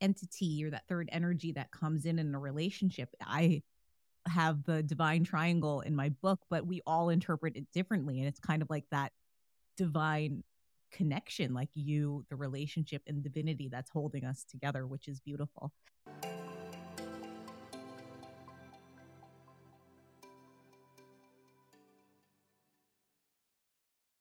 entity 0.00 0.64
or 0.64 0.70
that 0.70 0.84
third 0.88 1.08
energy 1.12 1.52
that 1.52 1.70
comes 1.70 2.06
in 2.06 2.18
in 2.18 2.34
a 2.34 2.38
relationship, 2.38 3.10
I 3.20 3.62
have 4.26 4.64
the 4.64 4.82
divine 4.82 5.24
triangle 5.24 5.80
in 5.80 5.94
my 5.94 6.08
book, 6.08 6.40
but 6.50 6.66
we 6.66 6.80
all 6.86 7.08
interpret 7.08 7.56
it 7.56 7.66
differently. 7.72 8.18
And 8.18 8.28
it's 8.28 8.40
kind 8.40 8.62
of 8.62 8.70
like 8.70 8.84
that 8.90 9.12
divine 9.76 10.42
connection, 10.92 11.54
like 11.54 11.70
you, 11.74 12.24
the 12.30 12.36
relationship, 12.36 13.02
and 13.06 13.22
divinity 13.22 13.68
that's 13.68 13.90
holding 13.90 14.24
us 14.24 14.44
together, 14.44 14.86
which 14.86 15.08
is 15.08 15.20
beautiful. 15.20 15.72